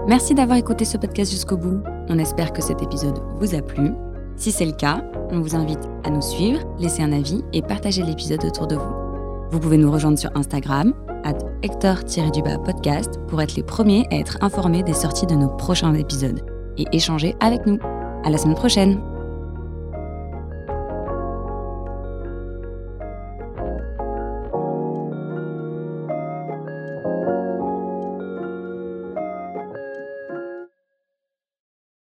Merci 0.09 0.35
d'avoir 0.35 0.57
écouté 0.57 0.87
ce 0.87 0.97
podcast 0.97 1.31
jusqu'au 1.31 1.59
bout. 1.59 1.83
On 2.09 2.19
espère 2.19 2.53
que 2.53 2.63
cet 2.63 2.83
épisode 2.83 3.19
vous 3.37 3.55
a 3.55 3.61
plu. 3.61 3.91
Si 4.37 4.53
c'est 4.53 4.67
le 4.67 4.73
cas, 4.73 5.03
on 5.31 5.41
vous 5.41 5.55
invite 5.55 5.85
à 6.05 6.11
nous 6.11 6.23
suivre, 6.23 6.61
laisser 6.79 7.03
un 7.03 7.13
avis 7.13 7.43
et 7.53 7.61
partager 7.61 8.03
l'épisode 8.03 8.45
autour 8.45 8.67
de 8.67 8.77
vous. 8.77 9.06
Vous 9.51 9.61
pouvez 9.61 9.79
nous 9.79 9.91
rejoindre 9.91 10.19
sur 10.19 10.31
Instagram, 10.35 10.93
at 11.25 11.39
Hector-podcast, 11.63 13.21
pour 13.29 13.41
être 13.41 13.57
les 13.57 13.63
premiers 13.63 14.07
à 14.11 14.17
être 14.17 14.39
informés 14.41 14.83
des 14.83 14.95
sorties 14.95 15.27
de 15.27 15.35
nos 15.35 15.49
prochains 15.49 15.95
épisodes 15.95 16.41
et 16.77 16.85
échanger 16.93 17.35
avec 17.41 17.67
nous. 17.67 17.79
À 18.25 18.31
la 18.31 18.39
semaine 18.39 18.57
prochaine! 18.57 19.16